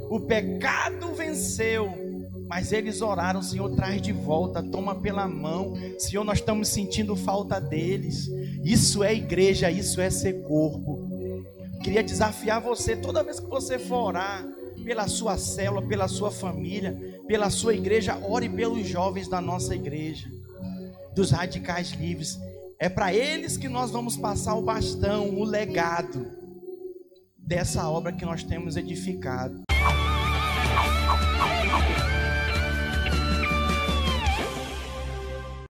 o 0.09 0.19
pecado 0.19 1.13
venceu, 1.13 1.89
mas 2.49 2.73
eles 2.73 3.01
oraram: 3.01 3.41
Senhor, 3.41 3.73
traz 3.75 4.01
de 4.01 4.11
volta, 4.11 4.61
toma 4.61 4.95
pela 4.95 5.25
mão. 5.25 5.73
Senhor, 5.97 6.25
nós 6.25 6.39
estamos 6.39 6.67
sentindo 6.67 7.15
falta 7.15 7.59
deles. 7.59 8.29
Isso 8.61 9.03
é 9.03 9.13
igreja, 9.13 9.71
isso 9.71 10.01
é 10.01 10.09
ser 10.09 10.43
corpo. 10.43 11.07
Queria 11.81 12.03
desafiar 12.03 12.59
você, 12.59 12.97
toda 12.97 13.23
vez 13.23 13.39
que 13.39 13.47
você 13.47 13.79
for 13.79 14.07
orar, 14.07 14.45
pela 14.83 15.07
sua 15.07 15.37
célula, 15.37 15.81
pela 15.81 16.09
sua 16.09 16.29
família, 16.29 16.99
pela 17.25 17.49
sua 17.49 17.73
igreja. 17.73 18.17
Ore 18.21 18.49
pelos 18.49 18.85
jovens 18.85 19.29
da 19.29 19.39
nossa 19.39 19.73
igreja, 19.73 20.27
dos 21.15 21.31
radicais 21.31 21.91
livres. 21.91 22.37
É 22.77 22.89
para 22.89 23.13
eles 23.13 23.55
que 23.55 23.69
nós 23.69 23.91
vamos 23.91 24.17
passar 24.17 24.55
o 24.55 24.61
bastão, 24.61 25.29
o 25.29 25.45
legado 25.45 26.38
dessa 27.49 27.89
obra 27.89 28.13
que 28.13 28.23
nós 28.23 28.43
temos 28.43 28.77
edificado. 28.77 29.68